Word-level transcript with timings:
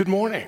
Good 0.00 0.08
morning. 0.08 0.46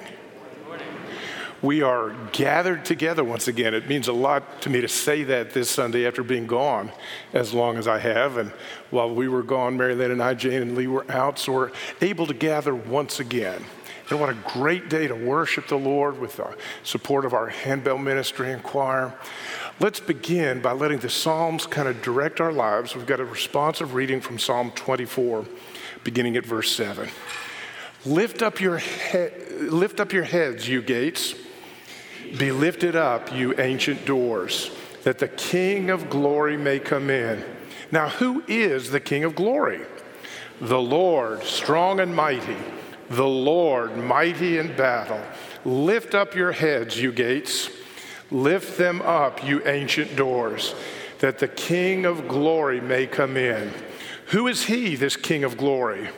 We 1.61 1.83
are 1.83 2.17
gathered 2.33 2.87
together 2.87 3.23
once 3.23 3.49
again. 3.49 3.75
It 3.75 3.87
means 3.87 4.09
a 4.09 4.13
lot 4.15 4.63
to 4.63 4.71
me 4.71 4.81
to 4.81 4.89
say 4.89 5.25
that 5.25 5.53
this 5.53 5.69
Sunday 5.69 6.07
after 6.07 6.23
being 6.23 6.47
gone 6.47 6.91
as 7.35 7.53
long 7.53 7.77
as 7.77 7.87
I 7.87 7.99
have. 7.99 8.39
And 8.39 8.51
while 8.89 9.15
we 9.15 9.29
were 9.29 9.43
gone, 9.43 9.77
Mary 9.77 9.95
Lynn 9.95 10.11
and 10.11 10.23
I, 10.23 10.33
Jane 10.33 10.63
and 10.63 10.75
Lee 10.75 10.87
were 10.87 11.05
out, 11.13 11.39
so 11.39 11.53
we're 11.53 11.71
able 12.01 12.27
to 12.29 12.33
gather 12.33 12.75
once 12.75 13.21
again. 13.21 13.63
And 14.09 14.19
what 14.19 14.31
a 14.31 14.39
great 14.55 14.89
day 14.89 15.07
to 15.07 15.15
worship 15.15 15.69
the 15.69 15.77
Lord 15.77 16.19
with 16.19 16.37
the 16.37 16.57
support 16.83 17.27
of 17.27 17.35
our 17.35 17.49
handbell 17.49 17.99
ministry 17.99 18.53
and 18.53 18.63
choir. 18.63 19.13
Let's 19.81 20.01
begin 20.01 20.63
by 20.63 20.73
letting 20.73 21.01
the 21.01 21.11
Psalms 21.11 21.67
kind 21.67 21.89
of 21.89 22.01
direct 22.01 22.41
our 22.41 22.55
lives. 22.55 22.97
We've 22.97 23.05
got 23.05 23.21
a 23.21 23.27
responsive 23.27 23.93
reading 23.93 24.23
from 24.23 24.39
Psalm 24.39 24.71
24, 24.71 25.45
beginning 26.05 26.39
at 26.39 26.47
verse 26.47 26.75
7. 26.75 27.11
Lift 28.05 28.43
up 28.43 28.61
your, 28.61 28.79
he- 28.79 29.29
lift 29.61 30.01
up 30.01 30.13
your 30.13 30.25
heads, 30.25 30.69
you 30.69 30.83
gates. 30.83 31.35
Be 32.39 32.51
lifted 32.51 32.97
up, 32.97 33.33
you 33.33 33.55
ancient 33.59 34.05
doors, 34.05 34.71
that 35.05 35.19
the 35.19 35.29
King 35.29 35.91
of 35.91 36.09
glory 36.11 36.57
may 36.57 36.79
come 36.79 37.11
in. 37.11 37.45
Now, 37.91 38.09
who 38.09 38.43
is 38.49 38.91
the 38.91 39.01
King 39.01 39.25
of 39.25 39.35
glory? 39.35 39.83
The 40.61 40.81
Lord, 40.81 41.45
strong 41.45 42.01
and 42.01 42.15
mighty, 42.15 42.57
the 43.11 43.27
Lord, 43.27 43.97
mighty 43.97 44.59
in 44.59 44.75
battle. 44.75 45.21
Lift 45.65 46.15
up 46.15 46.35
your 46.35 46.53
heads, 46.53 47.01
you 47.01 47.13
gates. 47.13 47.71
Lift 48.31 48.79
them 48.79 49.03
up, 49.03 49.45
you 49.45 49.65
ancient 49.67 50.17
doors, 50.17 50.75
that 51.19 51.39
the 51.39 51.49
King 51.49 52.07
of 52.07 52.27
glory 52.27 52.81
may 52.81 53.07
come 53.07 53.37
in. 53.37 53.73
Who 54.29 54.49
is 54.49 54.65
he, 54.65 54.97
this 54.97 55.17
King 55.17 55.45
of 55.45 55.59
glory? 55.59 56.09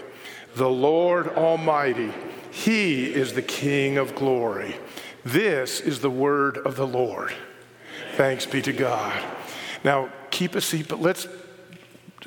The 0.54 0.68
Lord 0.68 1.28
Almighty. 1.28 2.12
He 2.50 3.12
is 3.12 3.32
the 3.32 3.42
King 3.42 3.99
of 3.99 4.14
glory. 4.14 4.76
This 5.25 5.80
is 5.80 6.00
the 6.00 6.11
word 6.11 6.58
of 6.58 6.76
the 6.76 6.87
Lord. 6.87 7.32
Thanks 8.16 8.46
be 8.46 8.62
to 8.62 8.73
God. 8.73 9.20
Now, 9.82 10.11
keep 10.30 10.54
a 10.54 10.61
seat, 10.61 10.88
but 10.88 11.00
let's 11.00 11.26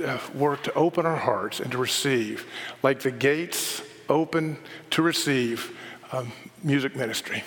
uh, 0.03 0.19
work 0.35 0.63
to 0.63 0.73
open 0.73 1.05
our 1.05 1.15
hearts 1.15 1.59
and 1.59 1.71
to 1.71 1.77
receive, 1.77 2.45
like 2.83 2.99
the 2.99 3.11
gates 3.11 3.81
open 4.09 4.57
to 4.91 5.01
receive 5.01 5.77
um, 6.11 6.31
music 6.63 6.95
ministry. 6.95 7.43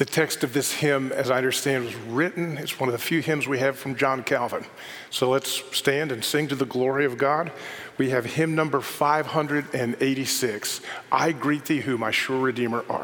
The 0.00 0.06
text 0.06 0.42
of 0.44 0.54
this 0.54 0.72
hymn, 0.72 1.12
as 1.12 1.30
I 1.30 1.36
understand, 1.36 1.84
was 1.84 1.94
written. 1.94 2.56
It's 2.56 2.80
one 2.80 2.88
of 2.88 2.94
the 2.94 2.98
few 2.98 3.20
hymns 3.20 3.46
we 3.46 3.58
have 3.58 3.78
from 3.78 3.96
John 3.96 4.22
Calvin. 4.22 4.64
So 5.10 5.28
let's 5.28 5.62
stand 5.76 6.10
and 6.10 6.24
sing 6.24 6.48
to 6.48 6.54
the 6.54 6.64
glory 6.64 7.04
of 7.04 7.18
God. 7.18 7.52
We 7.98 8.08
have 8.08 8.24
hymn 8.24 8.54
number 8.54 8.80
586 8.80 10.80
I 11.12 11.32
greet 11.32 11.66
thee, 11.66 11.80
who 11.80 11.98
my 11.98 12.12
sure 12.12 12.40
Redeemer 12.40 12.82
art. 12.88 12.99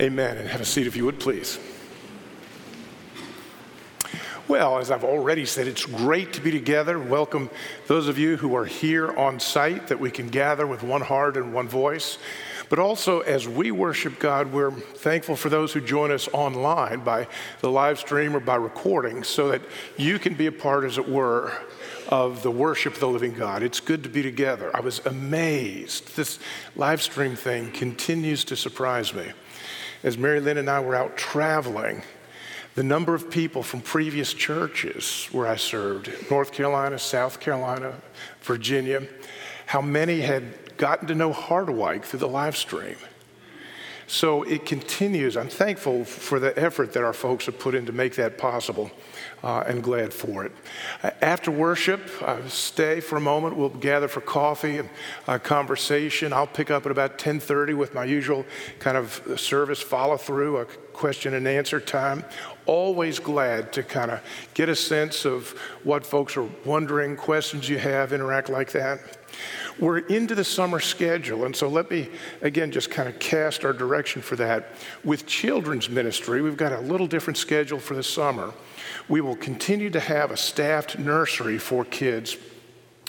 Amen. 0.00 0.38
And 0.38 0.48
have 0.48 0.62
a 0.62 0.64
seat 0.64 0.86
if 0.86 0.96
you 0.96 1.04
would, 1.04 1.20
please. 1.20 1.58
Well, 4.48 4.78
as 4.78 4.90
I've 4.90 5.04
already 5.04 5.44
said, 5.44 5.68
it's 5.68 5.84
great 5.84 6.32
to 6.32 6.40
be 6.40 6.50
together. 6.50 6.98
Welcome 6.98 7.50
those 7.86 8.08
of 8.08 8.18
you 8.18 8.38
who 8.38 8.56
are 8.56 8.64
here 8.64 9.14
on 9.14 9.38
site 9.38 9.88
that 9.88 10.00
we 10.00 10.10
can 10.10 10.28
gather 10.28 10.66
with 10.66 10.82
one 10.82 11.02
heart 11.02 11.36
and 11.36 11.52
one 11.52 11.68
voice. 11.68 12.16
But 12.70 12.78
also, 12.78 13.20
as 13.20 13.46
we 13.46 13.72
worship 13.72 14.18
God, 14.18 14.54
we're 14.54 14.70
thankful 14.70 15.36
for 15.36 15.50
those 15.50 15.74
who 15.74 15.82
join 15.82 16.10
us 16.10 16.28
online 16.32 17.00
by 17.00 17.28
the 17.60 17.70
live 17.70 17.98
stream 17.98 18.34
or 18.34 18.40
by 18.40 18.56
recording 18.56 19.22
so 19.22 19.50
that 19.50 19.60
you 19.98 20.18
can 20.18 20.32
be 20.32 20.46
a 20.46 20.52
part, 20.52 20.84
as 20.84 20.96
it 20.96 21.06
were, 21.06 21.52
of 22.08 22.42
the 22.42 22.50
worship 22.50 22.94
of 22.94 23.00
the 23.00 23.08
living 23.08 23.34
God. 23.34 23.62
It's 23.62 23.80
good 23.80 24.02
to 24.04 24.08
be 24.08 24.22
together. 24.22 24.74
I 24.74 24.80
was 24.80 25.04
amazed. 25.04 26.16
This 26.16 26.38
live 26.74 27.02
stream 27.02 27.36
thing 27.36 27.70
continues 27.70 28.44
to 28.44 28.56
surprise 28.56 29.12
me 29.12 29.32
as 30.02 30.16
Mary 30.16 30.40
Lynn 30.40 30.58
and 30.58 30.70
I 30.70 30.80
were 30.80 30.94
out 30.94 31.16
traveling, 31.16 32.02
the 32.74 32.82
number 32.82 33.14
of 33.14 33.30
people 33.30 33.62
from 33.62 33.80
previous 33.80 34.32
churches 34.32 35.28
where 35.32 35.46
I 35.46 35.56
served, 35.56 36.10
North 36.30 36.52
Carolina, 36.52 36.98
South 36.98 37.40
Carolina, 37.40 37.94
Virginia, 38.42 39.06
how 39.66 39.80
many 39.80 40.20
had 40.20 40.76
gotten 40.76 41.08
to 41.08 41.14
know 41.14 41.32
Harderwyk 41.32 42.04
through 42.04 42.20
the 42.20 42.28
live 42.28 42.56
stream. 42.56 42.96
So 44.10 44.42
it 44.42 44.66
continues. 44.66 45.36
I'm 45.36 45.48
thankful 45.48 46.04
for 46.04 46.40
the 46.40 46.58
effort 46.58 46.94
that 46.94 47.04
our 47.04 47.12
folks 47.12 47.46
have 47.46 47.60
put 47.60 47.76
in 47.76 47.86
to 47.86 47.92
make 47.92 48.16
that 48.16 48.38
possible 48.38 48.90
uh, 49.44 49.62
and 49.68 49.84
glad 49.84 50.12
for 50.12 50.44
it. 50.44 50.50
After 51.22 51.52
worship, 51.52 52.00
uh, 52.20 52.48
stay 52.48 52.98
for 52.98 53.18
a 53.18 53.20
moment. 53.20 53.56
We'll 53.56 53.68
gather 53.68 54.08
for 54.08 54.20
coffee 54.20 54.78
and 54.78 54.90
uh, 55.28 55.38
conversation. 55.38 56.32
I'll 56.32 56.48
pick 56.48 56.72
up 56.72 56.86
at 56.86 56.90
about 56.90 57.18
10:30 57.18 57.76
with 57.76 57.94
my 57.94 58.04
usual 58.04 58.44
kind 58.80 58.96
of 58.96 59.22
service 59.36 59.80
follow 59.80 60.16
through, 60.16 60.58
a 60.58 60.64
question 61.00 61.32
and 61.32 61.48
answer 61.48 61.80
time. 61.80 62.22
Always 62.66 63.18
glad 63.18 63.72
to 63.72 63.82
kind 63.82 64.10
of 64.10 64.20
get 64.52 64.68
a 64.68 64.76
sense 64.76 65.24
of 65.24 65.48
what 65.82 66.04
folks 66.04 66.36
are 66.36 66.46
wondering, 66.66 67.16
questions 67.16 67.70
you 67.70 67.78
have, 67.78 68.12
interact 68.12 68.50
like 68.50 68.70
that. 68.72 69.16
We're 69.78 70.00
into 70.00 70.34
the 70.34 70.44
summer 70.44 70.78
schedule, 70.78 71.46
and 71.46 71.56
so 71.56 71.68
let 71.68 71.90
me 71.90 72.10
again 72.42 72.70
just 72.70 72.90
kind 72.90 73.08
of 73.08 73.18
cast 73.18 73.64
our 73.64 73.72
direction 73.72 74.20
for 74.20 74.36
that. 74.36 74.72
With 75.02 75.24
children's 75.24 75.88
ministry, 75.88 76.42
we've 76.42 76.58
got 76.58 76.74
a 76.74 76.80
little 76.80 77.06
different 77.06 77.38
schedule 77.38 77.78
for 77.78 77.94
the 77.94 78.02
summer. 78.02 78.52
We 79.08 79.22
will 79.22 79.36
continue 79.36 79.88
to 79.88 80.00
have 80.00 80.30
a 80.30 80.36
staffed 80.36 80.98
nursery 80.98 81.56
for 81.56 81.86
kids 81.86 82.36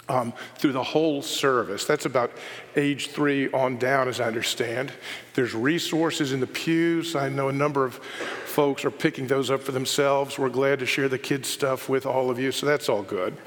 um, 0.09 0.33
through 0.57 0.73
the 0.73 0.83
whole 0.83 1.21
service. 1.21 1.85
That's 1.85 2.05
about 2.05 2.31
age 2.75 3.09
three 3.09 3.51
on 3.51 3.77
down, 3.77 4.07
as 4.07 4.19
I 4.19 4.25
understand. 4.25 4.91
There's 5.33 5.53
resources 5.53 6.33
in 6.33 6.39
the 6.39 6.47
pews. 6.47 7.15
I 7.15 7.29
know 7.29 7.49
a 7.49 7.53
number 7.53 7.85
of 7.85 7.95
folks 7.95 8.83
are 8.83 8.91
picking 8.91 9.27
those 9.27 9.49
up 9.49 9.61
for 9.61 9.71
themselves. 9.71 10.37
We're 10.37 10.49
glad 10.49 10.79
to 10.79 10.85
share 10.85 11.07
the 11.07 11.17
kids' 11.17 11.47
stuff 11.47 11.87
with 11.87 12.05
all 12.05 12.29
of 12.29 12.37
you, 12.39 12.51
so 12.51 12.65
that's 12.65 12.89
all 12.89 13.03
good. 13.03 13.37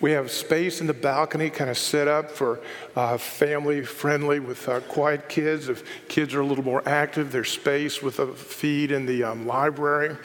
We 0.00 0.12
have 0.12 0.30
space 0.30 0.80
in 0.80 0.86
the 0.86 0.94
balcony 0.94 1.50
kind 1.50 1.68
of 1.68 1.76
set 1.76 2.08
up 2.08 2.30
for 2.30 2.60
uh, 2.96 3.18
family 3.18 3.84
friendly 3.84 4.40
with 4.40 4.66
uh, 4.66 4.80
quiet 4.80 5.28
kids. 5.28 5.68
If 5.68 5.84
kids 6.08 6.34
are 6.34 6.40
a 6.40 6.46
little 6.46 6.64
more 6.64 6.82
active, 6.88 7.30
there's 7.30 7.50
space 7.50 8.02
with 8.02 8.18
a 8.18 8.28
feed 8.28 8.92
in 8.92 9.04
the 9.04 9.24
um, 9.24 9.46
library. 9.46 10.16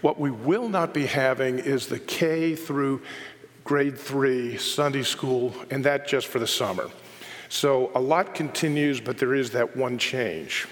What 0.00 0.18
we 0.18 0.30
will 0.30 0.68
not 0.68 0.94
be 0.94 1.04
having 1.04 1.58
is 1.58 1.86
the 1.86 1.98
K 1.98 2.56
through 2.56 3.02
grade 3.70 3.96
three 3.96 4.56
Sunday 4.56 5.04
school, 5.04 5.54
and 5.70 5.84
that 5.84 6.04
just 6.04 6.26
for 6.26 6.40
the 6.40 6.46
summer. 6.46 6.90
So 7.48 7.92
a 7.94 8.00
lot 8.00 8.34
continues, 8.34 9.00
but 9.00 9.16
there 9.16 9.32
is 9.32 9.50
that 9.50 9.76
one 9.76 9.96
change. 9.96 10.66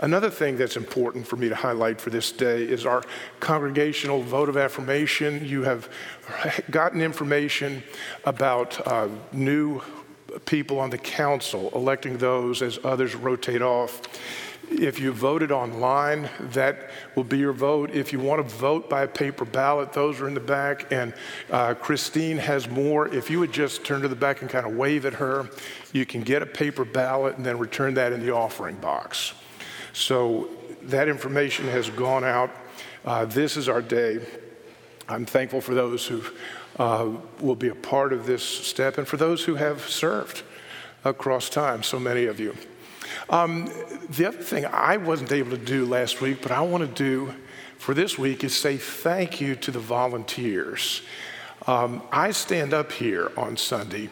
Another 0.00 0.28
thing 0.28 0.58
that's 0.58 0.76
important 0.76 1.26
for 1.26 1.36
me 1.36 1.48
to 1.48 1.54
highlight 1.54 1.98
for 1.98 2.10
this 2.10 2.30
day 2.30 2.62
is 2.64 2.84
our 2.84 3.04
congregational 3.40 4.20
vote 4.20 4.50
of 4.50 4.58
affirmation. 4.58 5.42
You 5.46 5.62
have 5.62 5.88
gotten 6.70 7.00
information 7.00 7.82
about 8.26 8.86
uh, 8.86 9.08
new 9.32 9.80
people 10.44 10.78
on 10.78 10.90
the 10.90 10.98
council, 10.98 11.70
electing 11.74 12.18
those 12.18 12.60
as 12.60 12.78
others 12.84 13.14
rotate 13.14 13.62
off. 13.62 14.02
If 14.80 14.98
you 14.98 15.12
voted 15.12 15.52
online, 15.52 16.30
that 16.40 16.90
will 17.14 17.24
be 17.24 17.38
your 17.38 17.52
vote. 17.52 17.90
If 17.90 18.12
you 18.12 18.18
want 18.18 18.46
to 18.46 18.54
vote 18.56 18.88
by 18.88 19.06
paper 19.06 19.44
ballot, 19.44 19.92
those 19.92 20.20
are 20.20 20.28
in 20.28 20.34
the 20.34 20.40
back. 20.40 20.90
And 20.90 21.12
uh, 21.50 21.74
Christine 21.74 22.38
has 22.38 22.68
more. 22.68 23.08
If 23.08 23.30
you 23.30 23.38
would 23.40 23.52
just 23.52 23.84
turn 23.84 24.00
to 24.02 24.08
the 24.08 24.16
back 24.16 24.40
and 24.40 24.50
kind 24.50 24.66
of 24.66 24.74
wave 24.74 25.04
at 25.04 25.14
her, 25.14 25.50
you 25.92 26.06
can 26.06 26.22
get 26.22 26.42
a 26.42 26.46
paper 26.46 26.84
ballot 26.84 27.36
and 27.36 27.44
then 27.44 27.58
return 27.58 27.94
that 27.94 28.12
in 28.12 28.24
the 28.24 28.32
offering 28.32 28.76
box. 28.76 29.34
So 29.92 30.48
that 30.82 31.08
information 31.08 31.68
has 31.68 31.90
gone 31.90 32.24
out. 32.24 32.50
Uh, 33.04 33.24
this 33.26 33.56
is 33.56 33.68
our 33.68 33.82
day. 33.82 34.20
I'm 35.08 35.26
thankful 35.26 35.60
for 35.60 35.74
those 35.74 36.06
who 36.06 36.22
uh, 36.78 37.10
will 37.40 37.56
be 37.56 37.68
a 37.68 37.74
part 37.74 38.12
of 38.12 38.26
this 38.26 38.42
step 38.42 38.96
and 38.96 39.06
for 39.06 39.16
those 39.16 39.44
who 39.44 39.56
have 39.56 39.82
served 39.88 40.42
across 41.04 41.48
time, 41.48 41.82
so 41.82 41.98
many 41.98 42.24
of 42.24 42.40
you. 42.40 42.56
Um, 43.30 43.70
the 44.10 44.26
other 44.26 44.42
thing 44.42 44.66
I 44.66 44.96
wasn't 44.96 45.32
able 45.32 45.50
to 45.50 45.56
do 45.56 45.84
last 45.86 46.20
week, 46.20 46.42
but 46.42 46.52
I 46.52 46.60
want 46.60 46.82
to 46.82 47.02
do 47.02 47.34
for 47.78 47.94
this 47.94 48.18
week 48.18 48.44
is 48.44 48.54
say 48.54 48.76
thank 48.76 49.40
you 49.40 49.56
to 49.56 49.70
the 49.70 49.80
volunteers. 49.80 51.02
Um, 51.66 52.02
I 52.10 52.32
stand 52.32 52.74
up 52.74 52.92
here 52.92 53.30
on 53.36 53.56
Sunday 53.56 54.10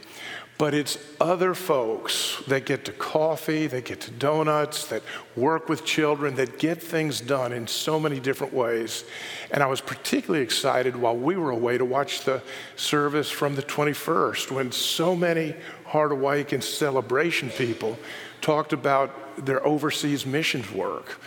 but 0.60 0.74
it's 0.74 0.98
other 1.22 1.54
folks 1.54 2.42
that 2.46 2.66
get 2.66 2.84
to 2.84 2.92
coffee, 2.92 3.66
that 3.66 3.86
get 3.86 3.98
to 3.98 4.10
donuts, 4.10 4.88
that 4.88 5.02
work 5.34 5.70
with 5.70 5.86
children, 5.86 6.34
that 6.34 6.58
get 6.58 6.82
things 6.82 7.18
done 7.18 7.50
in 7.50 7.66
so 7.66 7.98
many 7.98 8.20
different 8.20 8.52
ways. 8.52 9.04
And 9.52 9.62
I 9.62 9.66
was 9.68 9.80
particularly 9.80 10.44
excited 10.44 10.94
while 10.94 11.16
we 11.16 11.38
were 11.38 11.48
away 11.48 11.78
to 11.78 11.84
watch 11.86 12.24
the 12.26 12.42
service 12.76 13.30
from 13.30 13.56
the 13.56 13.62
21st 13.62 14.50
when 14.50 14.70
so 14.70 15.16
many 15.16 15.54
Harderwyk 15.88 16.52
and 16.52 16.62
celebration 16.62 17.48
people 17.48 17.98
talked 18.42 18.74
about 18.74 19.46
their 19.46 19.66
overseas 19.66 20.26
missions 20.26 20.70
work. 20.70 21.22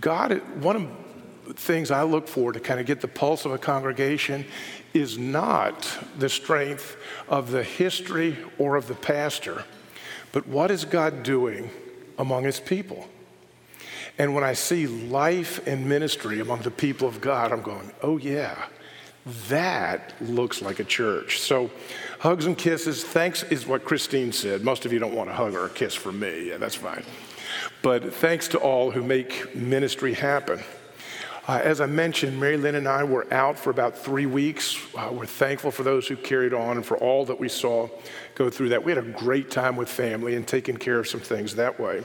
God, 0.00 0.42
one 0.60 0.74
of 0.74 0.88
things 1.54 1.90
I 1.90 2.02
look 2.02 2.28
for 2.28 2.52
to 2.52 2.60
kind 2.60 2.80
of 2.80 2.86
get 2.86 3.00
the 3.00 3.08
pulse 3.08 3.44
of 3.44 3.52
a 3.52 3.58
congregation 3.58 4.44
is 4.94 5.18
not 5.18 5.88
the 6.18 6.28
strength 6.28 6.96
of 7.28 7.50
the 7.50 7.62
history 7.62 8.36
or 8.58 8.76
of 8.76 8.88
the 8.88 8.94
pastor, 8.94 9.64
but 10.32 10.46
what 10.46 10.70
is 10.70 10.84
God 10.84 11.22
doing 11.22 11.70
among 12.18 12.44
his 12.44 12.60
people? 12.60 13.08
And 14.18 14.34
when 14.34 14.44
I 14.44 14.52
see 14.52 14.86
life 14.86 15.66
and 15.66 15.88
ministry 15.88 16.40
among 16.40 16.60
the 16.62 16.70
people 16.70 17.08
of 17.08 17.20
God, 17.20 17.50
I'm 17.50 17.62
going, 17.62 17.90
oh, 18.02 18.18
yeah, 18.18 18.66
that 19.48 20.14
looks 20.20 20.60
like 20.60 20.80
a 20.80 20.84
church. 20.84 21.40
So, 21.40 21.70
hugs 22.18 22.44
and 22.46 22.58
kisses. 22.58 23.04
Thanks 23.04 23.42
is 23.44 23.66
what 23.66 23.84
Christine 23.84 24.32
said. 24.32 24.62
Most 24.62 24.84
of 24.84 24.92
you 24.92 24.98
don't 24.98 25.14
want 25.14 25.30
a 25.30 25.32
hug 25.32 25.54
or 25.54 25.66
a 25.66 25.70
kiss 25.70 25.94
from 25.94 26.20
me. 26.20 26.50
Yeah, 26.50 26.58
that's 26.58 26.74
fine. 26.74 27.04
But 27.82 28.12
thanks 28.14 28.48
to 28.48 28.58
all 28.58 28.90
who 28.90 29.02
make 29.02 29.54
ministry 29.54 30.14
happen. 30.14 30.60
Uh, 31.48 31.60
as 31.64 31.80
I 31.80 31.86
mentioned, 31.86 32.38
Mary 32.38 32.56
Lynn 32.56 32.76
and 32.76 32.86
I 32.86 33.02
were 33.02 33.26
out 33.34 33.58
for 33.58 33.70
about 33.70 33.98
three 33.98 34.26
weeks. 34.26 34.78
Uh, 34.96 35.10
we're 35.12 35.26
thankful 35.26 35.72
for 35.72 35.82
those 35.82 36.06
who 36.06 36.16
carried 36.16 36.54
on 36.54 36.76
and 36.76 36.86
for 36.86 36.96
all 36.98 37.24
that 37.24 37.40
we 37.40 37.48
saw 37.48 37.88
go 38.36 38.48
through 38.48 38.68
that. 38.68 38.84
We 38.84 38.92
had 38.92 39.04
a 39.04 39.10
great 39.10 39.50
time 39.50 39.74
with 39.74 39.88
family 39.88 40.36
and 40.36 40.46
taking 40.46 40.76
care 40.76 41.00
of 41.00 41.08
some 41.08 41.18
things 41.18 41.56
that 41.56 41.80
way. 41.80 42.04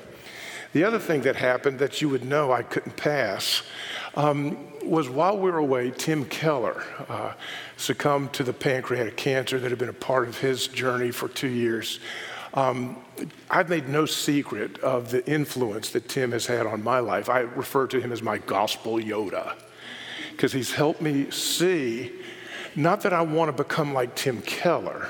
The 0.73 0.83
other 0.83 0.97
thing 0.97 1.21
that 1.21 1.35
happened 1.35 1.77
that 1.79 2.01
you 2.01 2.09
would 2.09 2.25
know 2.25 2.51
I 2.51 2.63
couldn't 2.63 2.97
pass 2.97 3.61
um, 4.15 4.57
was 4.83 5.07
while 5.07 5.37
we 5.37 5.51
were 5.51 5.59
away, 5.59 5.91
Tim 5.91 6.25
Keller 6.25 6.83
uh, 7.07 7.33
succumbed 7.77 8.33
to 8.33 8.43
the 8.43 8.53
pancreatic 8.53 9.17
cancer 9.17 9.59
that 9.59 9.69
had 9.69 9.77
been 9.77 9.89
a 9.89 9.93
part 9.93 10.27
of 10.27 10.39
his 10.39 10.67
journey 10.67 11.11
for 11.11 11.27
two 11.27 11.47
years. 11.47 11.99
Um, 12.53 12.97
I've 13.49 13.69
made 13.69 13.89
no 13.89 14.05
secret 14.05 14.79
of 14.79 15.11
the 15.11 15.25
influence 15.29 15.89
that 15.91 16.07
Tim 16.09 16.31
has 16.31 16.45
had 16.45 16.65
on 16.65 16.83
my 16.83 16.99
life. 16.99 17.29
I 17.29 17.39
refer 17.39 17.87
to 17.87 17.99
him 17.99 18.11
as 18.11 18.21
my 18.21 18.37
gospel 18.37 18.95
Yoda 18.95 19.55
because 20.31 20.53
he's 20.53 20.71
helped 20.71 21.01
me 21.01 21.31
see 21.31 22.11
not 22.75 23.01
that 23.01 23.11
I 23.11 23.21
want 23.21 23.49
to 23.49 23.63
become 23.63 23.93
like 23.93 24.15
Tim 24.15 24.41
Keller, 24.43 25.09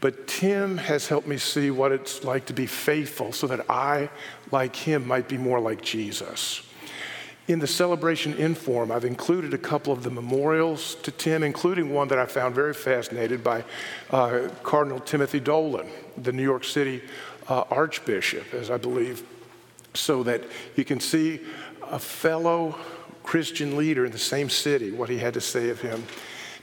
but 0.00 0.28
Tim 0.28 0.76
has 0.76 1.08
helped 1.08 1.26
me 1.26 1.38
see 1.38 1.70
what 1.70 1.90
it's 1.90 2.22
like 2.22 2.46
to 2.46 2.52
be 2.52 2.66
faithful 2.66 3.32
so 3.32 3.46
that 3.46 3.68
I, 3.70 4.10
like 4.50 4.76
him, 4.76 5.06
might 5.06 5.26
be 5.26 5.38
more 5.38 5.58
like 5.58 5.80
Jesus. 5.80 6.62
In 7.50 7.58
the 7.58 7.66
celebration 7.66 8.34
inform, 8.34 8.92
I've 8.92 9.04
included 9.04 9.54
a 9.54 9.58
couple 9.58 9.92
of 9.92 10.04
the 10.04 10.10
memorials 10.10 10.94
to 11.02 11.10
Tim, 11.10 11.42
including 11.42 11.92
one 11.92 12.06
that 12.06 12.18
I 12.20 12.24
found 12.26 12.54
very 12.54 12.72
fascinated 12.72 13.42
by 13.42 13.64
uh, 14.12 14.50
Cardinal 14.62 15.00
Timothy 15.00 15.40
Dolan, 15.40 15.88
the 16.16 16.30
New 16.30 16.44
York 16.44 16.62
City 16.62 17.02
uh, 17.48 17.64
Archbishop, 17.68 18.54
as 18.54 18.70
I 18.70 18.76
believe, 18.76 19.24
so 19.94 20.22
that 20.22 20.44
you 20.76 20.84
can 20.84 21.00
see 21.00 21.40
a 21.82 21.98
fellow 21.98 22.78
Christian 23.24 23.76
leader 23.76 24.06
in 24.06 24.12
the 24.12 24.18
same 24.18 24.48
city, 24.48 24.92
what 24.92 25.08
he 25.08 25.18
had 25.18 25.34
to 25.34 25.40
say 25.40 25.70
of 25.70 25.80
him. 25.80 26.04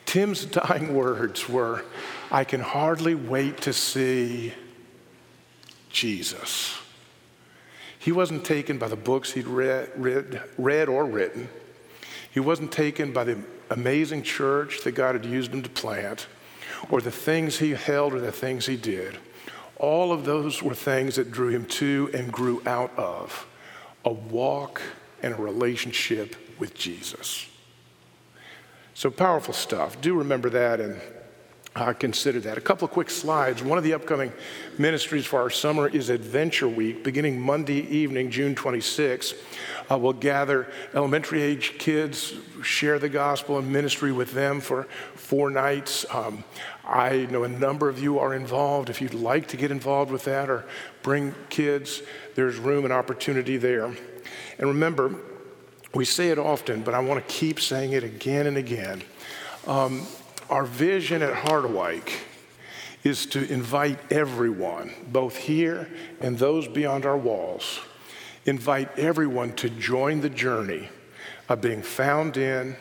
Tim's 0.05 0.45
dying 0.45 0.93
words 0.93 1.49
were, 1.49 1.83
I 2.31 2.45
can 2.45 2.61
hardly 2.61 3.13
wait 3.13 3.59
to 3.63 3.73
see 3.73 4.53
Jesus. 5.89 6.77
He 8.07 8.13
wasn't 8.13 8.45
taken 8.45 8.77
by 8.77 8.87
the 8.87 8.95
books 8.95 9.33
he'd 9.33 9.47
read, 9.47 9.91
read, 9.97 10.41
read 10.57 10.87
or 10.87 11.03
written. 11.03 11.49
He 12.31 12.39
wasn't 12.39 12.71
taken 12.71 13.11
by 13.11 13.25
the 13.25 13.37
amazing 13.69 14.23
church 14.23 14.81
that 14.85 14.93
God 14.93 15.15
had 15.15 15.25
used 15.25 15.51
him 15.51 15.61
to 15.61 15.69
plant, 15.69 16.27
or 16.89 17.01
the 17.01 17.11
things 17.11 17.59
he 17.59 17.71
held 17.71 18.13
or 18.13 18.21
the 18.21 18.31
things 18.31 18.65
he 18.65 18.77
did. 18.77 19.17
All 19.75 20.13
of 20.13 20.23
those 20.23 20.63
were 20.63 20.73
things 20.73 21.17
that 21.17 21.33
drew 21.33 21.49
him 21.49 21.65
to 21.65 22.09
and 22.13 22.31
grew 22.31 22.61
out 22.65 22.97
of 22.97 23.45
a 24.05 24.13
walk 24.13 24.81
and 25.21 25.33
a 25.33 25.37
relationship 25.37 26.37
with 26.57 26.73
Jesus. 26.73 27.45
So 28.93 29.11
powerful 29.11 29.53
stuff. 29.53 29.99
Do 29.99 30.15
remember 30.15 30.49
that 30.51 30.79
and 30.79 31.01
uh, 31.77 31.93
consider 31.93 32.39
that. 32.39 32.57
A 32.57 32.61
couple 32.61 32.85
of 32.85 32.91
quick 32.91 33.09
slides. 33.09 33.61
One 33.61 33.77
of 33.77 33.83
the 33.83 33.93
upcoming 33.93 34.33
ministries 34.79 35.25
for 35.25 35.39
our 35.39 35.51
summer 35.51 35.87
is 35.87 36.09
Adventure 36.09 36.67
Week, 36.67 37.03
beginning 37.03 37.39
Monday 37.39 37.87
evening, 37.87 38.31
June 38.31 38.55
26. 38.55 39.35
Uh, 39.89 39.97
we'll 39.97 40.13
gather 40.13 40.71
elementary 40.95 41.41
age 41.41 41.77
kids, 41.77 42.33
share 42.63 42.97
the 42.97 43.09
gospel 43.09 43.59
and 43.59 43.71
ministry 43.71 44.11
with 44.11 44.33
them 44.33 44.59
for 44.59 44.85
four 45.13 45.51
nights. 45.51 46.03
Um, 46.11 46.43
I 46.83 47.27
know 47.29 47.43
a 47.43 47.47
number 47.47 47.89
of 47.89 47.99
you 47.99 48.17
are 48.17 48.33
involved. 48.33 48.89
If 48.89 48.99
you'd 48.99 49.13
like 49.13 49.47
to 49.49 49.57
get 49.57 49.69
involved 49.69 50.11
with 50.11 50.23
that 50.23 50.49
or 50.49 50.65
bring 51.03 51.35
kids, 51.49 52.01
there's 52.33 52.57
room 52.57 52.85
and 52.85 52.93
opportunity 52.93 53.57
there. 53.57 53.85
And 53.85 54.67
remember, 54.67 55.15
we 55.93 56.05
say 56.05 56.29
it 56.29 56.39
often, 56.39 56.81
but 56.81 56.95
I 56.95 56.99
want 56.99 57.25
to 57.25 57.33
keep 57.33 57.59
saying 57.59 57.93
it 57.93 58.03
again 58.03 58.47
and 58.47 58.57
again. 58.57 59.03
Um, 59.67 60.07
our 60.49 60.65
vision 60.65 61.21
at 61.21 61.33
Harderwyk 61.33 62.09
is 63.03 63.25
to 63.27 63.51
invite 63.51 63.99
everyone, 64.11 64.93
both 65.11 65.35
here 65.35 65.87
and 66.19 66.37
those 66.37 66.67
beyond 66.67 67.05
our 67.05 67.17
walls, 67.17 67.79
invite 68.45 68.97
everyone 68.97 69.53
to 69.53 69.69
join 69.69 70.21
the 70.21 70.29
journey 70.29 70.89
of 71.49 71.61
being 71.61 71.81
found 71.81 72.37
in, 72.37 72.75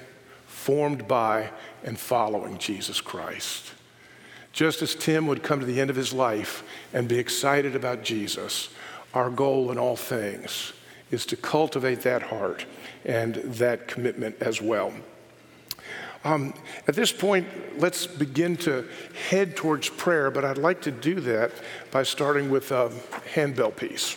formed 0.46 1.06
by, 1.06 1.50
and 1.84 1.98
following 1.98 2.58
Jesus 2.58 3.00
Christ. 3.00 3.72
Just 4.52 4.80
as 4.82 4.94
Tim 4.94 5.26
would 5.26 5.42
come 5.42 5.60
to 5.60 5.66
the 5.66 5.80
end 5.80 5.90
of 5.90 5.96
his 5.96 6.12
life 6.12 6.64
and 6.92 7.08
be 7.08 7.18
excited 7.18 7.76
about 7.76 8.02
Jesus, 8.02 8.70
our 9.12 9.30
goal 9.30 9.70
in 9.70 9.78
all 9.78 9.96
things 9.96 10.72
is 11.10 11.26
to 11.26 11.36
cultivate 11.36 12.00
that 12.02 12.22
heart 12.22 12.64
and 13.04 13.36
that 13.36 13.86
commitment 13.86 14.36
as 14.40 14.60
well. 14.60 14.92
Um, 16.26 16.54
at 16.88 16.96
this 16.96 17.12
point, 17.12 17.46
let's 17.78 18.04
begin 18.04 18.56
to 18.56 18.84
head 19.30 19.54
towards 19.54 19.88
prayer, 19.88 20.28
but 20.28 20.44
I'd 20.44 20.58
like 20.58 20.80
to 20.82 20.90
do 20.90 21.20
that 21.20 21.52
by 21.92 22.02
starting 22.02 22.50
with 22.50 22.72
a 22.72 22.90
handbell 23.32 23.70
piece. 23.70 24.16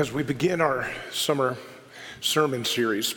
As 0.00 0.10
we 0.10 0.22
begin 0.22 0.62
our 0.62 0.88
summer 1.12 1.58
sermon 2.22 2.64
series, 2.64 3.14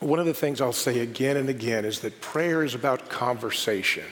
one 0.00 0.18
of 0.18 0.24
the 0.24 0.32
things 0.32 0.62
I'll 0.62 0.72
say 0.72 1.00
again 1.00 1.36
and 1.36 1.50
again 1.50 1.84
is 1.84 2.00
that 2.00 2.22
prayer 2.22 2.64
is 2.64 2.74
about 2.74 3.10
conversation. 3.10 4.06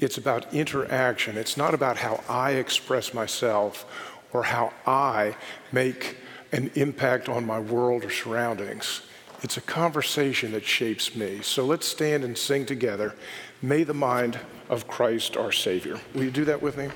It's 0.00 0.16
about 0.16 0.54
interaction. 0.54 1.36
It's 1.36 1.58
not 1.58 1.74
about 1.74 1.98
how 1.98 2.24
I 2.26 2.52
express 2.52 3.12
myself 3.12 3.84
or 4.32 4.44
how 4.44 4.72
I 4.86 5.36
make 5.72 6.16
an 6.52 6.70
impact 6.74 7.28
on 7.28 7.44
my 7.44 7.60
world 7.60 8.02
or 8.02 8.10
surroundings. 8.10 9.02
It's 9.42 9.58
a 9.58 9.60
conversation 9.60 10.52
that 10.52 10.64
shapes 10.64 11.14
me. 11.14 11.42
So 11.42 11.66
let's 11.66 11.86
stand 11.86 12.24
and 12.24 12.38
sing 12.38 12.64
together. 12.64 13.14
May 13.60 13.84
the 13.84 13.92
mind 13.92 14.40
of 14.70 14.88
Christ 14.88 15.36
our 15.36 15.52
Savior. 15.52 16.00
Will 16.14 16.24
you 16.24 16.30
do 16.30 16.46
that 16.46 16.62
with 16.62 16.78
me? 16.78 16.88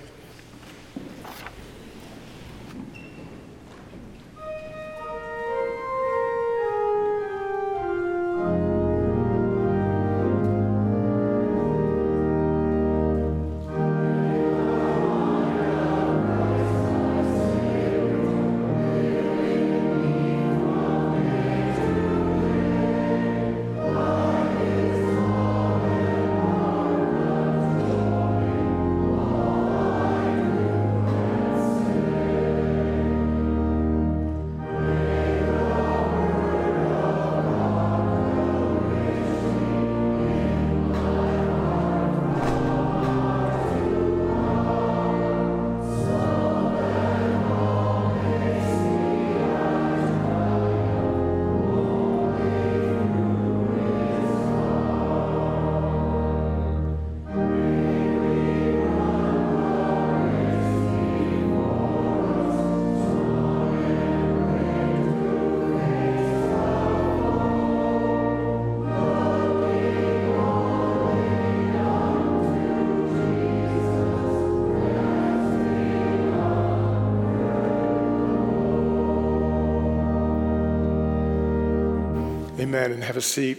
Amen, 82.70 82.92
and 82.92 83.02
have 83.02 83.16
a 83.16 83.20
seat. 83.20 83.58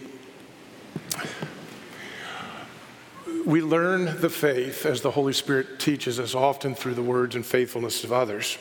We 3.45 3.61
learn 3.61 4.21
the 4.21 4.29
faith 4.29 4.85
as 4.85 5.01
the 5.01 5.11
Holy 5.11 5.33
Spirit 5.33 5.81
teaches 5.81 6.17
us, 6.17 6.33
often 6.33 6.75
through 6.75 6.93
the 6.93 7.03
words 7.03 7.35
and 7.35 7.45
faithfulness 7.45 8.05
of 8.05 8.13
others. 8.13 8.57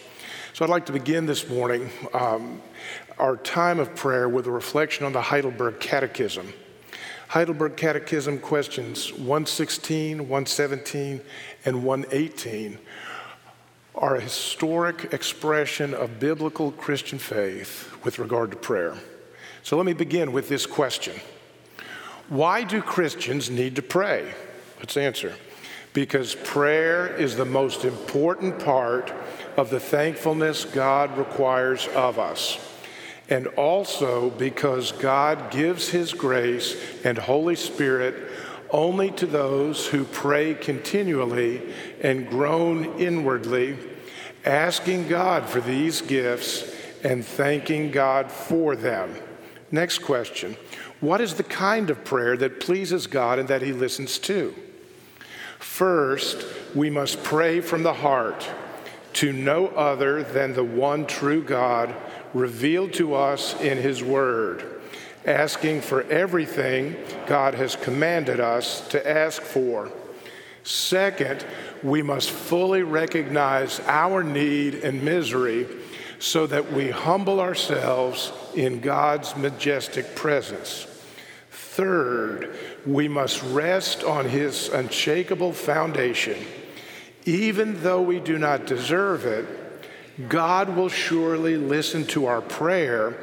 So 0.53 0.65
I'd 0.65 0.69
like 0.69 0.87
to 0.87 0.93
begin 0.93 1.27
this 1.27 1.49
morning 1.49 1.89
um, 2.13 2.61
our 3.17 3.37
time 3.37 3.79
of 3.79 3.95
prayer 3.95 4.29
with 4.29 4.49
a 4.49 4.51
reflection 4.51 5.07
on 5.07 5.13
the 5.13 5.23
Heidelberg 5.23 5.79
Catechism. 5.79 6.53
Heidelberg 7.29 7.77
Catechism 7.77 8.41
questions 8.41 9.13
116, 9.13 10.19
117, 10.19 11.21
and 11.65 11.85
118 11.85 12.77
are 13.95 14.17
a 14.17 14.21
historic 14.21 15.13
expression 15.13 15.95
of 15.95 16.19
biblical 16.19 16.73
Christian 16.73 17.21
faith 17.21 17.97
with 18.03 18.19
regard 18.19 18.51
to 18.51 18.57
prayer. 18.57 18.97
So 19.63 19.77
let 19.77 19.87
me 19.87 19.93
begin 19.93 20.33
with 20.33 20.49
this 20.49 20.67
question 20.67 21.21
Why 22.29 22.65
do 22.65 22.83
Christians 22.83 23.51
need 23.51 23.77
to 23.77 23.83
pray? 23.83 24.35
Let's 24.79 24.97
answer. 24.97 25.35
Because 25.93 26.37
prayer 26.37 27.09
is 27.09 27.37
the 27.37 27.45
most 27.45 27.85
important 27.85 28.61
part 28.61 29.13
of 29.57 29.71
the 29.71 29.81
thankfulness 29.81 30.65
God 30.65 31.19
requires 31.19 31.89
of 31.89 32.19
us. 32.19 32.65
And 33.29 33.49
also 33.49 34.31
because 34.31 34.93
God 34.93 35.51
gives 35.51 35.89
His 35.89 36.13
grace 36.13 36.77
and 37.05 37.19
Holy 37.19 37.57
Spirit 37.57 38.15
only 38.71 39.11
to 39.13 39.27
those 39.27 39.87
who 39.89 40.05
pray 40.05 40.55
continually 40.55 41.61
and 42.01 42.29
groan 42.29 42.85
inwardly, 42.99 43.77
asking 44.45 45.09
God 45.09 45.49
for 45.49 45.61
these 45.61 46.01
gifts 46.01 46.73
and 47.03 47.25
thanking 47.25 47.91
God 47.91 48.31
for 48.31 48.77
them. 48.77 49.15
Next 49.73 50.01
question 50.01 50.57
What 51.01 51.21
is 51.21 51.35
the 51.35 51.43
kind 51.43 51.91
of 51.91 52.05
prayer 52.05 52.37
that 52.37 52.61
pleases 52.61 53.07
God 53.07 53.39
and 53.39 53.49
that 53.49 53.63
He 53.63 53.73
listens 53.73 54.19
to? 54.21 54.55
First, 55.59 56.47
we 56.75 56.91
must 56.91 57.23
pray 57.23 57.61
from 57.61 57.83
the 57.83 57.95
heart 57.95 58.49
to 59.15 59.33
no 59.33 59.69
other 59.69 60.23
than 60.23 60.55
the 60.55 60.65
one 60.65 61.07
true 61.07 61.43
God 61.43 61.95
revealed 62.33 62.93
to 62.95 63.15
us 63.15 63.61
in 63.61 63.79
His 63.79 64.03
Word, 64.03 64.81
asking 65.25 65.83
for 65.83 66.03
everything 66.05 66.97
God 67.27 67.55
has 67.55 67.77
commanded 67.77 68.41
us 68.41 68.87
to 68.89 69.09
ask 69.09 69.43
for. 69.43 69.91
Second, 70.63 71.45
we 71.83 72.03
must 72.03 72.31
fully 72.31 72.83
recognize 72.83 73.81
our 73.87 74.23
need 74.23 74.77
and 74.77 75.03
misery 75.03 75.67
so 76.21 76.47
that 76.47 76.73
we 76.73 76.91
humble 76.91 77.41
ourselves 77.41 78.31
in 78.55 78.81
God's 78.81 79.35
majestic 79.37 80.15
presence. 80.15 80.87
Third, 81.51 82.55
we 82.87 83.09
must 83.09 83.43
rest 83.45 84.05
on 84.05 84.27
His 84.27 84.69
unshakable 84.69 85.55
foundation. 85.55 86.37
Even 87.25 87.83
though 87.83 88.03
we 88.03 88.21
do 88.21 88.39
not 88.39 88.67
deserve 88.67 89.25
it, 89.25 89.47
God 90.29 90.77
will 90.77 90.91
surely 90.91 91.57
listen 91.57 92.05
to 92.09 92.27
our 92.27 92.43
prayer 92.43 93.17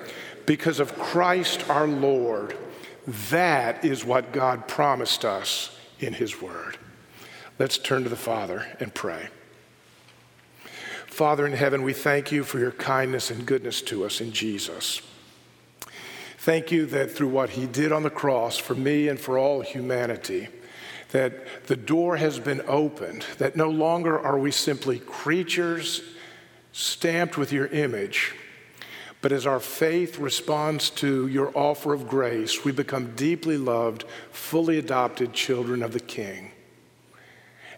because 0.47 0.79
of 0.79 0.97
Christ 0.97 1.69
our 1.69 1.87
Lord. 1.87 2.57
That 3.29 3.85
is 3.85 4.03
what 4.03 4.33
God 4.33 4.67
promised 4.67 5.23
us 5.23 5.77
in 5.99 6.13
His 6.13 6.41
Word. 6.41 6.77
Let's 7.59 7.77
turn 7.77 8.03
to 8.03 8.09
the 8.09 8.15
Father 8.15 8.65
and 8.79 8.91
pray. 8.91 9.29
Father 11.17 11.47
in 11.47 11.53
heaven, 11.53 11.81
we 11.81 11.93
thank 11.93 12.31
you 12.31 12.43
for 12.43 12.59
your 12.59 12.73
kindness 12.73 13.31
and 13.31 13.43
goodness 13.43 13.81
to 13.81 14.05
us 14.05 14.21
in 14.21 14.31
Jesus. 14.31 15.01
Thank 16.37 16.71
you 16.71 16.85
that 16.85 17.09
through 17.09 17.29
what 17.29 17.49
he 17.49 17.65
did 17.65 17.91
on 17.91 18.03
the 18.03 18.11
cross 18.11 18.55
for 18.55 18.75
me 18.75 19.07
and 19.07 19.19
for 19.19 19.39
all 19.39 19.61
humanity, 19.61 20.47
that 21.09 21.65
the 21.65 21.75
door 21.75 22.17
has 22.17 22.37
been 22.37 22.61
opened, 22.67 23.25
that 23.39 23.55
no 23.55 23.67
longer 23.67 24.19
are 24.19 24.37
we 24.37 24.51
simply 24.51 24.99
creatures 24.99 26.03
stamped 26.71 27.35
with 27.35 27.51
your 27.51 27.65
image, 27.65 28.35
but 29.19 29.31
as 29.31 29.47
our 29.47 29.59
faith 29.59 30.19
responds 30.19 30.91
to 30.91 31.25
your 31.25 31.51
offer 31.57 31.95
of 31.95 32.07
grace, 32.07 32.63
we 32.63 32.71
become 32.71 33.15
deeply 33.15 33.57
loved, 33.57 34.03
fully 34.29 34.77
adopted 34.77 35.33
children 35.33 35.81
of 35.81 35.93
the 35.93 35.99
King. 35.99 36.51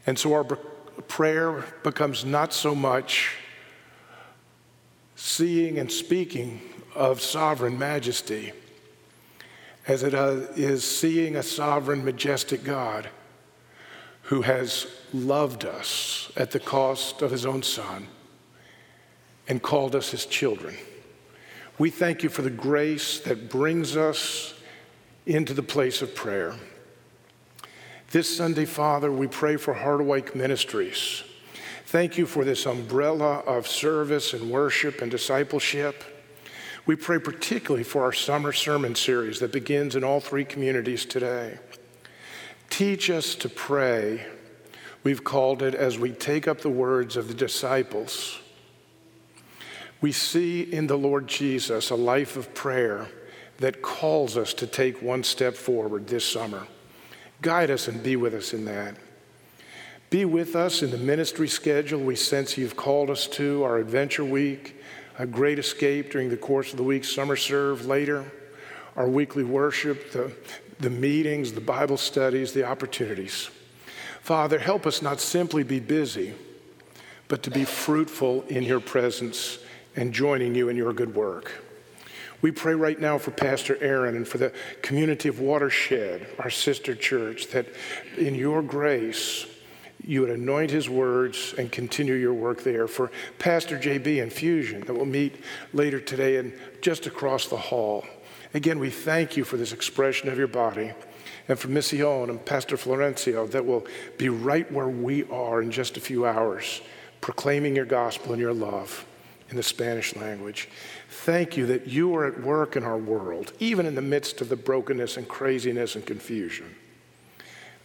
And 0.05 0.19
so 0.19 0.33
our 0.33 0.43
prayer 1.07 1.63
becomes 1.83 2.25
not 2.25 2.53
so 2.53 2.75
much 2.75 3.35
seeing 5.15 5.77
and 5.77 5.91
speaking 5.91 6.61
of 6.95 7.21
sovereign 7.21 7.77
majesty 7.77 8.51
as 9.87 10.03
it 10.03 10.13
uh, 10.13 10.77
seeing 10.77 11.35
a 11.35 11.43
sovereign, 11.43 12.05
majestic 12.05 12.63
God 12.63 13.09
who 14.23 14.43
has 14.43 14.85
loved 15.11 15.65
us 15.65 16.31
at 16.37 16.51
the 16.51 16.59
cost 16.59 17.21
of 17.21 17.31
his 17.31 17.45
own 17.45 17.63
son 17.63 18.07
and 19.47 19.61
called 19.61 19.95
us 19.95 20.11
his 20.11 20.27
children. 20.27 20.75
We 21.79 21.89
thank 21.89 22.21
you 22.21 22.29
for 22.29 22.43
the 22.43 22.51
grace 22.51 23.19
that 23.21 23.49
brings 23.49 23.97
us 23.97 24.53
into 25.25 25.53
the 25.53 25.63
place 25.63 26.01
of 26.01 26.13
prayer. 26.13 26.55
This 28.11 28.35
Sunday, 28.35 28.65
Father, 28.65 29.11
we 29.11 29.27
pray 29.27 29.55
for 29.55 29.75
Harderwyk 29.75 30.33
Ministries. 30.33 31.23
Thank 31.85 32.17
you 32.17 32.25
for 32.25 32.43
this 32.43 32.65
umbrella 32.65 33.41
of 33.41 33.67
service 33.67 34.33
and 34.33 34.49
worship 34.49 35.03
and 35.03 35.11
discipleship. 35.11 36.03
We 36.87 36.95
pray 36.95 37.19
particularly 37.19 37.83
for 37.83 38.01
our 38.01 38.11
summer 38.11 38.51
sermon 38.51 38.95
series 38.95 39.39
that 39.41 39.51
begins 39.51 39.95
in 39.95 40.03
all 40.03 40.19
three 40.19 40.43
communities 40.43 41.05
today. 41.05 41.59
Teach 42.71 43.11
us 43.11 43.35
to 43.35 43.47
pray, 43.47 44.25
we've 45.03 45.23
called 45.23 45.61
it, 45.61 45.75
as 45.75 45.99
we 45.99 46.11
take 46.11 46.47
up 46.47 46.61
the 46.61 46.69
words 46.69 47.15
of 47.15 47.27
the 47.27 47.35
disciples. 47.35 48.39
We 50.01 50.13
see 50.13 50.61
in 50.63 50.87
the 50.87 50.97
Lord 50.97 51.27
Jesus 51.27 51.91
a 51.91 51.95
life 51.95 52.37
of 52.37 52.55
prayer 52.55 53.07
that 53.57 53.83
calls 53.83 54.35
us 54.35 54.55
to 54.55 54.65
take 54.65 54.99
one 54.99 55.23
step 55.23 55.53
forward 55.53 56.07
this 56.07 56.25
summer. 56.25 56.65
Guide 57.41 57.71
us 57.71 57.87
and 57.87 58.03
be 58.03 58.15
with 58.15 58.33
us 58.33 58.53
in 58.53 58.65
that. 58.65 58.95
Be 60.09 60.25
with 60.25 60.55
us 60.55 60.81
in 60.81 60.91
the 60.91 60.97
ministry 60.97 61.47
schedule 61.47 61.99
we 61.99 62.15
sense 62.15 62.57
you've 62.57 62.75
called 62.75 63.09
us 63.09 63.27
to, 63.27 63.63
our 63.63 63.77
adventure 63.77 64.25
week, 64.25 64.81
a 65.19 65.27
great 65.27 65.59
escape 65.59 66.11
during 66.11 66.29
the 66.29 66.37
course 66.37 66.71
of 66.71 66.77
the 66.77 66.83
week, 66.83 67.03
summer 67.03 67.35
serve 67.35 67.85
later, 67.85 68.25
our 68.95 69.07
weekly 69.07 69.43
worship, 69.43 70.11
the, 70.11 70.31
the 70.79 70.89
meetings, 70.89 71.53
the 71.53 71.61
Bible 71.61 71.97
studies, 71.97 72.53
the 72.53 72.63
opportunities. 72.63 73.49
Father, 74.21 74.59
help 74.59 74.85
us 74.85 75.01
not 75.01 75.19
simply 75.19 75.63
be 75.63 75.79
busy, 75.79 76.33
but 77.27 77.43
to 77.43 77.51
be 77.51 77.63
fruitful 77.63 78.43
in 78.43 78.63
your 78.63 78.79
presence 78.79 79.59
and 79.95 80.13
joining 80.13 80.55
you 80.55 80.69
in 80.69 80.75
your 80.75 80.93
good 80.93 81.13
work. 81.13 81.63
We 82.41 82.51
pray 82.51 82.73
right 82.73 82.99
now 82.99 83.17
for 83.17 83.31
Pastor 83.31 83.77
Aaron 83.81 84.15
and 84.15 84.27
for 84.27 84.37
the 84.37 84.53
community 84.81 85.27
of 85.27 85.39
Watershed, 85.39 86.25
our 86.39 86.49
sister 86.49 86.95
church, 86.95 87.47
that 87.47 87.67
in 88.17 88.33
your 88.33 88.61
grace, 88.61 89.45
you 90.05 90.21
would 90.21 90.29
anoint 90.29 90.71
his 90.71 90.89
words 90.89 91.53
and 91.57 91.69
continue 91.71 92.13
your 92.13 92.33
work 92.33 92.63
there. 92.63 92.87
For 92.87 93.11
Pastor 93.39 93.77
JB 93.77 94.23
and 94.23 94.31
Fusion 94.31 94.81
that 94.81 94.93
will 94.93 95.05
meet 95.05 95.43
later 95.73 95.99
today 95.99 96.37
and 96.37 96.53
just 96.81 97.05
across 97.05 97.47
the 97.47 97.57
hall. 97.57 98.05
Again, 98.53 98.79
we 98.79 98.89
thank 98.89 99.35
you 99.35 99.43
for 99.43 99.57
this 99.57 99.73
expression 99.73 100.29
of 100.29 100.37
your 100.37 100.47
body. 100.47 100.93
And 101.49 101.59
for 101.59 101.67
Mission 101.67 102.29
and 102.29 102.45
Pastor 102.45 102.77
Florencio 102.77 103.49
that 103.51 103.65
will 103.65 103.85
be 104.17 104.29
right 104.29 104.71
where 104.71 104.87
we 104.87 105.23
are 105.29 105.61
in 105.61 105.71
just 105.71 105.97
a 105.97 105.99
few 105.99 106.25
hours, 106.25 106.81
proclaiming 107.21 107.75
your 107.75 107.85
gospel 107.85 108.31
and 108.31 108.41
your 108.41 108.53
love 108.53 109.05
in 109.49 109.57
the 109.57 109.63
Spanish 109.63 110.15
language. 110.15 110.69
Thank 111.31 111.57
you 111.57 111.67
that 111.67 111.85
you 111.85 112.15
are 112.15 112.25
at 112.25 112.41
work 112.41 112.75
in 112.75 112.83
our 112.83 112.97
world, 112.97 113.53
even 113.59 113.85
in 113.85 113.93
the 113.93 114.01
midst 114.01 114.41
of 114.41 114.49
the 114.49 114.55
brokenness 114.55 115.15
and 115.15 115.27
craziness 115.27 115.93
and 115.93 116.03
confusion. 116.03 116.75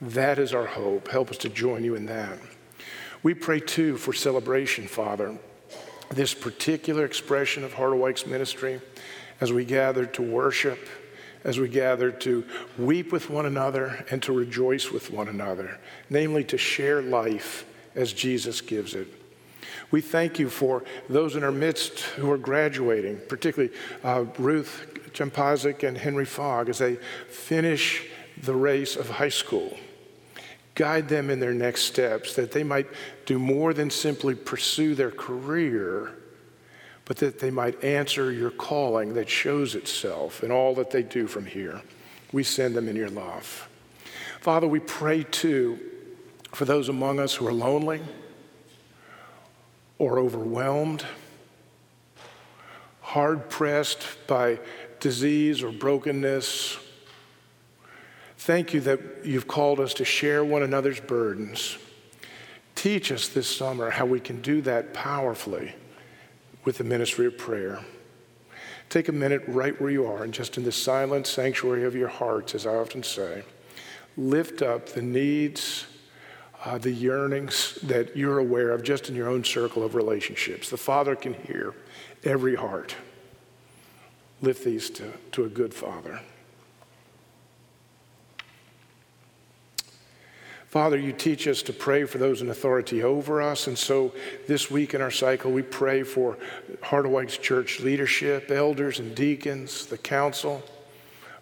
That 0.00 0.38
is 0.38 0.54
our 0.54 0.64
hope. 0.64 1.08
Help 1.08 1.28
us 1.28 1.36
to 1.38 1.50
join 1.50 1.84
you 1.84 1.94
in 1.94 2.06
that. 2.06 2.38
We 3.22 3.34
pray 3.34 3.60
too 3.60 3.98
for 3.98 4.14
celebration, 4.14 4.86
Father, 4.86 5.36
this 6.08 6.32
particular 6.32 7.04
expression 7.04 7.64
of 7.64 7.74
Harderwyk's 7.74 8.26
ministry 8.26 8.80
as 9.42 9.52
we 9.52 9.66
gather 9.66 10.06
to 10.06 10.22
worship, 10.22 10.78
as 11.44 11.60
we 11.60 11.68
gather 11.68 12.10
to 12.12 12.46
weep 12.78 13.12
with 13.12 13.28
one 13.28 13.44
another 13.44 14.06
and 14.10 14.22
to 14.22 14.32
rejoice 14.32 14.90
with 14.90 15.10
one 15.10 15.28
another, 15.28 15.78
namely 16.08 16.44
to 16.44 16.56
share 16.56 17.02
life 17.02 17.66
as 17.94 18.14
Jesus 18.14 18.62
gives 18.62 18.94
it. 18.94 19.23
We 19.90 20.00
thank 20.00 20.38
you 20.38 20.48
for 20.48 20.84
those 21.08 21.36
in 21.36 21.44
our 21.44 21.52
midst 21.52 22.00
who 22.00 22.30
are 22.30 22.38
graduating, 22.38 23.20
particularly 23.28 23.74
uh, 24.02 24.24
Ruth 24.38 24.86
Champazik 25.12 25.86
and 25.86 25.96
Henry 25.96 26.24
Fogg, 26.24 26.68
as 26.68 26.78
they 26.78 26.96
finish 27.28 28.06
the 28.42 28.54
race 28.54 28.96
of 28.96 29.08
high 29.08 29.28
school. 29.28 29.76
Guide 30.74 31.08
them 31.08 31.30
in 31.30 31.38
their 31.38 31.54
next 31.54 31.82
steps, 31.82 32.34
that 32.34 32.50
they 32.50 32.64
might 32.64 32.88
do 33.26 33.38
more 33.38 33.72
than 33.72 33.90
simply 33.90 34.34
pursue 34.34 34.94
their 34.94 35.12
career, 35.12 36.12
but 37.04 37.18
that 37.18 37.38
they 37.38 37.50
might 37.50 37.82
answer 37.84 38.32
your 38.32 38.50
calling 38.50 39.14
that 39.14 39.28
shows 39.28 39.74
itself 39.74 40.42
in 40.42 40.50
all 40.50 40.74
that 40.74 40.90
they 40.90 41.02
do 41.02 41.26
from 41.26 41.46
here. 41.46 41.80
We 42.32 42.42
send 42.42 42.74
them 42.74 42.88
in 42.88 42.96
your 42.96 43.10
love. 43.10 43.68
Father, 44.40 44.66
we 44.66 44.80
pray 44.80 45.22
too 45.22 45.78
for 46.52 46.64
those 46.64 46.88
among 46.88 47.20
us 47.20 47.34
who 47.34 47.46
are 47.46 47.52
lonely 47.52 48.00
or 49.98 50.18
overwhelmed, 50.18 51.04
hard 53.00 53.48
pressed 53.48 54.06
by 54.26 54.58
disease 55.00 55.62
or 55.62 55.70
brokenness. 55.70 56.78
Thank 58.38 58.74
you 58.74 58.80
that 58.80 59.00
you've 59.24 59.48
called 59.48 59.80
us 59.80 59.94
to 59.94 60.04
share 60.04 60.44
one 60.44 60.62
another's 60.62 61.00
burdens. 61.00 61.78
Teach 62.74 63.12
us 63.12 63.28
this 63.28 63.48
summer 63.48 63.90
how 63.90 64.04
we 64.04 64.20
can 64.20 64.42
do 64.42 64.60
that 64.62 64.92
powerfully 64.92 65.74
with 66.64 66.78
the 66.78 66.84
ministry 66.84 67.26
of 67.26 67.38
prayer. 67.38 67.80
Take 68.90 69.08
a 69.08 69.12
minute 69.12 69.42
right 69.46 69.80
where 69.80 69.90
you 69.90 70.06
are 70.06 70.24
and 70.24 70.32
just 70.32 70.56
in 70.56 70.64
the 70.64 70.72
silent 70.72 71.26
sanctuary 71.26 71.84
of 71.84 71.94
your 71.94 72.08
hearts, 72.08 72.54
as 72.54 72.66
I 72.66 72.74
often 72.74 73.02
say, 73.02 73.42
lift 74.16 74.62
up 74.62 74.90
the 74.90 75.02
needs, 75.02 75.86
uh, 76.64 76.78
the 76.78 76.90
yearnings 76.90 77.78
that 77.82 78.16
you're 78.16 78.38
aware 78.38 78.70
of 78.70 78.82
just 78.82 79.08
in 79.08 79.14
your 79.14 79.28
own 79.28 79.44
circle 79.44 79.82
of 79.82 79.94
relationships. 79.94 80.70
The 80.70 80.76
Father 80.76 81.14
can 81.14 81.34
hear 81.34 81.74
every 82.24 82.54
heart. 82.54 82.96
Lift 84.40 84.64
these 84.64 84.88
to, 84.90 85.12
to 85.32 85.44
a 85.44 85.48
good 85.48 85.74
Father. 85.74 86.20
Father, 90.66 90.98
you 90.98 91.12
teach 91.12 91.46
us 91.46 91.62
to 91.62 91.72
pray 91.72 92.04
for 92.04 92.18
those 92.18 92.42
in 92.42 92.50
authority 92.50 93.04
over 93.04 93.40
us. 93.40 93.68
And 93.68 93.78
so 93.78 94.12
this 94.48 94.72
week 94.72 94.92
in 94.92 95.00
our 95.00 95.10
cycle, 95.10 95.52
we 95.52 95.62
pray 95.62 96.02
for 96.02 96.36
White's 97.08 97.38
church 97.38 97.78
leadership, 97.78 98.50
elders 98.50 98.98
and 98.98 99.14
deacons, 99.14 99.86
the 99.86 99.98
council, 99.98 100.64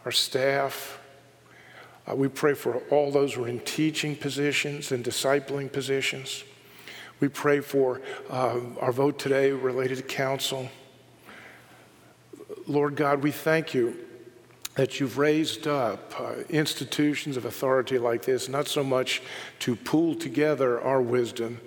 our 0.05 0.13
staff. 0.13 0.99
Uh, 2.09 2.15
we 2.17 2.29
pray 2.29 2.55
for 2.55 2.79
all 2.91 3.11
those 3.11 3.35
who 3.35 3.45
are 3.45 3.49
in 3.49 3.61
teaching 3.61 4.17
positions 4.17 4.93
and 4.93 5.05
discipling 5.05 5.71
positions. 5.71 6.45
We 7.21 7.29
pray 7.29 7.61
for 7.61 8.01
uh, 8.29 8.59
our 8.81 8.93
vote 8.93 9.19
today 9.19 9.53
related 9.53 9.99
to 9.99 10.03
council. 10.03 10.69
Lord 12.67 12.97
God, 12.97 13.23
we 13.23 13.31
thank 13.31 13.75
you 13.75 13.97
that 14.75 14.99
you've 14.99 15.19
raised 15.19 15.67
up 15.67 16.19
uh, 16.19 16.35
institutions 16.49 17.37
of 17.37 17.45
authority 17.45 17.99
like 17.99 18.23
this, 18.25 18.49
not 18.49 18.67
so 18.67 18.83
much 18.83 19.23
to 19.61 19.77
pool 19.77 20.15
together 20.15 20.81
our 20.81 21.01
wisdom 21.01 21.61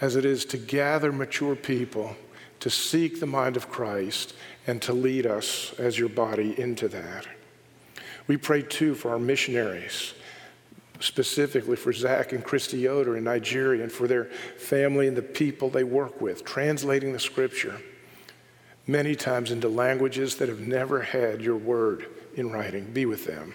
as 0.00 0.16
it 0.16 0.24
is 0.24 0.44
to 0.46 0.58
gather 0.58 1.12
mature 1.12 1.56
people 1.56 2.16
to 2.60 2.70
seek 2.70 3.20
the 3.20 3.26
mind 3.26 3.56
of 3.56 3.70
Christ 3.70 4.34
and 4.66 4.82
to 4.82 4.92
lead 4.92 5.26
us 5.26 5.72
as 5.78 5.98
your 5.98 6.08
body 6.08 6.58
into 6.60 6.88
that. 6.88 7.26
We 8.28 8.36
pray 8.36 8.62
too 8.62 8.94
for 8.94 9.10
our 9.10 9.18
missionaries, 9.18 10.14
specifically 11.00 11.76
for 11.76 11.92
Zach 11.92 12.32
and 12.32 12.44
Christy 12.44 12.78
Yoder 12.78 13.16
in 13.16 13.24
Nigeria 13.24 13.82
and 13.82 13.90
for 13.90 14.06
their 14.06 14.26
family 14.56 15.08
and 15.08 15.16
the 15.16 15.22
people 15.22 15.70
they 15.70 15.84
work 15.84 16.20
with, 16.20 16.44
translating 16.44 17.12
the 17.12 17.18
scripture 17.18 17.80
many 18.86 19.14
times 19.14 19.50
into 19.50 19.68
languages 19.68 20.36
that 20.36 20.48
have 20.48 20.60
never 20.60 21.02
had 21.02 21.40
your 21.40 21.56
word 21.56 22.06
in 22.34 22.50
writing. 22.50 22.84
Be 22.92 23.06
with 23.06 23.24
them. 23.24 23.54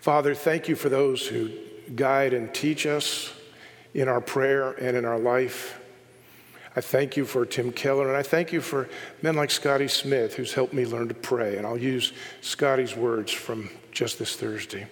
Father, 0.00 0.34
thank 0.34 0.68
you 0.68 0.76
for 0.76 0.88
those 0.88 1.26
who 1.26 1.50
guide 1.94 2.32
and 2.32 2.52
teach 2.52 2.86
us 2.86 3.32
in 3.94 4.08
our 4.08 4.20
prayer 4.20 4.72
and 4.72 4.96
in 4.96 5.04
our 5.04 5.18
life. 5.18 5.80
I 6.76 6.80
thank 6.80 7.16
you 7.16 7.24
for 7.24 7.46
Tim 7.46 7.70
Keller, 7.70 8.08
and 8.08 8.16
I 8.16 8.22
thank 8.22 8.52
you 8.52 8.60
for 8.60 8.88
men 9.22 9.36
like 9.36 9.50
Scotty 9.50 9.88
Smith, 9.88 10.34
who's 10.34 10.54
helped 10.54 10.72
me 10.72 10.84
learn 10.84 11.08
to 11.08 11.14
pray. 11.14 11.56
And 11.56 11.66
I'll 11.66 11.78
use 11.78 12.12
Scotty's 12.40 12.96
words 12.96 13.30
from 13.30 13.70
just 13.92 14.18
this 14.18 14.34
Thursday. 14.34 14.86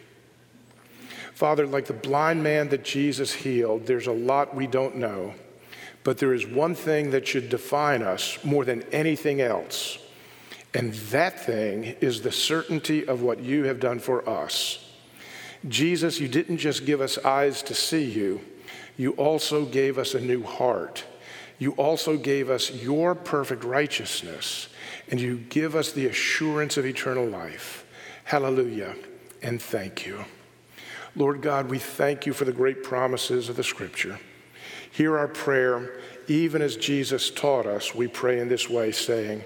Father, 1.34 1.66
like 1.66 1.86
the 1.86 1.92
blind 1.92 2.42
man 2.42 2.68
that 2.68 2.84
Jesus 2.84 3.32
healed, 3.32 3.86
there's 3.86 4.06
a 4.06 4.12
lot 4.12 4.54
we 4.54 4.68
don't 4.68 4.96
know, 4.96 5.34
but 6.04 6.18
there 6.18 6.34
is 6.34 6.46
one 6.46 6.74
thing 6.74 7.10
that 7.10 7.26
should 7.26 7.48
define 7.48 8.02
us 8.02 8.38
more 8.44 8.64
than 8.64 8.82
anything 8.92 9.40
else 9.40 9.98
and 10.74 10.94
that 10.94 11.38
thing 11.38 11.96
is 12.00 12.22
the 12.22 12.32
certainty 12.32 13.06
of 13.06 13.22
what 13.22 13.40
you 13.40 13.64
have 13.64 13.78
done 13.78 13.98
for 13.98 14.26
us. 14.28 14.90
Jesus, 15.68 16.18
you 16.18 16.28
didn't 16.28 16.58
just 16.58 16.86
give 16.86 17.00
us 17.00 17.18
eyes 17.18 17.62
to 17.64 17.74
see 17.74 18.04
you, 18.04 18.40
you 18.96 19.12
also 19.12 19.64
gave 19.64 19.98
us 19.98 20.14
a 20.14 20.20
new 20.20 20.42
heart. 20.42 21.04
You 21.62 21.74
also 21.74 22.16
gave 22.16 22.50
us 22.50 22.72
your 22.72 23.14
perfect 23.14 23.62
righteousness, 23.62 24.66
and 25.08 25.20
you 25.20 25.36
give 25.48 25.76
us 25.76 25.92
the 25.92 26.06
assurance 26.06 26.76
of 26.76 26.84
eternal 26.84 27.24
life. 27.24 27.84
Hallelujah, 28.24 28.96
and 29.42 29.62
thank 29.62 30.04
you. 30.04 30.24
Lord 31.14 31.40
God, 31.40 31.70
we 31.70 31.78
thank 31.78 32.26
you 32.26 32.32
for 32.32 32.44
the 32.44 32.52
great 32.52 32.82
promises 32.82 33.48
of 33.48 33.54
the 33.54 33.62
scripture. 33.62 34.18
Hear 34.90 35.16
our 35.16 35.28
prayer, 35.28 36.00
even 36.26 36.62
as 36.62 36.74
Jesus 36.74 37.30
taught 37.30 37.66
us, 37.66 37.94
we 37.94 38.08
pray 38.08 38.40
in 38.40 38.48
this 38.48 38.68
way, 38.68 38.90
saying, 38.90 39.44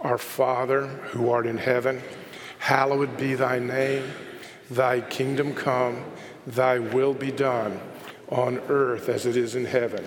our 0.00 0.18
Father, 0.18 0.86
who 0.86 1.30
art 1.30 1.46
in 1.46 1.56
heaven, 1.56 2.02
hallowed 2.58 3.16
be 3.16 3.36
thy 3.36 3.58
name. 3.58 4.12
Thy 4.70 5.00
kingdom 5.00 5.54
come, 5.54 6.04
thy 6.46 6.78
will 6.78 7.14
be 7.14 7.32
done 7.32 7.80
on 8.28 8.58
earth 8.68 9.08
as 9.08 9.24
it 9.24 9.38
is 9.38 9.54
in 9.54 9.64
heaven. 9.64 10.06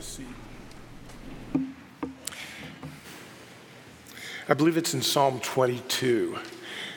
A 0.00 0.02
seat. 0.02 0.26
I 4.48 4.54
believe 4.54 4.78
it's 4.78 4.94
in 4.94 5.02
Psalm 5.02 5.40
22 5.40 6.38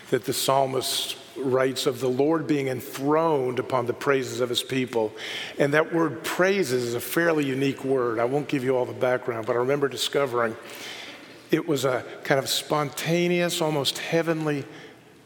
that 0.09 0.23
the 0.23 0.31
psalmist 0.31 1.17
writes 1.35 1.85
of 1.85 1.99
the 1.99 2.07
Lord 2.07 2.47
being 2.47 2.69
enthroned 2.69 3.59
upon 3.59 3.87
the 3.87 3.93
praises 3.93 4.39
of 4.39 4.47
his 4.47 4.63
people. 4.63 5.11
And 5.59 5.73
that 5.73 5.93
word 5.93 6.23
praises 6.23 6.81
is 6.85 6.93
a 6.93 7.01
fairly 7.01 7.43
unique 7.43 7.83
word. 7.83 8.19
I 8.19 8.25
won't 8.25 8.47
give 8.47 8.63
you 8.63 8.77
all 8.77 8.85
the 8.85 8.93
background, 8.93 9.47
but 9.47 9.57
I 9.57 9.59
remember 9.59 9.89
discovering 9.89 10.55
it 11.51 11.67
was 11.67 11.83
a 11.83 12.05
kind 12.23 12.39
of 12.39 12.47
spontaneous, 12.47 13.61
almost 13.61 13.97
heavenly, 13.97 14.63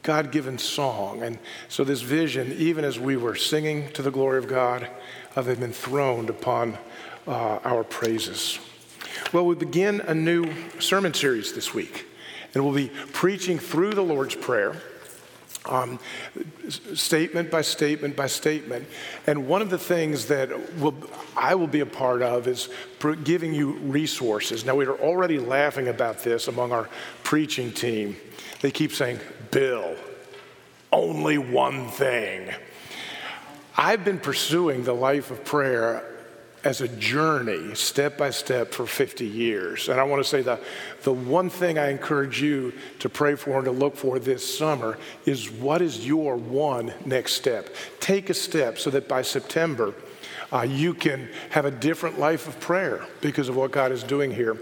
God 0.02 0.32
given 0.32 0.58
song. 0.58 1.22
And 1.22 1.38
so, 1.70 1.84
this 1.84 2.02
vision, 2.02 2.54
even 2.54 2.84
as 2.84 3.00
we 3.00 3.18
were 3.18 3.36
singing 3.36 3.92
to 3.92 4.02
the 4.02 4.12
glory 4.12 4.40
of 4.40 4.48
God, 4.48 4.90
of 5.36 5.48
Him 5.48 5.62
enthroned 5.62 6.32
upon 6.32 6.80
uh, 7.28 7.60
our 7.64 7.84
praises. 7.84 8.60
Well, 9.34 9.46
we 9.46 9.56
begin 9.56 10.02
a 10.02 10.14
new 10.14 10.52
sermon 10.80 11.14
series 11.14 11.54
this 11.54 11.74
week, 11.74 12.06
and 12.54 12.64
we'll 12.64 12.74
be 12.74 12.90
preaching 13.14 13.60
through 13.60 13.94
the 13.94 14.02
Lord's 14.04 14.36
Prayer 14.36 14.76
um, 15.70 16.00
statement 16.70 17.52
by 17.52 17.62
statement 17.62 18.16
by 18.16 18.28
statement. 18.28 18.88
And 19.26 19.48
one 19.48 19.62
of 19.62 19.70
the 19.70 19.78
things 19.78 20.28
that 20.28 20.50
will, 20.80 20.96
I 21.36 21.56
will 21.56 21.68
be 21.68 21.82
a 21.82 21.86
part 21.86 22.22
of 22.22 22.48
is 22.48 22.70
giving 23.24 23.54
you 23.54 23.74
resources. 23.74 24.66
Now, 24.66 24.76
we 24.76 24.86
are 24.86 24.98
already 24.98 25.40
laughing 25.40 25.88
about 25.88 26.24
this 26.24 26.48
among 26.48 26.72
our 26.72 26.90
preaching 27.24 27.72
team. 27.72 28.16
They 28.62 28.72
keep 28.72 28.92
saying, 28.92 29.20
Bill, 29.52 29.96
only 30.92 31.38
one 31.38 31.90
thing. 31.90 32.54
I've 33.76 34.04
been 34.04 34.20
pursuing 34.20 34.84
the 34.84 34.96
life 34.96 35.30
of 35.30 35.44
prayer 35.46 36.16
as 36.64 36.82
a 36.82 36.88
journey, 36.88 37.76
step 37.76 38.18
by 38.18 38.30
step, 38.30 38.74
for 38.74 38.86
50 38.86 39.26
years. 39.26 39.89
And 39.89 39.99
I 39.99 40.03
want 40.03 40.24
to 40.24 40.28
say 40.28 40.41
that 40.41 40.62
the 41.03 41.14
one 41.14 41.49
thing 41.49 41.78
I 41.78 41.89
encourage 41.89 42.41
you 42.41 42.74
to 42.99 43.10
pray 43.10 43.36
for 43.36 43.58
and 43.58 43.66
to 43.66 43.72
look 43.72 43.95
for 43.95 44.20
this 44.20 44.58
summer 44.58 44.97
is 45.26 45.49
what 45.49 45.82
is 45.82 46.05
your 46.05 46.36
one 46.36 46.93
next 47.05 47.34
step? 47.34 47.74
Take 47.99 48.30
a 48.30 48.34
step 48.34 48.80
so 48.80 48.89
that 48.89 49.08
by 49.08 49.22
September, 49.22 49.93
uh, 50.51 50.62
you 50.62 50.93
can 50.93 51.30
have 51.51 51.66
a 51.66 51.72
different 51.72 52.20
life 52.20 52.47
of 52.47 52.60
prayer 52.60 53.05
because 53.22 53.49
of 53.49 53.55
what 53.55 53.72
God 53.72 53.91
is 53.91 54.03
doing 54.03 54.32
here. 54.32 54.58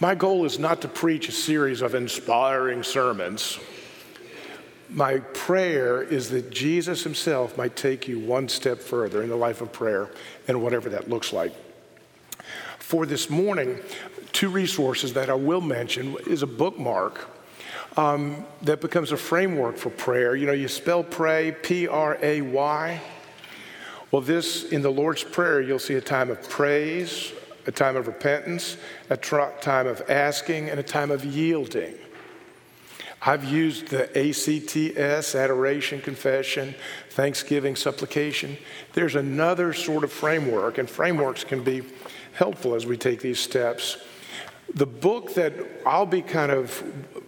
My 0.00 0.14
goal 0.14 0.44
is 0.44 0.58
not 0.58 0.80
to 0.82 0.88
preach 0.88 1.28
a 1.28 1.32
series 1.32 1.82
of 1.82 1.94
inspiring 1.94 2.82
sermons 2.82 3.58
my 4.90 5.18
prayer 5.18 6.02
is 6.02 6.30
that 6.30 6.50
Jesus 6.50 7.02
himself 7.04 7.56
might 7.56 7.76
take 7.76 8.08
you 8.08 8.18
one 8.18 8.48
step 8.48 8.78
further 8.78 9.22
in 9.22 9.28
the 9.28 9.36
life 9.36 9.60
of 9.60 9.72
prayer 9.72 10.10
and 10.46 10.62
whatever 10.62 10.88
that 10.90 11.10
looks 11.10 11.32
like. 11.32 11.52
For 12.78 13.04
this 13.04 13.28
morning, 13.28 13.78
two 14.32 14.48
resources 14.48 15.12
that 15.12 15.28
I 15.28 15.34
will 15.34 15.60
mention 15.60 16.16
is 16.26 16.42
a 16.42 16.46
bookmark 16.46 17.28
um, 17.98 18.46
that 18.62 18.80
becomes 18.80 19.12
a 19.12 19.16
framework 19.16 19.76
for 19.76 19.90
prayer. 19.90 20.36
You 20.36 20.46
know, 20.46 20.52
you 20.52 20.68
spell 20.68 21.02
pray, 21.02 21.54
P 21.62 21.86
R 21.86 22.16
A 22.22 22.40
Y. 22.40 23.00
Well, 24.10 24.22
this, 24.22 24.64
in 24.72 24.80
the 24.80 24.90
Lord's 24.90 25.22
Prayer, 25.22 25.60
you'll 25.60 25.78
see 25.78 25.96
a 25.96 26.00
time 26.00 26.30
of 26.30 26.48
praise, 26.48 27.32
a 27.66 27.72
time 27.72 27.94
of 27.94 28.06
repentance, 28.06 28.78
a 29.10 29.18
time 29.18 29.86
of 29.86 30.02
asking, 30.08 30.70
and 30.70 30.80
a 30.80 30.82
time 30.82 31.10
of 31.10 31.26
yielding. 31.26 31.94
I've 33.20 33.44
used 33.44 33.88
the 33.88 34.04
ACTS, 34.16 35.34
adoration, 35.34 36.00
confession, 36.00 36.74
thanksgiving, 37.10 37.74
supplication. 37.74 38.56
There's 38.92 39.16
another 39.16 39.72
sort 39.72 40.04
of 40.04 40.12
framework, 40.12 40.78
and 40.78 40.88
frameworks 40.88 41.42
can 41.42 41.64
be 41.64 41.82
helpful 42.34 42.74
as 42.74 42.86
we 42.86 42.96
take 42.96 43.20
these 43.20 43.40
steps. 43.40 43.98
The 44.74 44.86
book 44.86 45.34
that 45.34 45.54
I'll 45.84 46.06
be 46.06 46.22
kind 46.22 46.52
of 46.52 46.82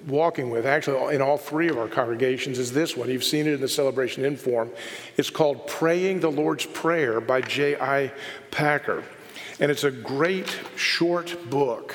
walking 0.07 0.51
with, 0.51 0.67
actually 0.67 1.15
in 1.15 1.23
all 1.23 1.39
three 1.39 1.69
of 1.69 1.79
our 1.79 1.89
congregations, 1.89 2.59
is 2.59 2.73
this 2.73 2.97
one. 2.97 3.09
You've 3.11 3.25
seen 3.25 3.47
it 3.47 3.55
in 3.55 3.61
the 3.61 3.69
celebration 3.69 4.25
inform. 4.25 4.71
It's 5.17 5.31
called 5.31 5.67
Praying 5.67 6.21
the 6.21 6.31
Lord's 6.31 6.67
Prayer 6.67 7.21
by 7.21 7.41
J.I. 7.41 8.13
Packer. 8.51 9.03
And 9.59 9.71
it's 9.71 9.85
a 9.85 9.91
great 9.91 10.57
short 10.77 11.51
book 11.51 11.95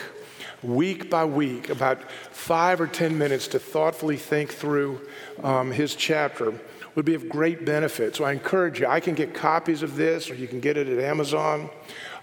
week 0.66 1.10
by 1.10 1.26
week, 1.26 1.70
about 1.70 2.12
five 2.32 2.82
or 2.82 2.88
10 2.88 3.18
minutes 3.18 3.48
to 3.50 3.60
thoughtfully 3.60 4.18
think 4.18 4.52
through 4.52 5.02
um, 5.44 5.72
his 5.72 5.96
chapter 5.96 6.54
would 6.96 7.06
be 7.06 7.14
of 7.14 7.28
great 7.30 7.66
benefit. 7.66 8.16
So 8.16 8.24
I 8.24 8.32
encourage 8.32 8.80
you, 8.80 8.88
I 8.88 9.00
can 9.00 9.16
get 9.16 9.34
copies 9.34 9.84
of 9.84 9.96
this, 9.96 10.30
or 10.30 10.36
you 10.36 10.48
can 10.48 10.60
get 10.60 10.78
it 10.78 10.88
at 10.88 11.00
Amazon. 11.00 11.70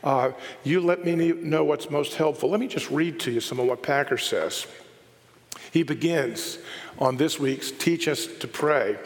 Uh, 0.02 0.32
you 0.64 0.80
let 0.80 1.04
me 1.04 1.32
know 1.32 1.64
what's 1.64 1.90
most 1.90 2.14
helpful. 2.14 2.50
Let 2.50 2.60
me 2.60 2.68
just 2.68 2.90
read 2.90 3.20
to 3.20 3.30
you 3.30 3.40
some 3.40 3.60
of 3.60 3.66
what 3.66 3.82
Packer 3.82 4.18
says. 4.18 4.66
He 5.70 5.82
begins 5.82 6.58
on 6.98 7.16
this 7.16 7.38
week's 7.38 7.70
Teach 7.70 8.08
Us 8.08 8.26
to 8.26 8.48
Pray. 8.48 8.98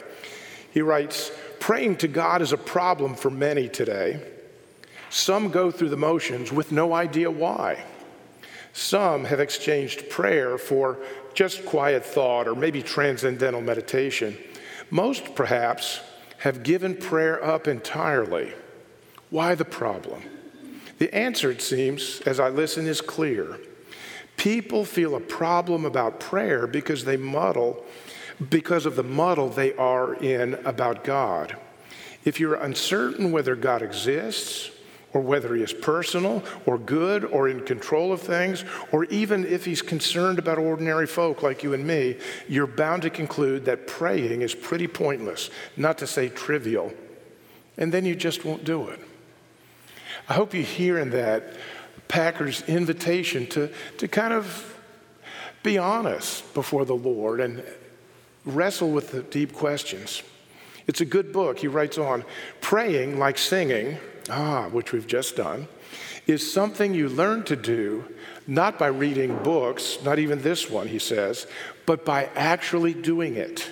He 0.72 0.82
writes, 0.82 1.30
Praying 1.60 1.96
to 1.96 2.08
God 2.08 2.42
is 2.42 2.52
a 2.52 2.56
problem 2.56 3.14
for 3.14 3.30
many 3.30 3.68
today. 3.68 4.20
Some 5.10 5.50
go 5.50 5.70
through 5.70 5.88
the 5.90 5.96
motions 5.96 6.52
with 6.52 6.72
no 6.72 6.92
idea 6.92 7.30
why. 7.30 7.84
Some 8.76 9.24
have 9.24 9.40
exchanged 9.40 10.10
prayer 10.10 10.58
for 10.58 10.98
just 11.32 11.64
quiet 11.64 12.04
thought 12.04 12.46
or 12.46 12.54
maybe 12.54 12.82
transcendental 12.82 13.62
meditation. 13.62 14.36
Most, 14.90 15.34
perhaps, 15.34 16.00
have 16.40 16.62
given 16.62 16.94
prayer 16.94 17.42
up 17.42 17.66
entirely. 17.66 18.52
Why 19.30 19.54
the 19.54 19.64
problem? 19.64 20.22
The 20.98 21.12
answer, 21.14 21.50
it 21.50 21.62
seems, 21.62 22.20
as 22.26 22.38
I 22.38 22.50
listen, 22.50 22.86
is 22.86 23.00
clear. 23.00 23.58
People 24.36 24.84
feel 24.84 25.14
a 25.14 25.20
problem 25.20 25.86
about 25.86 26.20
prayer 26.20 26.66
because 26.66 27.06
they 27.06 27.16
muddle, 27.16 27.82
because 28.50 28.84
of 28.84 28.94
the 28.94 29.02
muddle 29.02 29.48
they 29.48 29.74
are 29.76 30.16
in 30.16 30.52
about 30.66 31.02
God. 31.02 31.56
If 32.26 32.38
you're 32.38 32.56
uncertain 32.56 33.32
whether 33.32 33.56
God 33.56 33.80
exists, 33.80 34.70
or 35.16 35.20
whether 35.20 35.54
he 35.54 35.62
is 35.62 35.72
personal 35.72 36.44
or 36.66 36.76
good 36.76 37.24
or 37.24 37.48
in 37.48 37.64
control 37.64 38.12
of 38.12 38.20
things, 38.20 38.66
or 38.92 39.06
even 39.06 39.46
if 39.46 39.64
he's 39.64 39.80
concerned 39.80 40.38
about 40.38 40.58
ordinary 40.58 41.06
folk 41.06 41.42
like 41.42 41.62
you 41.62 41.72
and 41.72 41.86
me, 41.86 42.18
you're 42.48 42.66
bound 42.66 43.00
to 43.00 43.08
conclude 43.08 43.64
that 43.64 43.86
praying 43.86 44.42
is 44.42 44.54
pretty 44.54 44.86
pointless, 44.86 45.48
not 45.74 45.96
to 45.96 46.06
say 46.06 46.28
trivial. 46.28 46.92
And 47.78 47.90
then 47.90 48.04
you 48.04 48.14
just 48.14 48.44
won't 48.44 48.62
do 48.62 48.88
it. 48.88 49.00
I 50.28 50.34
hope 50.34 50.52
you 50.52 50.62
hear 50.62 50.98
in 50.98 51.08
that 51.10 51.54
Packer's 52.08 52.60
invitation 52.68 53.46
to, 53.46 53.72
to 53.96 54.08
kind 54.08 54.34
of 54.34 54.78
be 55.62 55.78
honest 55.78 56.52
before 56.52 56.84
the 56.84 56.94
Lord 56.94 57.40
and 57.40 57.64
wrestle 58.44 58.90
with 58.90 59.12
the 59.12 59.22
deep 59.22 59.54
questions. 59.54 60.22
It's 60.86 61.00
a 61.00 61.06
good 61.06 61.32
book. 61.32 61.60
He 61.60 61.68
writes 61.68 61.96
on 61.96 62.22
praying 62.60 63.18
like 63.18 63.38
singing 63.38 63.96
ah, 64.30 64.68
which 64.70 64.92
we've 64.92 65.06
just 65.06 65.36
done, 65.36 65.68
is 66.26 66.52
something 66.52 66.94
you 66.94 67.08
learn 67.08 67.44
to 67.44 67.56
do 67.56 68.04
not 68.46 68.78
by 68.78 68.86
reading 68.86 69.36
books, 69.42 69.98
not 70.04 70.18
even 70.18 70.40
this 70.42 70.70
one, 70.70 70.86
he 70.86 70.98
says, 70.98 71.46
but 71.84 72.04
by 72.04 72.30
actually 72.34 72.94
doing 72.94 73.36
it. 73.36 73.70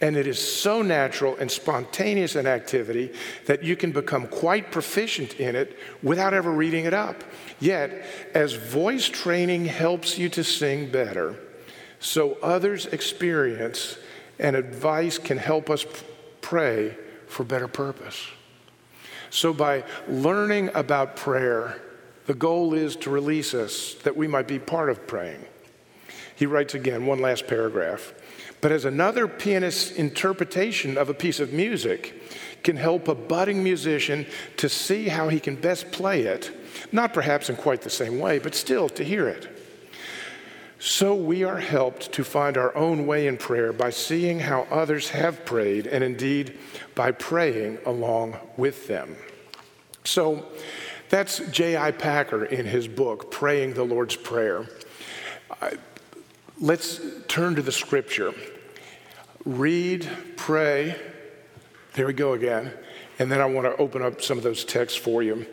And 0.00 0.16
it 0.16 0.26
is 0.26 0.38
so 0.38 0.80
natural 0.80 1.36
and 1.36 1.50
spontaneous 1.50 2.34
an 2.34 2.46
activity 2.46 3.12
that 3.46 3.62
you 3.62 3.76
can 3.76 3.92
become 3.92 4.26
quite 4.28 4.72
proficient 4.72 5.34
in 5.34 5.54
it 5.54 5.76
without 6.02 6.32
ever 6.32 6.50
reading 6.50 6.86
it 6.86 6.94
up. 6.94 7.22
Yet, 7.58 8.04
as 8.32 8.54
voice 8.54 9.08
training 9.08 9.66
helps 9.66 10.16
you 10.16 10.28
to 10.30 10.44
sing 10.44 10.90
better, 10.90 11.36
so 11.98 12.38
others' 12.42 12.86
experience 12.86 13.98
and 14.38 14.56
advice 14.56 15.18
can 15.18 15.36
help 15.36 15.68
us 15.68 15.84
pray 16.40 16.96
for 17.26 17.44
better 17.44 17.68
purpose. 17.68 18.26
So, 19.30 19.52
by 19.52 19.84
learning 20.08 20.70
about 20.74 21.16
prayer, 21.16 21.80
the 22.26 22.34
goal 22.34 22.74
is 22.74 22.96
to 22.96 23.10
release 23.10 23.54
us 23.54 23.94
that 24.02 24.16
we 24.16 24.26
might 24.26 24.48
be 24.48 24.58
part 24.58 24.90
of 24.90 25.06
praying. 25.06 25.44
He 26.36 26.46
writes 26.46 26.74
again, 26.74 27.06
one 27.06 27.20
last 27.20 27.46
paragraph. 27.46 28.12
But 28.60 28.72
as 28.72 28.84
another 28.84 29.26
pianist's 29.26 29.92
interpretation 29.92 30.98
of 30.98 31.08
a 31.08 31.14
piece 31.14 31.40
of 31.40 31.52
music 31.52 32.22
can 32.62 32.76
help 32.76 33.08
a 33.08 33.14
budding 33.14 33.64
musician 33.64 34.26
to 34.58 34.68
see 34.68 35.08
how 35.08 35.28
he 35.28 35.40
can 35.40 35.56
best 35.56 35.92
play 35.92 36.22
it, 36.22 36.50
not 36.92 37.14
perhaps 37.14 37.48
in 37.48 37.56
quite 37.56 37.82
the 37.82 37.90
same 37.90 38.18
way, 38.18 38.38
but 38.38 38.54
still 38.54 38.88
to 38.90 39.04
hear 39.04 39.28
it. 39.28 39.59
So 40.82 41.14
we 41.14 41.44
are 41.44 41.58
helped 41.58 42.10
to 42.12 42.24
find 42.24 42.56
our 42.56 42.74
own 42.74 43.06
way 43.06 43.26
in 43.26 43.36
prayer 43.36 43.70
by 43.70 43.90
seeing 43.90 44.40
how 44.40 44.62
others 44.70 45.10
have 45.10 45.44
prayed 45.44 45.86
and 45.86 46.02
indeed 46.02 46.58
by 46.94 47.12
praying 47.12 47.80
along 47.84 48.38
with 48.56 48.88
them. 48.88 49.14
So 50.04 50.46
that's 51.10 51.40
J.I. 51.50 51.90
Packer 51.90 52.46
in 52.46 52.64
his 52.64 52.88
book, 52.88 53.30
Praying 53.30 53.74
the 53.74 53.84
Lord's 53.84 54.16
Prayer. 54.16 54.66
Let's 56.58 56.98
turn 57.28 57.56
to 57.56 57.62
the 57.62 57.72
scripture. 57.72 58.32
Read, 59.44 60.08
pray. 60.36 60.98
There 61.92 62.06
we 62.06 62.14
go 62.14 62.32
again. 62.32 62.72
And 63.18 63.30
then 63.30 63.42
I 63.42 63.44
want 63.44 63.66
to 63.66 63.76
open 63.76 64.00
up 64.00 64.22
some 64.22 64.38
of 64.38 64.44
those 64.44 64.64
texts 64.64 64.98
for 64.98 65.22
you. 65.22 65.46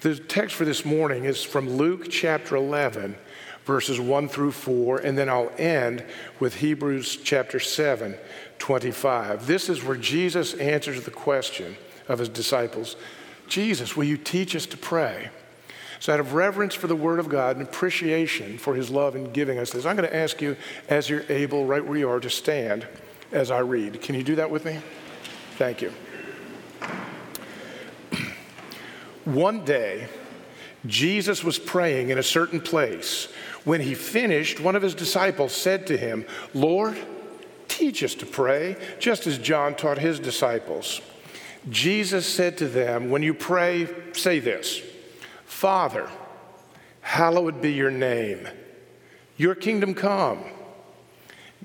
The 0.00 0.16
text 0.16 0.56
for 0.56 0.64
this 0.64 0.86
morning 0.86 1.26
is 1.26 1.42
from 1.42 1.68
Luke 1.68 2.08
chapter 2.10 2.56
11, 2.56 3.16
verses 3.64 3.98
1 3.98 4.28
through 4.28 4.52
4, 4.52 4.98
and 4.98 5.16
then 5.16 5.28
I'll 5.28 5.52
end 5.58 6.04
with 6.38 6.56
Hebrews 6.56 7.16
chapter 7.16 7.58
7, 7.58 8.16
25. 8.58 9.46
This 9.46 9.68
is 9.68 9.82
where 9.82 9.96
Jesus 9.96 10.54
answers 10.54 11.04
the 11.04 11.10
question 11.10 11.76
of 12.08 12.18
his 12.18 12.28
disciples 12.28 12.96
Jesus, 13.46 13.96
will 13.96 14.04
you 14.04 14.16
teach 14.16 14.56
us 14.56 14.66
to 14.66 14.76
pray? 14.76 15.28
So, 16.00 16.12
out 16.12 16.20
of 16.20 16.34
reverence 16.34 16.74
for 16.74 16.86
the 16.86 16.96
Word 16.96 17.18
of 17.18 17.28
God 17.28 17.56
and 17.56 17.66
appreciation 17.66 18.58
for 18.58 18.74
His 18.74 18.90
love 18.90 19.16
in 19.16 19.32
giving 19.32 19.58
us 19.58 19.70
this, 19.70 19.86
I'm 19.86 19.96
going 19.96 20.08
to 20.08 20.14
ask 20.14 20.42
you, 20.42 20.56
as 20.88 21.08
you're 21.08 21.24
able, 21.28 21.64
right 21.64 21.84
where 21.84 21.96
you 21.96 22.08
are, 22.10 22.20
to 22.20 22.30
stand 22.30 22.86
as 23.32 23.50
I 23.50 23.60
read. 23.60 24.00
Can 24.02 24.14
you 24.14 24.22
do 24.22 24.34
that 24.36 24.50
with 24.50 24.64
me? 24.64 24.80
Thank 25.56 25.82
you. 25.82 25.92
One 29.24 29.64
day, 29.64 30.08
Jesus 30.86 31.42
was 31.42 31.58
praying 31.58 32.10
in 32.10 32.18
a 32.18 32.22
certain 32.22 32.60
place. 32.60 33.28
When 33.64 33.80
he 33.80 33.94
finished, 33.94 34.60
one 34.60 34.76
of 34.76 34.82
his 34.82 34.94
disciples 34.94 35.54
said 35.54 35.86
to 35.86 35.96
him, 35.96 36.26
Lord, 36.52 36.96
teach 37.68 38.02
us 38.02 38.14
to 38.16 38.26
pray, 38.26 38.76
just 38.98 39.26
as 39.26 39.38
John 39.38 39.74
taught 39.74 39.98
his 39.98 40.20
disciples. 40.20 41.00
Jesus 41.70 42.26
said 42.26 42.58
to 42.58 42.68
them, 42.68 43.10
When 43.10 43.22
you 43.22 43.32
pray, 43.32 43.88
say 44.12 44.38
this 44.38 44.82
Father, 45.46 46.10
hallowed 47.00 47.62
be 47.62 47.72
your 47.72 47.90
name. 47.90 48.46
Your 49.36 49.54
kingdom 49.54 49.94
come. 49.94 50.44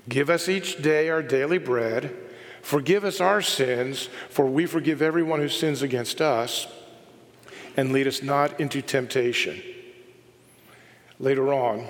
Give 0.08 0.30
us 0.30 0.48
each 0.48 0.82
day 0.82 1.08
our 1.10 1.22
daily 1.22 1.58
bread. 1.58 2.16
Forgive 2.62 3.04
us 3.04 3.20
our 3.20 3.42
sins, 3.42 4.08
for 4.28 4.46
we 4.46 4.66
forgive 4.66 5.02
everyone 5.02 5.40
who 5.40 5.48
sins 5.48 5.82
against 5.82 6.20
us. 6.20 6.66
And 7.76 7.92
lead 7.92 8.06
us 8.06 8.22
not 8.22 8.58
into 8.58 8.82
temptation. 8.82 9.62
Later 11.20 11.52
on, 11.52 11.86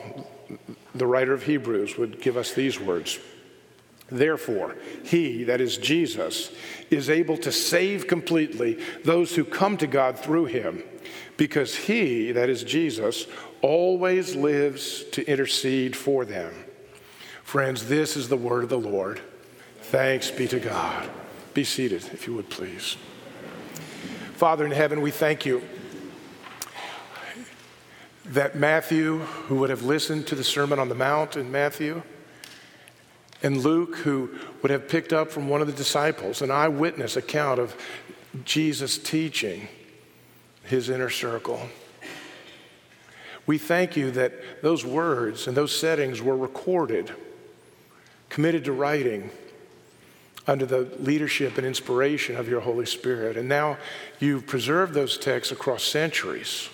the 0.92 1.06
writer 1.06 1.32
of 1.32 1.44
Hebrews 1.44 1.96
would 1.96 2.20
give 2.20 2.36
us 2.36 2.52
these 2.52 2.80
words. 2.80 3.20
Therefore, 4.08 4.74
he, 5.04 5.44
that 5.44 5.60
is 5.60 5.78
Jesus, 5.78 6.50
is 6.90 7.08
able 7.08 7.36
to 7.38 7.52
save 7.52 8.08
completely 8.08 8.80
those 9.04 9.36
who 9.36 9.44
come 9.44 9.76
to 9.76 9.86
God 9.86 10.18
through 10.18 10.46
him, 10.46 10.82
because 11.36 11.76
he, 11.76 12.32
that 12.32 12.50
is 12.50 12.64
Jesus, 12.64 13.28
always 13.62 14.34
lives 14.34 15.04
to 15.12 15.24
intercede 15.30 15.94
for 15.94 16.24
them. 16.24 16.52
Friends, 17.44 17.86
this 17.86 18.16
is 18.16 18.28
the 18.28 18.36
word 18.36 18.64
of 18.64 18.68
the 18.68 18.78
Lord. 18.78 19.20
Thanks 19.82 20.28
be 20.32 20.48
to 20.48 20.58
God. 20.58 21.08
Be 21.54 21.62
seated, 21.62 22.04
if 22.12 22.26
you 22.26 22.34
would 22.34 22.50
please. 22.50 22.96
Father 24.34 24.64
in 24.64 24.72
heaven, 24.72 25.00
we 25.00 25.12
thank 25.12 25.46
you 25.46 25.62
that 28.30 28.54
Matthew, 28.54 29.18
who 29.18 29.56
would 29.56 29.70
have 29.70 29.82
listened 29.82 30.28
to 30.28 30.36
the 30.36 30.44
Sermon 30.44 30.78
on 30.78 30.88
the 30.88 30.94
Mount 30.94 31.36
in 31.36 31.50
Matthew, 31.50 32.02
and 33.42 33.56
Luke, 33.56 33.96
who 33.96 34.30
would 34.62 34.70
have 34.70 34.88
picked 34.88 35.12
up 35.12 35.32
from 35.32 35.48
one 35.48 35.60
of 35.60 35.66
the 35.66 35.72
disciples, 35.72 36.40
an 36.40 36.50
eyewitness 36.50 37.16
account 37.16 37.58
of 37.58 37.74
Jesus 38.44 38.98
teaching 38.98 39.66
his 40.62 40.88
inner 40.88 41.10
circle. 41.10 41.60
We 43.46 43.58
thank 43.58 43.96
you 43.96 44.12
that 44.12 44.62
those 44.62 44.84
words 44.84 45.48
and 45.48 45.56
those 45.56 45.76
settings 45.76 46.22
were 46.22 46.36
recorded, 46.36 47.12
committed 48.28 48.64
to 48.66 48.72
writing 48.72 49.30
under 50.46 50.66
the 50.66 50.82
leadership 51.00 51.58
and 51.58 51.66
inspiration 51.66 52.36
of 52.36 52.48
your 52.48 52.60
Holy 52.60 52.86
Spirit. 52.86 53.36
And 53.36 53.48
now 53.48 53.76
you've 54.20 54.46
preserved 54.46 54.94
those 54.94 55.18
texts 55.18 55.50
across 55.50 55.82
centuries. 55.82 56.68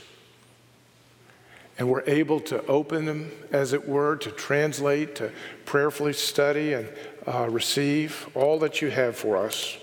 And 1.79 1.91
we're 1.91 2.05
able 2.07 2.41
to 2.41 2.65
open 2.67 3.05
them, 3.05 3.31
as 3.53 3.73
it 3.73 3.87
were, 3.87 4.17
to 4.17 4.31
translate, 4.31 5.15
to 5.17 5.31
prayerfully 5.67 6.15
study 6.15 6.73
and 6.73 6.89
uh, 7.27 7.49
receive 7.51 8.29
all 8.35 8.59
that 8.61 8.81
you 8.81 8.91
have 8.91 9.17
for 9.17 9.37
us. 9.37 9.77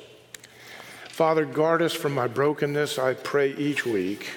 Father, 1.09 1.45
guard 1.45 1.83
us 1.83 1.93
from 1.93 2.15
my 2.15 2.27
brokenness, 2.27 2.97
I 2.97 3.13
pray 3.13 3.55
each 3.55 3.85
week. 3.85 4.31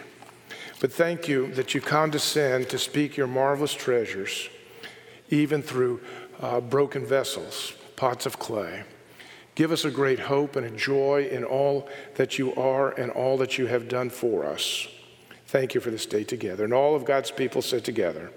But 0.81 0.93
thank 0.93 1.27
you 1.27 1.51
that 1.55 1.75
you 1.75 1.81
condescend 1.81 2.69
to 2.69 2.79
speak 2.79 3.17
your 3.17 3.27
marvelous 3.27 3.73
treasures, 3.73 4.51
even 5.31 5.63
through 5.63 6.03
uh, 6.41 6.61
broken 6.61 7.07
vessels, 7.07 7.73
pots 7.97 8.27
of 8.27 8.39
clay. 8.39 8.85
Give 9.55 9.73
us 9.73 9.87
a 9.87 9.91
great 9.91 10.21
hope 10.21 10.55
and 10.55 10.67
a 10.67 10.71
joy 10.71 11.29
in 11.31 11.45
all 11.45 11.89
that 12.17 12.39
you 12.39 12.55
are 12.57 12.91
and 12.91 13.11
all 13.11 13.39
that 13.39 13.57
you 13.57 13.67
have 13.69 13.89
done 13.89 14.11
for 14.11 14.45
us. 14.45 14.87
Thank 15.57 15.75
you 15.75 15.81
for 15.81 15.91
this 15.91 16.05
day 16.05 16.23
together. 16.23 16.65
And 16.65 16.75
all 16.75 16.95
of 16.95 17.07
God's 17.07 17.31
people 17.31 17.63
said 17.63 17.83
together, 17.83 18.31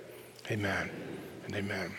Amen 0.50 0.90
and 1.46 1.54
amen. 1.54 1.94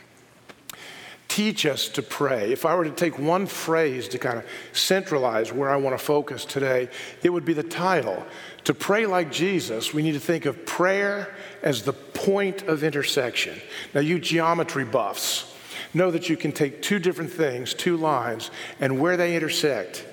Teach 1.28 1.66
us 1.66 1.90
to 1.90 2.00
pray. 2.00 2.50
If 2.50 2.64
I 2.64 2.74
were 2.74 2.84
to 2.84 2.90
take 2.90 3.18
one 3.18 3.44
phrase 3.44 4.08
to 4.08 4.18
kind 4.18 4.38
of 4.38 4.46
centralize 4.72 5.52
where 5.52 5.68
I 5.68 5.76
want 5.76 5.92
to 5.92 6.02
focus 6.02 6.46
today, 6.46 6.88
it 7.22 7.28
would 7.28 7.44
be 7.44 7.52
the 7.52 7.62
title. 7.62 8.24
To 8.64 8.72
pray 8.72 9.04
like 9.04 9.30
Jesus, 9.30 9.92
we 9.92 10.02
need 10.02 10.12
to 10.12 10.20
think 10.20 10.46
of 10.46 10.64
prayer 10.64 11.34
as 11.62 11.82
the 11.82 11.92
point 11.92 12.62
of 12.62 12.82
intersection. 12.82 13.60
Now, 13.92 14.00
you 14.00 14.20
geometry 14.20 14.86
buffs 14.86 15.54
know 15.92 16.10
that 16.12 16.30
you 16.30 16.38
can 16.38 16.50
take 16.50 16.80
two 16.80 16.98
different 16.98 17.30
things, 17.30 17.74
two 17.74 17.98
lines, 17.98 18.50
and 18.80 18.98
where 18.98 19.18
they 19.18 19.36
intersect, 19.36 20.06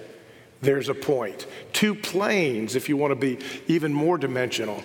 there's 0.62 0.90
a 0.90 0.94
point. 0.94 1.46
Two 1.72 1.94
planes, 1.94 2.76
if 2.76 2.90
you 2.90 2.98
want 2.98 3.12
to 3.12 3.16
be 3.16 3.40
even 3.68 3.94
more 3.94 4.18
dimensional. 4.18 4.84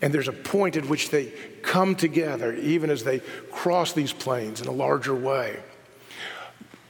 And 0.00 0.14
there's 0.14 0.28
a 0.28 0.32
point 0.32 0.76
at 0.76 0.86
which 0.86 1.10
they 1.10 1.32
come 1.62 1.94
together, 1.94 2.54
even 2.54 2.90
as 2.90 3.04
they 3.04 3.20
cross 3.50 3.92
these 3.92 4.12
planes 4.12 4.60
in 4.60 4.68
a 4.68 4.72
larger 4.72 5.14
way. 5.14 5.60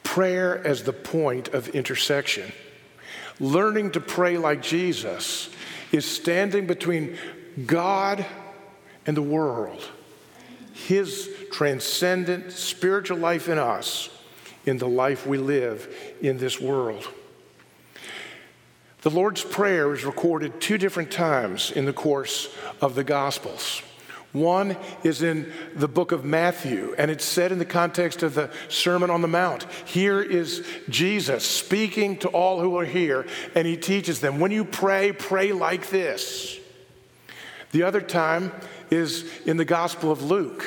Prayer 0.03 0.65
as 0.67 0.83
the 0.83 0.93
point 0.93 1.49
of 1.49 1.69
intersection. 1.69 2.53
Learning 3.41 3.91
to 3.93 4.01
pray 4.01 4.37
like 4.37 4.63
Jesus 4.63 5.49
is 5.93 6.05
standing 6.05 6.67
between 6.67 7.17
God 7.67 8.27
and 9.07 9.17
the 9.17 9.23
world, 9.23 9.89
His 10.75 11.31
transcendent 11.51 12.53
spiritual 12.53 13.19
life 13.19 13.49
in 13.49 13.59
us, 13.59 14.11
in 14.67 14.77
the 14.77 14.89
life 14.89 15.27
we 15.27 15.39
live 15.39 15.95
in 16.21 16.37
this 16.37 16.61
world. 16.61 17.09
The 19.03 19.11
Lord's 19.11 19.45
Prayer 19.45 19.95
is 19.95 20.05
recorded 20.05 20.61
two 20.61 20.77
different 20.77 21.13
times 21.13 21.71
in 21.71 21.85
the 21.85 21.93
course 21.93 22.53
of 22.81 22.97
the 22.97 23.05
Gospels. 23.05 23.81
One 24.33 24.77
is 25.05 25.23
in 25.23 25.53
the 25.75 25.87
book 25.87 26.11
of 26.11 26.25
Matthew, 26.25 26.95
and 26.99 27.11
it's 27.11 27.25
said 27.25 27.53
in 27.53 27.61
the 27.61 27.65
context 27.65 28.23
of 28.25 28.35
the 28.35 28.51
Sermon 28.69 29.09
on 29.09 29.23
the 29.23 29.29
Mount. 29.29 29.67
Here 29.85 30.21
is 30.21 30.67
Jesus 30.89 31.47
speaking 31.47 32.19
to 32.19 32.29
all 32.29 32.61
who 32.61 32.77
are 32.77 32.85
here, 32.85 33.27
and 33.55 33.67
he 33.67 33.77
teaches 33.77 34.21
them 34.21 34.41
when 34.41 34.51
you 34.51 34.65
pray, 34.65 35.13
pray 35.13 35.53
like 35.53 35.91
this. 35.91 36.59
The 37.71 37.85
other 37.85 38.01
time 38.01 38.53
is 38.91 39.31
in 39.47 39.59
the 39.59 39.65
Gospel 39.65 40.11
of 40.11 40.23
Luke. 40.23 40.67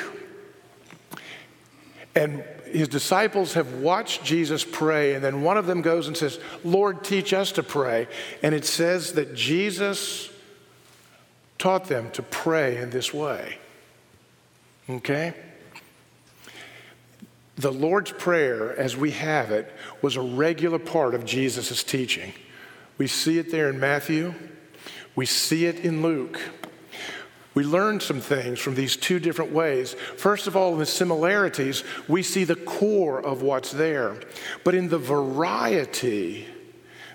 And 2.14 2.44
his 2.72 2.88
disciples 2.88 3.54
have 3.54 3.74
watched 3.74 4.24
Jesus 4.24 4.64
pray, 4.64 5.14
and 5.14 5.22
then 5.22 5.42
one 5.42 5.56
of 5.56 5.66
them 5.66 5.82
goes 5.82 6.08
and 6.08 6.16
says, 6.16 6.40
Lord, 6.64 7.04
teach 7.04 7.32
us 7.32 7.52
to 7.52 7.62
pray. 7.62 8.08
And 8.42 8.54
it 8.54 8.64
says 8.64 9.12
that 9.14 9.34
Jesus 9.34 10.30
taught 11.58 11.84
them 11.84 12.10
to 12.12 12.22
pray 12.22 12.78
in 12.78 12.90
this 12.90 13.12
way. 13.14 13.58
Okay? 14.88 15.34
The 17.56 17.70
Lord's 17.70 18.10
Prayer, 18.12 18.76
as 18.76 18.96
we 18.96 19.12
have 19.12 19.50
it, 19.50 19.72
was 20.00 20.16
a 20.16 20.22
regular 20.22 20.78
part 20.78 21.14
of 21.14 21.24
Jesus' 21.24 21.84
teaching. 21.84 22.32
We 22.98 23.06
see 23.06 23.38
it 23.38 23.50
there 23.50 23.68
in 23.68 23.78
Matthew, 23.78 24.34
we 25.14 25.26
see 25.26 25.66
it 25.66 25.80
in 25.80 26.02
Luke. 26.02 26.40
We 27.54 27.64
learn 27.64 28.00
some 28.00 28.20
things 28.20 28.58
from 28.58 28.74
these 28.74 28.96
two 28.96 29.18
different 29.18 29.52
ways. 29.52 29.94
First 30.16 30.46
of 30.46 30.56
all, 30.56 30.72
in 30.72 30.78
the 30.78 30.86
similarities, 30.86 31.84
we 32.08 32.22
see 32.22 32.44
the 32.44 32.56
core 32.56 33.20
of 33.20 33.42
what's 33.42 33.72
there. 33.72 34.16
But 34.64 34.74
in 34.74 34.88
the 34.88 34.98
variety, 34.98 36.46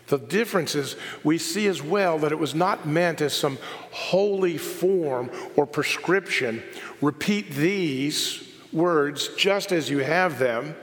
the 0.08 0.20
differences, 0.20 0.96
we 1.24 1.38
see 1.38 1.68
as 1.68 1.82
well 1.82 2.20
that 2.20 2.32
it 2.32 2.40
was 2.40 2.54
not 2.54 2.88
meant 2.88 3.20
as 3.20 3.34
some 3.34 3.58
holy 3.92 4.58
form 4.58 5.32
or 5.56 5.66
prescription. 5.66 6.64
Repeat 7.02 7.52
these 7.52 8.48
words 8.72 9.30
just 9.30 9.72
as 9.72 9.90
you 9.90 10.00
have 10.00 10.38
them. 10.38 10.76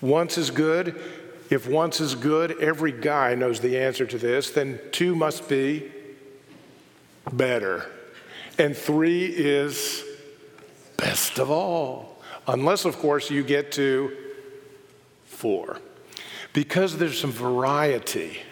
Once 0.00 0.38
is 0.38 0.50
good. 0.50 1.00
If 1.50 1.68
once 1.68 2.00
is 2.00 2.14
good, 2.14 2.62
every 2.62 2.92
guy 2.92 3.34
knows 3.34 3.60
the 3.60 3.76
answer 3.76 4.06
to 4.06 4.16
this, 4.16 4.50
then 4.50 4.80
two 4.92 5.14
must 5.14 5.48
be 5.48 5.90
better. 7.32 7.86
And 8.60 8.76
three 8.76 9.24
is 9.24 10.04
best 10.98 11.38
of 11.38 11.50
all. 11.50 12.20
Unless, 12.46 12.84
of 12.84 12.98
course, 12.98 13.30
you 13.30 13.42
get 13.42 13.72
to 13.72 14.14
four. 15.24 15.78
Because 16.52 16.98
there's 16.98 17.18
some 17.18 17.32
variety. 17.32 18.42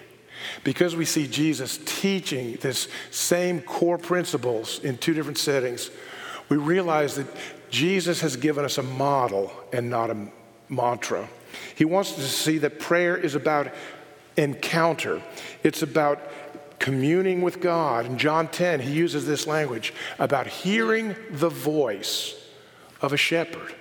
because 0.64 0.96
we 0.96 1.04
see 1.04 1.26
Jesus 1.26 1.78
teaching 1.84 2.56
this 2.60 2.88
same 3.10 3.60
core 3.60 3.98
principles 3.98 4.80
in 4.80 4.96
two 4.98 5.14
different 5.14 5.38
settings, 5.38 5.90
we 6.48 6.56
realize 6.56 7.16
that 7.16 7.26
Jesus 7.70 8.20
has 8.22 8.36
given 8.36 8.64
us 8.64 8.78
a 8.78 8.82
model 8.82 9.52
and 9.72 9.90
not 9.90 10.10
a 10.10 10.28
mantra. 10.68 11.28
He 11.74 11.84
wants 11.84 12.12
us 12.12 12.16
to 12.16 12.22
see 12.22 12.58
that 12.58 12.78
prayer 12.78 13.16
is 13.16 13.34
about 13.34 13.72
encounter, 14.36 15.20
it's 15.62 15.82
about 15.82 16.20
communing 16.78 17.42
with 17.42 17.60
God. 17.60 18.06
In 18.06 18.18
John 18.18 18.48
10, 18.48 18.80
he 18.80 18.92
uses 18.92 19.26
this 19.26 19.46
language 19.46 19.92
about 20.18 20.46
hearing 20.46 21.16
the 21.30 21.48
voice 21.48 22.34
of 23.00 23.12
a 23.12 23.16
shepherd. 23.16 23.74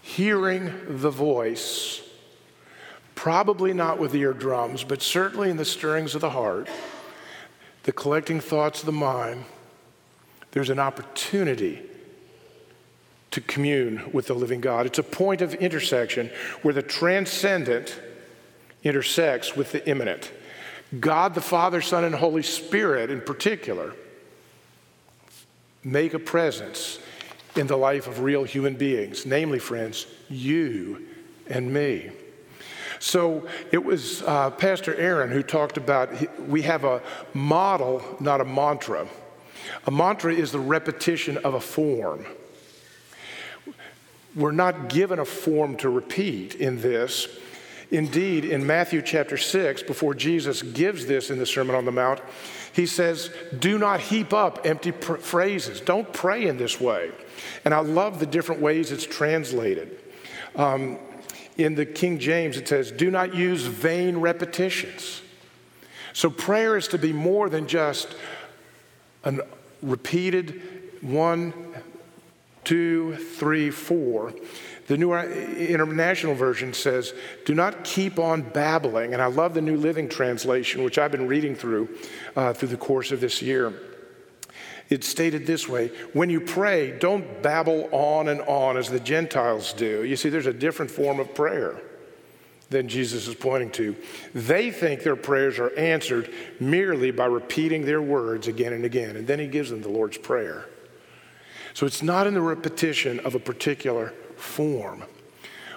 Hearing 0.00 0.72
the 0.88 1.10
voice, 1.10 2.02
probably 3.14 3.72
not 3.72 3.98
with 3.98 4.14
eardrums, 4.14 4.84
but 4.84 5.00
certainly 5.02 5.50
in 5.50 5.56
the 5.56 5.64
stirrings 5.64 6.14
of 6.14 6.20
the 6.20 6.30
heart, 6.30 6.68
the 7.84 7.92
collecting 7.92 8.40
thoughts 8.40 8.80
of 8.80 8.86
the 8.86 8.92
mind, 8.92 9.44
there's 10.52 10.70
an 10.70 10.78
opportunity 10.78 11.82
to 13.30 13.40
commune 13.40 14.10
with 14.12 14.26
the 14.26 14.34
living 14.34 14.60
God. 14.60 14.86
It's 14.86 14.98
a 14.98 15.02
point 15.02 15.40
of 15.40 15.54
intersection 15.54 16.30
where 16.60 16.74
the 16.74 16.82
transcendent 16.82 17.98
intersects 18.84 19.56
with 19.56 19.72
the 19.72 19.88
immanent. 19.88 20.30
God 20.98 21.34
the 21.34 21.40
Father, 21.40 21.80
Son, 21.80 22.04
and 22.04 22.14
Holy 22.14 22.42
Spirit, 22.42 23.10
in 23.10 23.20
particular, 23.20 23.94
make 25.84 26.14
a 26.14 26.18
presence 26.18 26.98
in 27.56 27.66
the 27.66 27.76
life 27.76 28.06
of 28.06 28.20
real 28.20 28.44
human 28.44 28.74
beings, 28.74 29.26
namely, 29.26 29.58
friends, 29.58 30.06
you 30.28 31.06
and 31.48 31.72
me. 31.72 32.10
So 32.98 33.48
it 33.72 33.84
was 33.84 34.22
uh, 34.22 34.50
Pastor 34.50 34.94
Aaron 34.94 35.30
who 35.30 35.42
talked 35.42 35.76
about 35.76 36.10
we 36.38 36.62
have 36.62 36.84
a 36.84 37.02
model, 37.34 38.02
not 38.20 38.40
a 38.40 38.44
mantra. 38.44 39.08
A 39.86 39.90
mantra 39.90 40.32
is 40.32 40.52
the 40.52 40.60
repetition 40.60 41.36
of 41.38 41.54
a 41.54 41.60
form. 41.60 42.24
We're 44.34 44.52
not 44.52 44.88
given 44.88 45.18
a 45.18 45.24
form 45.24 45.76
to 45.78 45.90
repeat 45.90 46.54
in 46.54 46.80
this. 46.80 47.28
Indeed, 47.92 48.46
in 48.46 48.66
Matthew 48.66 49.02
chapter 49.02 49.36
6, 49.36 49.82
before 49.82 50.14
Jesus 50.14 50.62
gives 50.62 51.04
this 51.04 51.28
in 51.28 51.38
the 51.38 51.44
Sermon 51.44 51.76
on 51.76 51.84
the 51.84 51.92
Mount, 51.92 52.20
he 52.72 52.86
says, 52.86 53.30
Do 53.58 53.76
not 53.76 54.00
heap 54.00 54.32
up 54.32 54.60
empty 54.64 54.92
pr- 54.92 55.16
phrases. 55.16 55.78
Don't 55.82 56.10
pray 56.10 56.46
in 56.46 56.56
this 56.56 56.80
way. 56.80 57.12
And 57.66 57.74
I 57.74 57.80
love 57.80 58.18
the 58.18 58.24
different 58.24 58.62
ways 58.62 58.92
it's 58.92 59.04
translated. 59.04 60.00
Um, 60.56 60.98
in 61.58 61.74
the 61.74 61.84
King 61.84 62.18
James, 62.18 62.56
it 62.56 62.66
says, 62.66 62.90
Do 62.90 63.10
not 63.10 63.34
use 63.34 63.66
vain 63.66 64.16
repetitions. 64.16 65.20
So 66.14 66.30
prayer 66.30 66.78
is 66.78 66.88
to 66.88 66.98
be 66.98 67.12
more 67.12 67.50
than 67.50 67.66
just 67.66 68.16
a 69.24 69.34
repeated 69.82 70.62
one, 71.02 71.52
two, 72.64 73.16
three, 73.16 73.70
four. 73.70 74.32
The 74.88 74.96
New 74.96 75.14
International 75.14 76.34
Version 76.34 76.72
says, 76.72 77.14
Do 77.44 77.54
not 77.54 77.84
keep 77.84 78.18
on 78.18 78.42
babbling. 78.42 79.12
And 79.12 79.22
I 79.22 79.26
love 79.26 79.54
the 79.54 79.62
New 79.62 79.76
Living 79.76 80.08
Translation, 80.08 80.82
which 80.82 80.98
I've 80.98 81.12
been 81.12 81.28
reading 81.28 81.54
through 81.54 81.88
uh, 82.34 82.52
through 82.52 82.68
the 82.68 82.76
course 82.76 83.12
of 83.12 83.20
this 83.20 83.40
year. 83.40 83.72
It's 84.90 85.08
stated 85.08 85.46
this 85.46 85.68
way 85.68 85.88
When 86.12 86.30
you 86.30 86.40
pray, 86.40 86.98
don't 86.98 87.42
babble 87.42 87.88
on 87.92 88.28
and 88.28 88.40
on 88.42 88.76
as 88.76 88.90
the 88.90 89.00
Gentiles 89.00 89.72
do. 89.72 90.04
You 90.04 90.16
see, 90.16 90.28
there's 90.28 90.46
a 90.46 90.52
different 90.52 90.90
form 90.90 91.20
of 91.20 91.34
prayer 91.34 91.80
than 92.72 92.88
Jesus 92.88 93.28
is 93.28 93.34
pointing 93.34 93.70
to. 93.70 93.94
They 94.34 94.70
think 94.70 95.02
their 95.02 95.16
prayers 95.16 95.58
are 95.58 95.74
answered 95.76 96.32
merely 96.58 97.10
by 97.10 97.26
repeating 97.26 97.84
their 97.84 98.02
words 98.02 98.48
again 98.48 98.72
and 98.72 98.84
again. 98.84 99.16
And 99.16 99.26
then 99.26 99.38
he 99.38 99.46
gives 99.46 99.70
them 99.70 99.82
the 99.82 99.90
Lord's 99.90 100.18
Prayer. 100.18 100.66
So 101.74 101.86
it's 101.86 102.02
not 102.02 102.26
in 102.26 102.34
the 102.34 102.40
repetition 102.40 103.20
of 103.20 103.34
a 103.34 103.38
particular 103.38 104.12
form. 104.42 105.04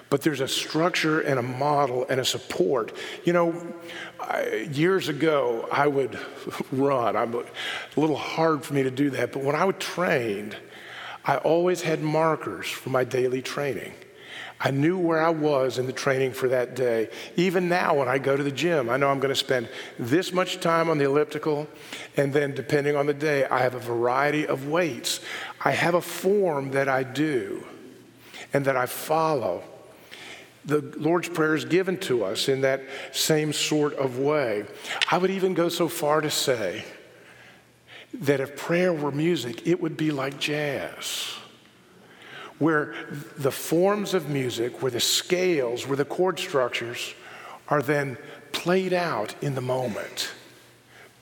But 0.08 0.22
there's 0.22 0.40
a 0.40 0.48
structure 0.48 1.20
and 1.20 1.38
a 1.38 1.42
model 1.42 2.06
and 2.08 2.20
a 2.20 2.24
support. 2.24 2.92
You 3.24 3.32
know, 3.32 3.74
I, 4.20 4.68
years 4.70 5.08
ago, 5.08 5.68
I 5.72 5.86
would 5.88 6.18
run. 6.72 7.16
I'm 7.16 7.34
a 7.34 7.44
little 7.96 8.16
hard 8.16 8.64
for 8.64 8.74
me 8.74 8.84
to 8.84 8.90
do 8.90 9.10
that. 9.10 9.32
But 9.32 9.42
when 9.42 9.56
I 9.56 9.64
would 9.64 9.80
train, 9.80 10.54
I 11.24 11.38
always 11.38 11.82
had 11.82 12.02
markers 12.02 12.68
for 12.68 12.90
my 12.90 13.02
daily 13.02 13.42
training. 13.42 13.94
I 14.58 14.70
knew 14.70 14.96
where 14.96 15.20
I 15.20 15.30
was 15.30 15.76
in 15.76 15.86
the 15.86 15.92
training 15.92 16.32
for 16.32 16.48
that 16.48 16.74
day. 16.76 17.10
Even 17.36 17.68
now, 17.68 17.94
when 17.96 18.08
I 18.08 18.16
go 18.16 18.36
to 18.36 18.42
the 18.42 18.50
gym, 18.50 18.88
I 18.88 18.96
know 18.96 19.10
I'm 19.10 19.18
going 19.18 19.34
to 19.34 19.38
spend 19.38 19.68
this 19.98 20.32
much 20.32 20.60
time 20.60 20.88
on 20.88 20.96
the 20.96 21.04
elliptical, 21.04 21.68
and 22.16 22.32
then 22.32 22.54
depending 22.54 22.96
on 22.96 23.04
the 23.04 23.12
day, 23.12 23.44
I 23.44 23.58
have 23.58 23.74
a 23.74 23.80
variety 23.80 24.46
of 24.46 24.68
weights. 24.68 25.20
I 25.62 25.72
have 25.72 25.94
a 25.94 26.00
form 26.00 26.70
that 26.70 26.88
I 26.88 27.02
do 27.02 27.66
and 28.56 28.64
that 28.64 28.74
I 28.74 28.86
follow. 28.86 29.62
The 30.64 30.80
Lord's 30.96 31.28
Prayer 31.28 31.54
is 31.54 31.66
given 31.66 31.98
to 32.00 32.24
us 32.24 32.48
in 32.48 32.62
that 32.62 32.80
same 33.12 33.52
sort 33.52 33.92
of 33.96 34.18
way. 34.18 34.64
I 35.10 35.18
would 35.18 35.30
even 35.30 35.52
go 35.52 35.68
so 35.68 35.88
far 35.88 36.22
to 36.22 36.30
say 36.30 36.82
that 38.14 38.40
if 38.40 38.56
prayer 38.56 38.94
were 38.94 39.12
music, 39.12 39.66
it 39.66 39.82
would 39.82 39.98
be 39.98 40.10
like 40.10 40.40
jazz, 40.40 41.34
where 42.58 42.94
the 43.36 43.52
forms 43.52 44.14
of 44.14 44.30
music, 44.30 44.80
where 44.80 44.90
the 44.90 45.00
scales, 45.00 45.86
where 45.86 45.98
the 45.98 46.06
chord 46.06 46.38
structures 46.38 47.12
are 47.68 47.82
then 47.82 48.16
played 48.52 48.94
out 48.94 49.34
in 49.42 49.54
the 49.54 49.60
moment 49.60 50.30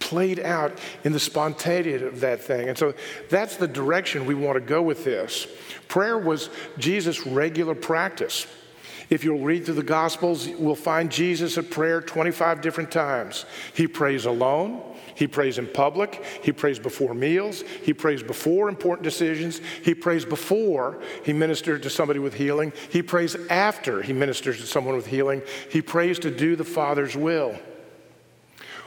played 0.05 0.39
out 0.39 0.79
in 1.03 1.13
the 1.13 1.19
spontaneity 1.19 1.95
of 1.95 2.21
that 2.21 2.43
thing. 2.43 2.69
And 2.69 2.77
so 2.77 2.93
that's 3.31 3.57
the 3.57 3.67
direction 3.67 4.27
we 4.27 4.35
want 4.35 4.57
to 4.57 4.61
go 4.61 4.83
with 4.83 5.03
this. 5.03 5.47
Prayer 5.89 6.19
was 6.19 6.51
Jesus' 6.79 7.27
regular 7.27 7.75
practice. 7.75 8.47
If 9.09 9.25
you'll 9.25 9.41
read 9.41 9.65
through 9.65 9.77
the 9.77 9.83
Gospels, 9.83 10.47
we'll 10.47 10.75
find 10.75 11.11
Jesus 11.11 11.57
at 11.57 11.71
prayer 11.71 12.03
25 12.03 12.61
different 12.61 12.91
times. 12.91 13.47
He 13.75 13.87
prays 13.87 14.27
alone, 14.27 14.83
he 15.15 15.27
prays 15.27 15.57
in 15.57 15.69
public, 15.69 16.23
he 16.43 16.53
prays 16.53 16.79
before 16.79 17.15
meals, 17.15 17.63
he 17.83 17.95
prays 17.95 18.23
before 18.23 18.69
important 18.69 19.05
decisions, 19.05 19.61
he 19.83 19.95
prays 19.95 20.27
before 20.27 21.01
he 21.25 21.33
ministered 21.33 21.83
to 21.83 21.91
somebody 21.91 22.19
with 22.19 22.35
healing, 22.35 22.73
he 22.91 23.03
prays 23.03 23.37
after 23.49 24.03
he 24.03 24.13
ministers 24.13 24.61
to 24.61 24.67
someone 24.67 24.97
with 24.97 25.07
healing, 25.07 25.43
he 25.71 25.81
prays 25.81 26.19
to 26.19 26.31
do 26.31 26.57
the 26.57 26.65
Father's 26.65 27.17
will. 27.17 27.59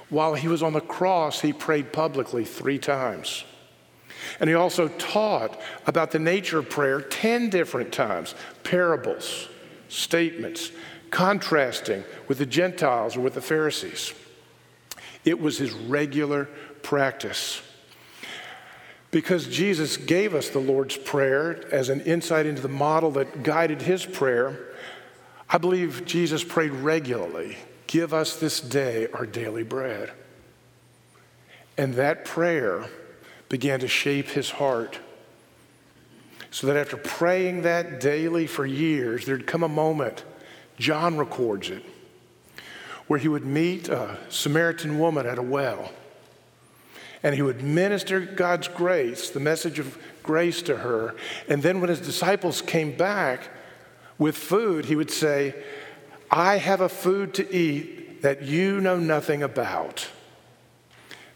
While 0.09 0.35
he 0.35 0.47
was 0.47 0.63
on 0.63 0.73
the 0.73 0.81
cross, 0.81 1.41
he 1.41 1.51
prayed 1.51 1.91
publicly 1.91 2.45
three 2.45 2.79
times. 2.79 3.43
And 4.39 4.49
he 4.49 4.55
also 4.55 4.87
taught 4.87 5.59
about 5.85 6.11
the 6.11 6.19
nature 6.19 6.59
of 6.59 6.69
prayer 6.69 7.01
10 7.01 7.49
different 7.49 7.91
times 7.91 8.35
parables, 8.63 9.47
statements, 9.89 10.71
contrasting 11.11 12.03
with 12.27 12.37
the 12.37 12.45
Gentiles 12.45 13.15
or 13.15 13.21
with 13.21 13.33
the 13.33 13.41
Pharisees. 13.41 14.13
It 15.25 15.39
was 15.39 15.57
his 15.57 15.71
regular 15.71 16.45
practice. 16.83 17.61
Because 19.11 19.47
Jesus 19.47 19.97
gave 19.97 20.33
us 20.33 20.49
the 20.49 20.59
Lord's 20.59 20.97
Prayer 20.97 21.65
as 21.73 21.89
an 21.89 22.01
insight 22.01 22.45
into 22.45 22.61
the 22.61 22.67
model 22.67 23.11
that 23.11 23.43
guided 23.43 23.81
his 23.81 24.05
prayer, 24.05 24.59
I 25.49 25.57
believe 25.57 26.05
Jesus 26.05 26.43
prayed 26.43 26.71
regularly 26.71 27.57
Give 27.87 28.13
us 28.13 28.35
this 28.35 28.59
day 28.59 29.07
our 29.13 29.25
daily 29.25 29.63
bread. 29.63 30.11
And 31.77 31.93
that 31.95 32.25
prayer 32.25 32.89
began 33.49 33.79
to 33.79 33.87
shape 33.87 34.27
his 34.27 34.51
heart. 34.51 34.99
So 36.51 36.67
that 36.67 36.77
after 36.77 36.97
praying 36.97 37.63
that 37.63 37.99
daily 37.99 38.47
for 38.47 38.65
years, 38.65 39.25
there'd 39.25 39.47
come 39.47 39.63
a 39.63 39.69
moment, 39.69 40.23
John 40.77 41.17
records 41.17 41.69
it, 41.69 41.83
where 43.07 43.19
he 43.19 43.27
would 43.27 43.45
meet 43.45 43.89
a 43.89 44.17
Samaritan 44.29 44.97
woman 44.97 45.25
at 45.25 45.37
a 45.37 45.41
well. 45.41 45.91
And 47.21 47.35
he 47.35 47.41
would 47.41 47.63
minister 47.63 48.19
God's 48.19 48.67
grace, 48.67 49.29
the 49.29 49.39
message 49.39 49.79
of 49.79 49.97
grace 50.23 50.61
to 50.63 50.77
her. 50.77 51.15
And 51.49 51.63
then 51.63 51.79
when 51.79 51.89
his 51.89 51.99
disciples 51.99 52.61
came 52.61 52.95
back 52.95 53.49
with 54.17 54.37
food, 54.37 54.85
he 54.85 54.95
would 54.95 55.11
say, 55.11 55.55
I 56.29 56.57
have 56.57 56.81
a 56.81 56.89
food 56.89 57.33
to 57.35 57.55
eat 57.55 58.21
that 58.21 58.43
you 58.43 58.81
know 58.81 58.97
nothing 58.97 59.43
about. 59.43 60.07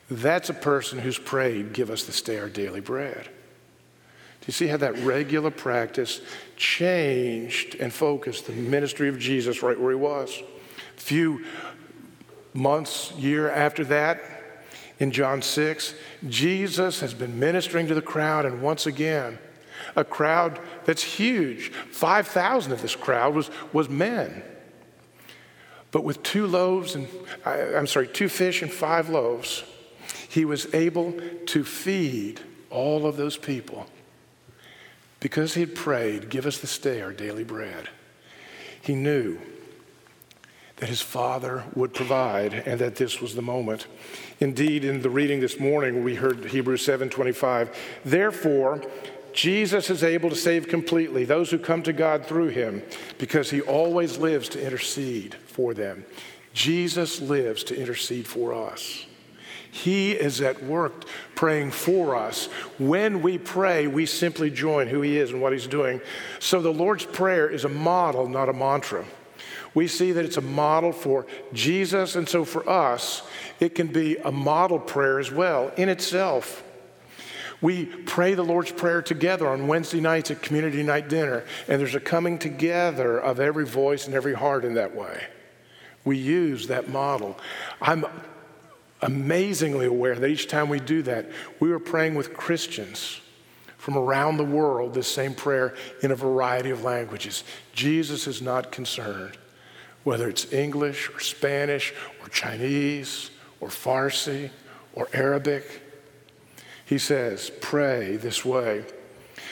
That's 0.10 0.50
a 0.50 0.54
person 0.54 1.00
who's 1.00 1.18
prayed, 1.18 1.74
Give 1.74 1.90
us 1.90 2.04
this 2.04 2.22
day 2.22 2.38
our 2.40 2.50
daily 2.50 2.82
bread. 2.82 3.24
Do 3.24 4.48
you 4.48 4.54
see 4.54 4.68
how 4.68 4.78
that 4.78 4.98
regular 5.00 5.52
practice 5.52 6.20
changed 6.58 7.76
and 7.76 7.94
focused 7.94 8.48
the 8.48 8.54
ministry 8.54 9.08
of 9.08 9.20
Jesus 9.20 9.62
right 9.62 9.80
where 9.80 9.92
he 9.92 9.98
was? 9.98 10.42
A 10.98 11.00
few 11.00 11.46
months, 12.54 13.12
year 13.14 13.50
after 13.50 13.86
that, 13.86 14.22
in 15.00 15.12
John 15.12 15.42
6, 15.42 15.96
Jesus 16.28 17.00
has 17.00 17.14
been 17.14 17.40
ministering 17.40 17.88
to 17.88 17.96
the 17.96 18.02
crowd, 18.02 18.46
and 18.46 18.62
once 18.62 18.86
again, 18.86 19.38
a 19.96 20.04
crowd 20.04 20.60
that's 20.86 21.04
huge. 21.04 21.72
5,000 21.92 22.72
of 22.72 22.82
this 22.82 22.96
crowd 22.96 23.34
was, 23.34 23.50
was 23.74 23.90
men. 23.90 24.44
But 25.92 26.04
with 26.04 26.24
two 26.24 26.48
loaves 26.48 26.96
and, 26.96 27.08
I'm 27.46 27.88
sorry, 27.88 28.08
two 28.08 28.30
fish 28.30 28.62
and 28.62 28.72
five 28.72 29.10
loaves, 29.10 29.64
he 30.30 30.46
was 30.46 30.74
able 30.74 31.14
to 31.48 31.64
feed 31.64 32.40
all 32.70 33.06
of 33.06 33.18
those 33.18 33.38
people 33.38 33.88
because 35.20 35.54
he 35.54 35.62
had 35.62 35.76
prayed, 35.76 36.30
Give 36.30 36.46
us 36.46 36.58
this 36.58 36.78
day 36.78 37.02
our 37.02 37.12
daily 37.12 37.44
bread. 37.44 37.90
He 38.82 38.96
knew 38.96 39.40
that 40.78 40.90
his 40.90 41.02
father 41.02 41.64
would 41.76 41.94
provide 41.94 42.54
and 42.54 42.80
that 42.80 42.96
this 42.96 43.22
was 43.22 43.36
the 43.36 43.42
moment. 43.42 43.86
Indeed, 44.40 44.84
in 44.84 45.04
the 45.04 45.12
reading 45.12 45.40
this 45.40 45.60
morning, 45.60 46.04
we 46.04 46.16
heard 46.16 46.46
Hebrews 46.46 46.84
7:25. 46.84 47.70
Therefore, 48.04 48.82
Jesus 49.34 49.90
is 49.90 50.04
able 50.04 50.30
to 50.30 50.36
save 50.36 50.68
completely 50.68 51.26
those 51.26 51.50
who 51.52 51.58
come 51.58 51.84
to 51.84 51.94
God 51.94 52.26
through 52.26 52.50
him 52.50 52.84
because 53.18 53.50
he 53.50 53.62
always 53.62 54.18
lives 54.18 54.50
to 54.50 54.64
intercede 54.64 55.36
for 55.36 55.74
them. 55.74 56.06
Jesus 56.54 57.22
lives 57.22 57.64
to 57.66 57.80
intercede 57.80 58.28
for 58.28 58.54
us. 58.54 59.06
He 59.72 60.12
is 60.12 60.42
at 60.42 60.62
work 60.64 61.06
praying 61.34 61.72
for 61.72 62.16
us. 62.16 62.48
When 62.78 63.22
we 63.22 63.38
pray, 63.38 63.88
we 63.88 64.06
simply 64.06 64.50
join 64.50 64.88
who 64.88 65.02
He 65.02 65.18
is 65.18 65.32
and 65.32 65.42
what 65.42 65.54
He's 65.54 65.68
doing. 65.68 66.02
So 66.40 66.62
the 66.62 66.74
Lord's 66.74 67.06
Prayer 67.06 67.50
is 67.50 67.64
a 67.64 67.70
model, 67.70 68.28
not 68.28 68.50
a 68.50 68.54
mantra. 68.54 69.06
We 69.74 69.88
see 69.88 70.12
that 70.12 70.26
it's 70.26 70.36
a 70.36 70.42
model 70.42 70.92
for 70.92 71.26
Jesus, 71.54 72.18
and 72.18 72.28
so 72.28 72.44
for 72.44 72.68
us, 72.68 73.24
it 73.62 73.74
can 73.74 73.88
be 73.88 74.18
a 74.18 74.32
model 74.32 74.78
prayer 74.78 75.18
as 75.20 75.32
well 75.32 75.72
in 75.78 75.88
itself. 75.88 76.64
We 77.62 77.86
pray 77.86 78.34
the 78.34 78.44
Lord's 78.44 78.72
Prayer 78.72 79.02
together 79.02 79.48
on 79.48 79.68
Wednesday 79.68 80.00
nights 80.00 80.32
at 80.32 80.42
community 80.42 80.82
night 80.84 81.08
dinner, 81.08 81.46
and 81.68 81.80
there's 81.80 81.96
a 81.96 82.00
coming 82.00 82.40
together 82.40 83.20
of 83.20 83.40
every 83.40 83.66
voice 83.66 84.08
and 84.08 84.16
every 84.16 84.34
heart 84.34 84.66
in 84.66 84.74
that 84.74 84.96
way. 84.96 85.26
We 86.04 86.18
use 86.18 86.68
that 86.68 86.90
model. 86.90 87.38
I'm 87.80 88.06
amazingly 89.02 89.86
aware 89.86 90.16
that 90.16 90.28
each 90.28 90.48
time 90.48 90.70
we 90.70 90.80
do 90.80 91.04
that, 91.04 91.30
we 91.60 91.72
are 91.72 91.80
praying 91.80 92.16
with 92.16 92.34
Christians 92.34 93.22
from 93.78 93.98
around 93.98 94.38
the 94.38 94.44
world 94.44 94.94
this 94.94 95.08
same 95.08 95.34
prayer 95.34 95.76
in 96.02 96.12
a 96.12 96.16
variety 96.16 96.72
of 96.72 96.84
languages. 96.84 97.44
Jesus 97.74 98.28
is 98.28 98.42
not 98.42 98.72
concerned 98.72 99.38
whether 100.04 100.28
it's 100.28 100.52
English 100.52 101.10
or 101.10 101.20
Spanish 101.20 101.94
or 102.22 102.30
Chinese 102.30 103.30
or 103.60 103.70
Farsi 103.70 104.50
or 104.94 105.08
Arabic. 105.14 105.81
He 106.92 106.98
says, 106.98 107.50
pray 107.62 108.18
this 108.18 108.44
way. 108.44 108.84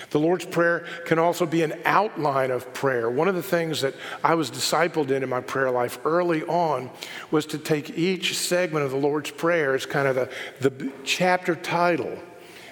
The 0.09 0.19
Lord's 0.19 0.43
Prayer 0.43 0.85
can 1.05 1.19
also 1.19 1.45
be 1.45 1.63
an 1.63 1.73
outline 1.85 2.51
of 2.51 2.73
prayer. 2.73 3.09
One 3.09 3.29
of 3.29 3.35
the 3.35 3.41
things 3.41 3.79
that 3.79 3.95
I 4.21 4.35
was 4.35 4.51
discipled 4.51 5.09
in 5.09 5.23
in 5.23 5.29
my 5.29 5.39
prayer 5.39 5.71
life 5.71 5.99
early 6.03 6.43
on 6.43 6.89
was 7.31 7.45
to 7.45 7.57
take 7.57 7.97
each 7.97 8.37
segment 8.37 8.83
of 8.83 8.91
the 8.91 8.97
Lord's 8.97 9.31
Prayer 9.31 9.73
as 9.73 9.85
kind 9.85 10.05
of 10.09 10.15
the, 10.15 10.29
the 10.59 10.91
chapter 11.05 11.55
title 11.55 12.19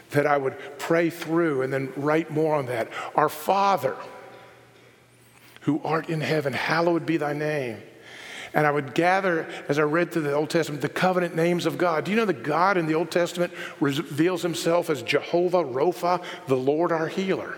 that 0.10 0.28
I 0.28 0.36
would 0.36 0.58
pray 0.80 1.12
through 1.12 1.62
and 1.62 1.72
then 1.72 1.94
write 1.96 2.30
more 2.30 2.54
on 2.54 2.66
that. 2.66 2.90
Our 3.16 3.30
Father 3.30 3.96
who 5.62 5.80
art 5.86 6.10
in 6.10 6.20
heaven, 6.20 6.52
hallowed 6.52 7.06
be 7.06 7.16
thy 7.16 7.32
name. 7.32 7.82
And 8.58 8.66
I 8.66 8.72
would 8.72 8.96
gather, 8.96 9.48
as 9.70 9.78
I 9.78 9.84
read 9.84 10.12
through 10.12 10.24
the 10.24 10.34
Old 10.34 10.50
Testament, 10.50 10.82
the 10.82 10.90
covenant 10.90 11.36
names 11.36 11.68
of 11.68 11.78
God. 11.78 12.06
Do 12.06 12.12
you 12.12 12.18
know 12.18 12.26
that 12.26 12.42
God 12.42 12.76
in 12.76 12.88
the 12.88 12.96
Old 12.96 13.12
Testament 13.12 13.54
reveals 13.80 14.42
himself 14.42 14.90
as 14.90 15.04
Jehovah 15.04 15.64
Rapha, 15.64 16.24
the 16.48 16.58
Lord 16.58 16.92
our 16.92 17.08
healer? 17.08 17.56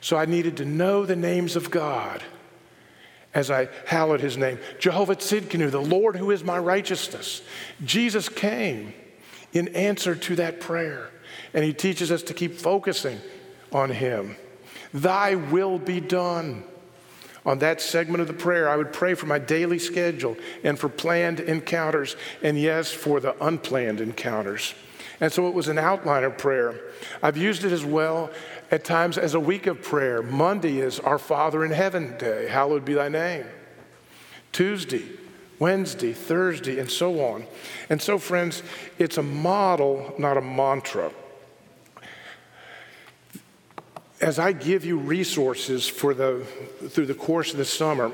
So 0.00 0.16
I 0.16 0.24
needed 0.24 0.56
to 0.56 0.64
know 0.64 1.04
the 1.04 1.14
names 1.14 1.56
of 1.56 1.70
God 1.70 2.22
as 3.34 3.50
I 3.50 3.68
hallowed 3.86 4.22
his 4.22 4.38
name. 4.38 4.58
Jehovah 4.78 5.14
Tsidkenu, 5.16 5.70
the 5.70 5.78
Lord 5.78 6.16
who 6.16 6.30
is 6.30 6.42
my 6.42 6.58
righteousness. 6.58 7.42
Jesus 7.84 8.30
came 8.30 8.94
in 9.52 9.68
answer 9.68 10.14
to 10.14 10.36
that 10.36 10.60
prayer, 10.60 11.10
and 11.52 11.64
he 11.64 11.74
teaches 11.74 12.10
us 12.10 12.22
to 12.22 12.32
keep 12.32 12.54
focusing 12.54 13.20
on 13.72 13.90
him. 13.90 14.36
Thy 14.94 15.34
will 15.34 15.78
be 15.78 16.00
done. 16.00 16.64
On 17.46 17.58
that 17.60 17.80
segment 17.80 18.20
of 18.20 18.26
the 18.26 18.34
prayer, 18.34 18.68
I 18.68 18.76
would 18.76 18.92
pray 18.92 19.14
for 19.14 19.26
my 19.26 19.38
daily 19.38 19.78
schedule 19.78 20.36
and 20.62 20.78
for 20.78 20.88
planned 20.88 21.40
encounters, 21.40 22.16
and 22.42 22.60
yes, 22.60 22.92
for 22.92 23.18
the 23.20 23.34
unplanned 23.44 24.00
encounters. 24.00 24.74
And 25.20 25.32
so 25.32 25.48
it 25.48 25.54
was 25.54 25.68
an 25.68 25.78
outline 25.78 26.24
of 26.24 26.38
prayer. 26.38 26.74
I've 27.22 27.36
used 27.36 27.64
it 27.64 27.72
as 27.72 27.84
well 27.84 28.30
at 28.70 28.84
times 28.84 29.18
as 29.18 29.34
a 29.34 29.40
week 29.40 29.66
of 29.66 29.82
prayer. 29.82 30.22
Monday 30.22 30.80
is 30.80 31.00
Our 31.00 31.18
Father 31.18 31.64
in 31.64 31.70
Heaven 31.70 32.16
Day, 32.18 32.48
hallowed 32.48 32.84
be 32.84 32.94
thy 32.94 33.08
name. 33.08 33.44
Tuesday, 34.52 35.04
Wednesday, 35.58 36.12
Thursday, 36.12 36.78
and 36.78 36.90
so 36.90 37.24
on. 37.24 37.46
And 37.88 38.00
so, 38.00 38.18
friends, 38.18 38.62
it's 38.98 39.18
a 39.18 39.22
model, 39.22 40.14
not 40.18 40.36
a 40.36 40.42
mantra 40.42 41.12
as 44.20 44.38
I 44.38 44.52
give 44.52 44.84
you 44.84 44.98
resources 44.98 45.88
for 45.88 46.12
the, 46.12 46.44
through 46.88 47.06
the 47.06 47.14
course 47.14 47.52
of 47.52 47.58
the 47.58 47.64
summer, 47.64 48.12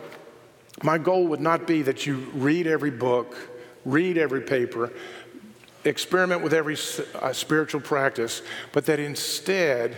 my 0.83 0.99
goal 0.99 1.27
would 1.29 1.41
not 1.41 1.67
be 1.67 1.83
that 1.83 2.07
you 2.07 2.17
read 2.35 2.67
every 2.67 2.91
book, 2.91 3.37
read 3.85 4.17
every 4.17 4.43
paper, 4.43 4.93
experiment 5.85 6.43
with 6.43 6.53
every 6.53 6.77
uh, 7.15 7.33
spiritual 7.33 7.81
practice, 7.81 8.43
but 8.73 8.87
that 8.87 9.01
instead 9.01 9.97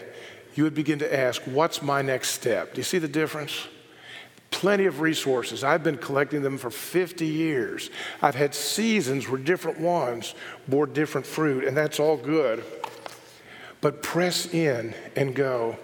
you 0.55 0.65
would 0.65 0.75
begin 0.75 0.99
to 1.01 1.15
ask, 1.15 1.43
What's 1.43 1.83
my 1.83 2.03
next 2.03 2.31
step? 2.31 2.75
Do 2.75 2.79
you 2.79 2.85
see 2.85 2.99
the 2.99 3.09
difference? 3.09 3.67
Plenty 4.51 4.87
of 4.87 5.01
resources. 5.01 5.63
I've 5.63 5.85
been 5.85 5.99
collecting 5.99 6.41
them 6.43 6.57
for 6.57 6.71
50 6.71 7.27
years. 7.27 7.91
I've 8.23 8.35
had 8.35 8.55
seasons 8.55 9.29
where 9.29 9.39
different 9.39 9.79
ones 9.79 10.35
bore 10.67 10.87
different 10.87 11.27
fruit, 11.27 11.65
and 11.65 11.77
that's 11.77 12.01
all 12.01 12.17
good. 12.17 12.65
But 13.81 14.03
press 14.03 14.53
in 14.53 14.95
and 15.15 15.35
go. 15.35 15.77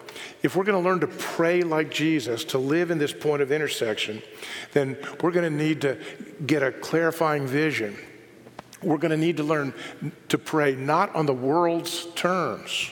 If 0.43 0.57
we're 0.57 0.65
going 0.65 0.83
to 0.83 0.89
learn 0.89 1.01
to 1.01 1.07
pray 1.07 1.63
like 1.63 1.91
Jesus, 1.91 2.45
to 2.47 2.59
live 2.59 2.91
in 2.91 2.99
this 2.99 3.13
point 3.13 3.41
of 3.41 3.53
intersection, 3.53 4.23
then 4.73 4.97
we're 5.23 5.31
going 5.31 5.51
to 5.51 5.65
need 5.65 5.81
to 5.83 5.99
get 6.45 6.63
a 6.63 6.73
clarifying 6.73 7.47
vision. 7.47 7.97
We're 8.83 8.99
going 8.99 9.13
to 9.13 9.17
need 9.17 9.37
to 9.39 9.45
learn 9.45 9.73
to 10.29 10.39
pray 10.39 10.75
not 10.75 11.15
on 11.15 11.27
the 11.27 11.33
world's 11.33 12.07
terms. 12.15 12.91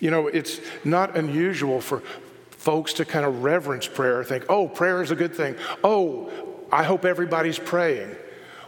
You 0.00 0.10
know, 0.10 0.28
it's 0.28 0.60
not 0.84 1.16
unusual 1.16 1.80
for 1.80 2.02
folks 2.50 2.92
to 2.94 3.04
kind 3.04 3.26
of 3.26 3.42
reverence 3.42 3.86
prayer, 3.86 4.22
think, 4.24 4.44
oh, 4.48 4.68
prayer 4.68 5.02
is 5.02 5.10
a 5.10 5.16
good 5.16 5.34
thing. 5.34 5.56
Oh, 5.82 6.30
I 6.70 6.84
hope 6.84 7.04
everybody's 7.04 7.58
praying. 7.58 8.14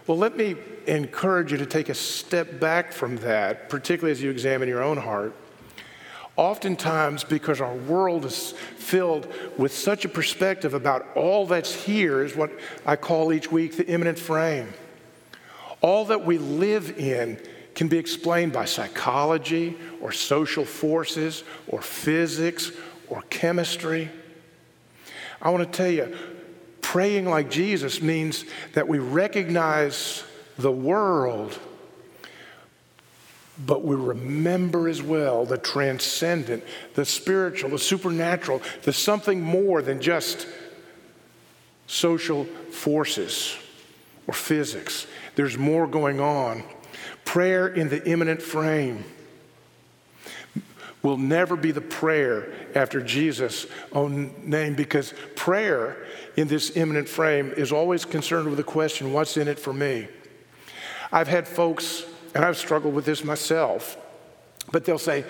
Well, 0.06 0.18
let 0.18 0.36
me 0.36 0.56
encourage 0.86 1.52
you 1.52 1.58
to 1.58 1.66
take 1.66 1.88
a 1.88 1.94
step 1.94 2.60
back 2.60 2.92
from 2.92 3.16
that, 3.18 3.68
particularly 3.68 4.12
as 4.12 4.22
you 4.22 4.30
examine 4.30 4.68
your 4.68 4.82
own 4.82 4.96
heart. 4.96 5.34
Oftentimes, 6.36 7.24
because 7.24 7.60
our 7.60 7.74
world 7.74 8.24
is 8.24 8.52
filled 8.76 9.32
with 9.58 9.72
such 9.72 10.04
a 10.04 10.08
perspective 10.08 10.72
about 10.74 11.06
all 11.14 11.46
that's 11.46 11.74
here, 11.74 12.24
is 12.24 12.34
what 12.34 12.50
I 12.86 12.96
call 12.96 13.32
each 13.32 13.52
week 13.52 13.76
the 13.76 13.86
immanent 13.86 14.18
frame. 14.18 14.72
All 15.82 16.06
that 16.06 16.24
we 16.24 16.38
live 16.38 16.98
in 16.98 17.38
can 17.74 17.88
be 17.88 17.98
explained 17.98 18.52
by 18.52 18.64
psychology 18.64 19.76
or 20.00 20.12
social 20.12 20.64
forces 20.64 21.44
or 21.68 21.82
physics 21.82 22.72
or 23.08 23.22
chemistry. 23.30 24.10
I 25.42 25.50
want 25.50 25.70
to 25.70 25.76
tell 25.76 25.90
you, 25.90 26.16
praying 26.80 27.26
like 27.26 27.50
Jesus 27.50 28.02
means 28.02 28.44
that 28.74 28.88
we 28.88 28.98
recognize 28.98 30.24
the 30.60 30.72
world 30.72 31.58
but 33.66 33.84
we 33.84 33.94
remember 33.94 34.88
as 34.88 35.02
well 35.02 35.44
the 35.44 35.58
transcendent, 35.58 36.64
the 36.94 37.04
spiritual, 37.04 37.70
the 37.70 37.78
supernatural, 37.78 38.62
the 38.82 38.92
something 38.92 39.40
more 39.40 39.82
than 39.82 40.00
just 40.00 40.46
social 41.86 42.44
forces 42.44 43.56
or 44.26 44.34
physics. 44.34 45.06
There's 45.34 45.58
more 45.58 45.86
going 45.86 46.20
on. 46.20 46.62
Prayer 47.24 47.68
in 47.68 47.88
the 47.88 48.06
immanent 48.08 48.40
frame 48.40 49.04
will 51.02 51.16
never 51.16 51.56
be 51.56 51.70
the 51.70 51.80
prayer 51.80 52.52
after 52.74 53.00
Jesus' 53.00 53.66
own 53.92 54.34
name 54.44 54.74
because 54.74 55.14
prayer 55.34 55.96
in 56.36 56.46
this 56.48 56.76
immanent 56.76 57.08
frame 57.08 57.52
is 57.56 57.72
always 57.72 58.04
concerned 58.04 58.46
with 58.46 58.56
the 58.56 58.62
question 58.62 59.12
what's 59.12 59.36
in 59.36 59.48
it 59.48 59.58
for 59.58 59.72
me? 59.72 60.08
I've 61.12 61.28
had 61.28 61.48
folks 61.48 62.04
and 62.34 62.44
I've 62.44 62.56
struggled 62.56 62.94
with 62.94 63.04
this 63.04 63.24
myself. 63.24 63.96
But 64.70 64.84
they'll 64.84 64.98
say, 64.98 65.24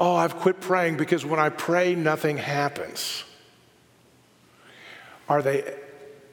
Oh, 0.00 0.16
I've 0.16 0.36
quit 0.36 0.60
praying 0.60 0.96
because 0.96 1.24
when 1.24 1.38
I 1.38 1.50
pray, 1.50 1.94
nothing 1.94 2.36
happens. 2.36 3.24
Are 5.28 5.40
they 5.40 5.74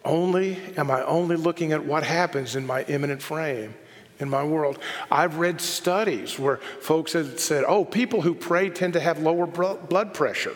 only, 0.04 0.58
am 0.78 0.90
I 0.90 1.04
only 1.04 1.36
looking 1.36 1.72
at 1.72 1.86
what 1.86 2.04
happens 2.04 2.56
in 2.56 2.66
my 2.66 2.84
immanent 2.84 3.22
frame? 3.22 3.76
in 4.22 4.30
my 4.30 4.44
world. 4.44 4.78
I've 5.10 5.38
read 5.38 5.60
studies 5.60 6.38
where 6.38 6.58
folks 6.58 7.14
have 7.14 7.40
said, 7.40 7.64
oh, 7.68 7.84
people 7.84 8.22
who 8.22 8.36
pray 8.36 8.70
tend 8.70 8.94
to 8.94 9.00
have 9.00 9.20
lower 9.20 9.48
blood 9.48 10.14
pressure. 10.14 10.56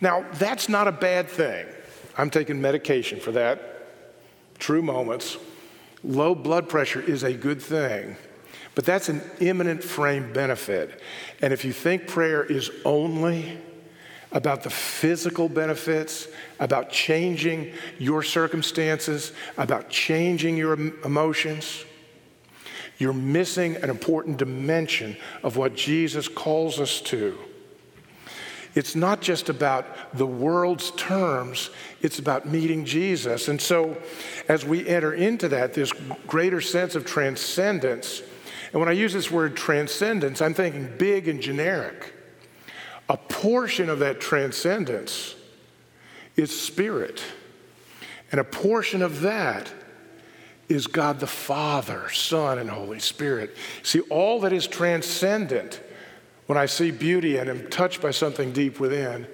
Now, 0.00 0.24
that's 0.32 0.68
not 0.68 0.88
a 0.88 0.92
bad 0.92 1.28
thing. 1.28 1.66
I'm 2.18 2.30
taking 2.30 2.60
medication 2.60 3.20
for 3.20 3.32
that. 3.32 3.60
true 4.58 4.80
moments. 4.80 5.36
Low 6.06 6.36
blood 6.36 6.68
pressure 6.68 7.00
is 7.00 7.24
a 7.24 7.32
good 7.32 7.60
thing, 7.60 8.16
but 8.76 8.84
that's 8.84 9.08
an 9.08 9.22
immanent 9.40 9.82
frame 9.82 10.32
benefit. 10.32 11.00
And 11.42 11.52
if 11.52 11.64
you 11.64 11.72
think 11.72 12.06
prayer 12.06 12.44
is 12.44 12.70
only 12.84 13.58
about 14.30 14.62
the 14.62 14.70
physical 14.70 15.48
benefits, 15.48 16.28
about 16.60 16.90
changing 16.90 17.72
your 17.98 18.22
circumstances, 18.22 19.32
about 19.56 19.90
changing 19.90 20.56
your 20.56 20.74
emotions, 21.04 21.84
you're 22.98 23.12
missing 23.12 23.74
an 23.76 23.90
important 23.90 24.36
dimension 24.36 25.16
of 25.42 25.56
what 25.56 25.74
Jesus 25.74 26.28
calls 26.28 26.78
us 26.78 27.00
to. 27.00 27.36
It's 28.76 28.94
not 28.94 29.22
just 29.22 29.48
about 29.48 29.86
the 30.16 30.26
world's 30.26 30.90
terms, 30.92 31.70
it's 32.02 32.18
about 32.18 32.46
meeting 32.46 32.84
Jesus. 32.84 33.48
And 33.48 33.60
so, 33.60 33.96
as 34.48 34.66
we 34.66 34.86
enter 34.86 35.14
into 35.14 35.48
that, 35.48 35.72
this 35.72 35.92
greater 36.26 36.60
sense 36.60 36.94
of 36.94 37.06
transcendence, 37.06 38.22
and 38.72 38.80
when 38.80 38.90
I 38.90 38.92
use 38.92 39.14
this 39.14 39.30
word 39.30 39.56
transcendence, 39.56 40.42
I'm 40.42 40.52
thinking 40.52 40.92
big 40.98 41.26
and 41.26 41.40
generic. 41.40 42.12
A 43.08 43.16
portion 43.16 43.88
of 43.88 44.00
that 44.00 44.20
transcendence 44.20 45.34
is 46.36 46.58
spirit, 46.60 47.24
and 48.30 48.38
a 48.38 48.44
portion 48.44 49.00
of 49.00 49.22
that 49.22 49.72
is 50.68 50.86
God 50.86 51.20
the 51.20 51.26
Father, 51.26 52.10
Son, 52.10 52.58
and 52.58 52.68
Holy 52.68 52.98
Spirit. 52.98 53.56
See, 53.82 54.00
all 54.00 54.40
that 54.40 54.52
is 54.52 54.66
transcendent, 54.66 55.80
when 56.46 56.56
I 56.56 56.66
see 56.66 56.90
beauty 56.90 57.38
and 57.38 57.50
am 57.50 57.68
touched 57.68 58.00
by 58.00 58.10
something 58.10 58.52
deep 58.52 58.78
within, 58.80 59.26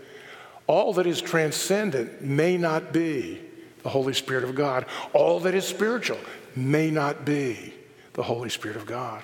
all 0.66 0.92
that 0.94 1.06
is 1.06 1.20
transcendent 1.20 2.22
may 2.22 2.56
not 2.56 2.92
be 2.92 3.40
the 3.82 3.88
Holy 3.88 4.14
Spirit 4.14 4.44
of 4.44 4.54
God. 4.54 4.86
All 5.12 5.40
that 5.40 5.54
is 5.54 5.66
spiritual 5.66 6.18
may 6.56 6.90
not 6.90 7.24
be 7.24 7.74
the 8.12 8.22
Holy 8.22 8.48
Spirit 8.48 8.76
of 8.76 8.86
God. 8.86 9.22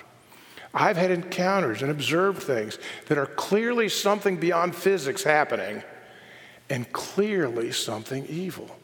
I've 0.73 0.97
had 0.97 1.11
encounters 1.11 1.81
and 1.81 1.89
observed 1.89 2.43
things 2.43 2.77
that 3.07 3.17
are 3.17 3.25
clearly 3.25 3.89
something 3.89 4.37
beyond 4.37 4.75
physics 4.75 5.23
happening 5.23 5.81
and 6.69 6.91
clearly 6.91 7.71
something 7.71 8.25
evil. 8.27 8.78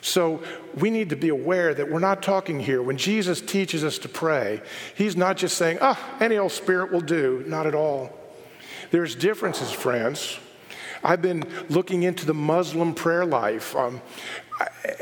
So 0.00 0.42
we 0.74 0.90
need 0.90 1.10
to 1.10 1.16
be 1.16 1.28
aware 1.28 1.74
that 1.74 1.90
we're 1.90 1.98
not 1.98 2.22
talking 2.22 2.60
here. 2.60 2.82
When 2.82 2.96
Jesus 2.96 3.40
teaches 3.40 3.84
us 3.84 3.98
to 3.98 4.08
pray, 4.08 4.62
he's 4.94 5.16
not 5.16 5.36
just 5.36 5.56
saying, 5.56 5.78
oh, 5.80 5.98
any 6.20 6.38
old 6.38 6.52
spirit 6.52 6.90
will 6.90 7.00
do. 7.00 7.44
Not 7.46 7.66
at 7.66 7.74
all. 7.74 8.16
There's 8.90 9.14
differences, 9.14 9.70
friends. 9.70 10.38
I've 11.02 11.22
been 11.22 11.44
looking 11.68 12.02
into 12.02 12.26
the 12.26 12.34
Muslim 12.34 12.94
prayer 12.94 13.24
life. 13.24 13.74
Um, 13.74 14.02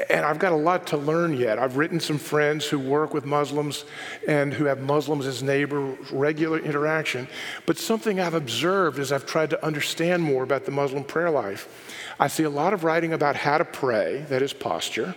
and 0.09 0.25
I've 0.25 0.39
got 0.39 0.53
a 0.53 0.57
lot 0.57 0.87
to 0.89 0.97
learn 0.97 1.37
yet. 1.37 1.59
I've 1.59 1.77
written 1.77 1.99
some 1.99 2.19
friends 2.19 2.67
who 2.67 2.79
work 2.79 3.13
with 3.13 3.25
Muslims 3.25 3.85
and 4.27 4.53
who 4.55 4.67
have 4.67 4.81
Muslims 4.81 5.27
as 5.27 5.43
neighbor, 5.43 5.97
regular 6.13 6.59
interaction. 6.59 7.27
But 7.67 7.79
something 7.79 8.21
I've 8.21 8.35
observed 8.35 8.99
as 8.99 9.11
I've 9.11 9.27
tried 9.27 9.51
to 9.51 9.65
understand 9.65 10.23
more 10.23 10.45
about 10.45 10.65
the 10.65 10.71
Muslim 10.71 11.03
prayer 11.03 11.31
life, 11.31 11.88
I 12.21 12.27
see 12.27 12.43
a 12.43 12.51
lot 12.51 12.73
of 12.73 12.85
writing 12.85 13.13
about 13.13 13.37
how 13.37 13.59
to 13.59 13.65
pray, 13.65 14.25
that 14.29 14.43
is 14.43 14.53
posture. 14.53 15.15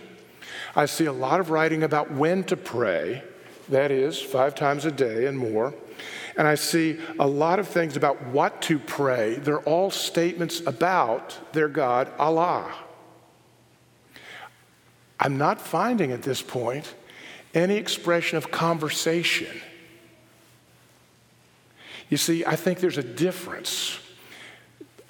I 0.74 0.86
see 0.86 1.06
a 1.06 1.12
lot 1.12 1.40
of 1.40 1.50
writing 1.50 1.82
about 1.82 2.10
when 2.10 2.44
to 2.44 2.56
pray, 2.56 3.22
that 3.68 3.90
is 3.90 4.20
five 4.20 4.54
times 4.54 4.84
a 4.84 4.92
day 4.92 5.26
and 5.26 5.38
more. 5.38 5.74
And 6.36 6.48
I 6.48 6.54
see 6.54 6.98
a 7.18 7.26
lot 7.26 7.58
of 7.58 7.68
things 7.68 7.96
about 7.96 8.22
what 8.26 8.62
to 8.62 8.78
pray. 8.78 9.34
They're 9.34 9.60
all 9.60 9.90
statements 9.90 10.60
about 10.64 11.38
their 11.52 11.68
God, 11.68 12.10
Allah. 12.18 12.72
I'm 15.20 15.36
not 15.38 15.60
finding 15.60 16.10
at 16.10 16.22
this 16.22 16.42
point 16.42 16.94
any 17.54 17.76
expression 17.76 18.38
of 18.38 18.50
conversation. 18.50 19.60
You 22.08 22.16
see, 22.16 22.44
I 22.44 22.56
think 22.56 22.80
there's 22.80 22.98
a 22.98 23.02
difference. 23.02 23.98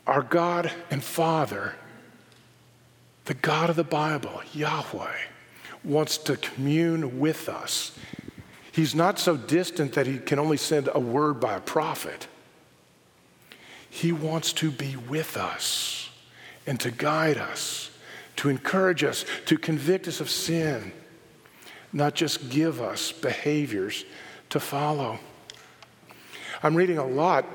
Our 0.07 0.23
God 0.23 0.73
and 0.91 1.03
Father, 1.03 1.75
the 3.25 3.35
God 3.35 3.71
of 3.71 3.77
the 3.77 3.85
Bible, 3.85 4.43
Yahweh, 4.53 5.17
wants 5.85 6.19
to 6.19 6.37
commune 6.37 7.21
with 7.21 7.49
us. 7.49 7.97
He's 8.71 8.95
not 8.95 9.19
so 9.19 9.37
distant 9.37 9.93
that 9.93 10.07
he 10.07 10.19
can 10.19 10.39
only 10.39 10.57
send 10.57 10.89
a 10.93 11.01
word 11.01 11.41
by 11.41 11.55
a 11.55 11.61
prophet. 11.61 12.27
He 13.91 14.13
wants 14.13 14.53
to 14.55 14.71
be 14.71 14.97
with 14.97 15.37
us 15.37 16.11
and 16.67 16.81
to 16.81 16.91
guide 16.91 17.37
us 17.37 17.93
to 18.37 18.49
encourage 18.49 19.05
us, 19.05 19.25
to 19.47 19.57
convict 19.57 20.09
us 20.09 20.21
of 20.21 20.29
sin, 20.29 20.93
not 21.93 22.15
just 22.15 22.51
give 22.51 22.81
us 22.81 23.13
behaviors 23.13 24.05
to 24.51 24.59
follow. 24.59 25.19
I'm 26.63 26.75
reading 26.75 26.99
a 26.99 27.07
lot 27.07 27.47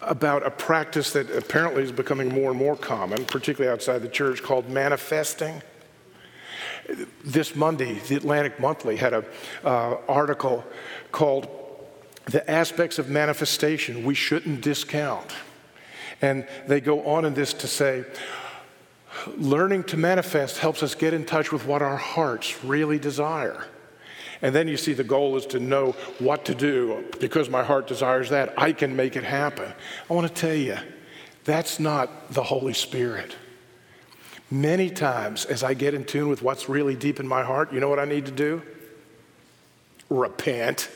about 0.00 0.46
a 0.46 0.50
practice 0.50 1.12
that 1.12 1.30
apparently 1.30 1.82
is 1.82 1.92
becoming 1.92 2.28
more 2.28 2.50
and 2.50 2.58
more 2.58 2.76
common, 2.76 3.24
particularly 3.24 3.72
outside 3.72 4.02
the 4.02 4.08
church, 4.08 4.42
called 4.42 4.68
manifesting. 4.68 5.62
This 7.24 7.56
Monday, 7.56 7.94
the 8.08 8.16
Atlantic 8.16 8.60
Monthly 8.60 8.96
had 8.96 9.14
an 9.14 9.24
uh, 9.64 9.96
article 10.08 10.64
called 11.10 11.48
The 12.26 12.48
Aspects 12.48 12.98
of 12.98 13.08
Manifestation 13.08 14.04
We 14.04 14.14
Shouldn't 14.14 14.60
Discount. 14.60 15.32
And 16.22 16.46
they 16.66 16.80
go 16.80 17.04
on 17.04 17.24
in 17.24 17.34
this 17.34 17.52
to 17.54 17.66
say, 17.66 18.04
learning 19.36 19.84
to 19.84 19.96
manifest 19.96 20.58
helps 20.58 20.82
us 20.82 20.94
get 20.94 21.12
in 21.14 21.24
touch 21.24 21.50
with 21.50 21.66
what 21.66 21.82
our 21.82 21.96
hearts 21.96 22.62
really 22.64 22.98
desire. 22.98 23.66
And 24.42 24.54
then 24.54 24.68
you 24.68 24.76
see 24.76 24.92
the 24.92 25.04
goal 25.04 25.36
is 25.36 25.46
to 25.46 25.60
know 25.60 25.92
what 26.18 26.44
to 26.46 26.54
do. 26.54 27.04
Because 27.20 27.48
my 27.48 27.62
heart 27.62 27.86
desires 27.86 28.28
that, 28.30 28.54
I 28.58 28.72
can 28.72 28.94
make 28.94 29.16
it 29.16 29.24
happen. 29.24 29.72
I 30.08 30.12
want 30.14 30.28
to 30.28 30.34
tell 30.34 30.54
you, 30.54 30.76
that's 31.44 31.78
not 31.78 32.32
the 32.32 32.42
Holy 32.42 32.74
Spirit. 32.74 33.36
Many 34.50 34.90
times, 34.90 35.44
as 35.44 35.64
I 35.64 35.74
get 35.74 35.94
in 35.94 36.04
tune 36.04 36.28
with 36.28 36.42
what's 36.42 36.68
really 36.68 36.94
deep 36.94 37.18
in 37.18 37.26
my 37.26 37.42
heart, 37.42 37.72
you 37.72 37.80
know 37.80 37.88
what 37.88 37.98
I 37.98 38.04
need 38.04 38.26
to 38.26 38.32
do? 38.32 38.62
Repent. 40.08 40.88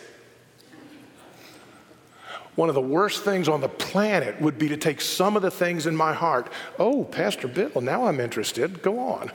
One 2.55 2.68
of 2.68 2.74
the 2.74 2.80
worst 2.80 3.24
things 3.24 3.49
on 3.49 3.61
the 3.61 3.68
planet 3.68 4.41
would 4.41 4.59
be 4.59 4.68
to 4.68 4.76
take 4.76 5.01
some 5.01 5.34
of 5.34 5.43
the 5.43 5.51
things 5.51 5.86
in 5.86 5.97
my 5.97 6.12
heart. 6.12 6.53
Oh, 6.78 7.05
Pastor 7.05 7.49
Bill, 7.49 7.80
now 7.80 8.07
I'm 8.07 8.20
interested. 8.20 8.82
Go 8.82 8.99
on. 8.99 9.32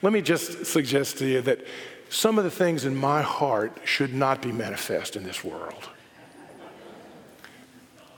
Let 0.00 0.12
me 0.12 0.22
just 0.22 0.66
suggest 0.66 1.18
to 1.18 1.26
you 1.26 1.40
that 1.42 1.66
some 2.08 2.38
of 2.38 2.44
the 2.44 2.50
things 2.50 2.84
in 2.84 2.96
my 2.96 3.22
heart 3.22 3.78
should 3.84 4.14
not 4.14 4.40
be 4.40 4.52
manifest 4.52 5.16
in 5.16 5.24
this 5.24 5.44
world. 5.44 5.88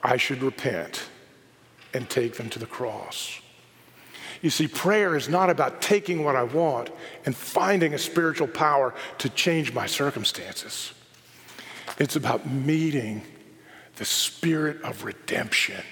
I 0.03 0.17
should 0.17 0.41
repent 0.41 1.03
and 1.93 2.09
take 2.09 2.35
them 2.35 2.49
to 2.51 2.59
the 2.59 2.65
cross. 2.65 3.39
You 4.41 4.49
see, 4.49 4.67
prayer 4.67 5.15
is 5.15 5.29
not 5.29 5.49
about 5.49 5.81
taking 5.81 6.23
what 6.23 6.35
I 6.35 6.43
want 6.43 6.89
and 7.25 7.35
finding 7.35 7.93
a 7.93 7.97
spiritual 7.97 8.47
power 8.47 8.93
to 9.19 9.29
change 9.29 9.73
my 9.73 9.85
circumstances. 9.85 10.93
It's 11.99 12.15
about 12.15 12.49
meeting 12.49 13.21
the 13.97 14.05
spirit 14.05 14.81
of 14.81 15.03
redemption 15.03 15.83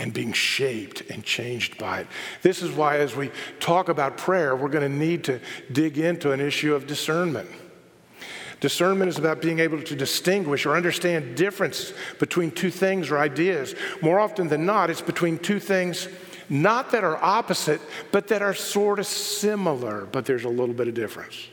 and 0.00 0.14
being 0.14 0.32
shaped 0.32 1.02
and 1.10 1.22
changed 1.22 1.76
by 1.76 2.00
it. 2.00 2.06
This 2.40 2.62
is 2.62 2.72
why, 2.72 2.96
as 2.96 3.14
we 3.14 3.30
talk 3.60 3.90
about 3.90 4.16
prayer, 4.16 4.56
we're 4.56 4.70
going 4.70 4.90
to 4.90 4.98
need 4.98 5.24
to 5.24 5.40
dig 5.70 5.98
into 5.98 6.32
an 6.32 6.40
issue 6.40 6.74
of 6.74 6.86
discernment. 6.86 7.50
Discernment 8.60 9.10
is 9.10 9.18
about 9.18 9.42
being 9.42 9.58
able 9.58 9.82
to 9.82 9.94
distinguish 9.94 10.64
or 10.64 10.74
understand 10.74 11.36
difference 11.36 11.92
between 12.18 12.50
two 12.50 12.70
things 12.70 13.10
or 13.10 13.18
ideas. 13.18 13.74
More 14.00 14.18
often 14.18 14.48
than 14.48 14.64
not, 14.64 14.88
it's 14.88 15.02
between 15.02 15.38
two 15.38 15.60
things 15.60 16.08
not 16.48 16.90
that 16.92 17.04
are 17.04 17.22
opposite, 17.22 17.80
but 18.10 18.28
that 18.28 18.42
are 18.42 18.54
sort 18.54 18.98
of 18.98 19.06
similar, 19.06 20.06
but 20.06 20.24
there's 20.24 20.44
a 20.44 20.48
little 20.48 20.74
bit 20.74 20.88
of 20.88 20.94
difference. 20.94 21.46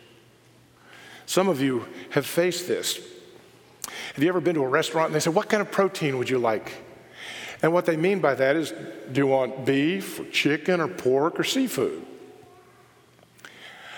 Some 1.26 1.50
of 1.50 1.62
you 1.62 1.86
have 2.12 2.26
faced 2.26 2.68
this. 2.68 2.98
Have 4.16 4.24
you 4.24 4.30
ever 4.30 4.40
been 4.40 4.56
to 4.56 4.64
a 4.64 4.68
restaurant 4.68 5.08
and 5.08 5.16
they 5.16 5.20
say, 5.20 5.30
What 5.30 5.50
kind 5.50 5.62
of 5.62 5.70
protein 5.70 6.18
would 6.18 6.30
you 6.30 6.40
like? 6.40 6.87
And 7.62 7.74
what 7.74 7.86
they 7.86 7.98
mean 7.98 8.20
by 8.20 8.36
that 8.36 8.56
is, 8.56 8.72
Do 9.12 9.22
you 9.22 9.28
want 9.28 9.66
beef, 9.66 10.20
or 10.20 10.26
chicken, 10.26 10.80
or 10.80 10.88
pork, 10.88 11.40
or 11.40 11.44
seafood? 11.44 12.06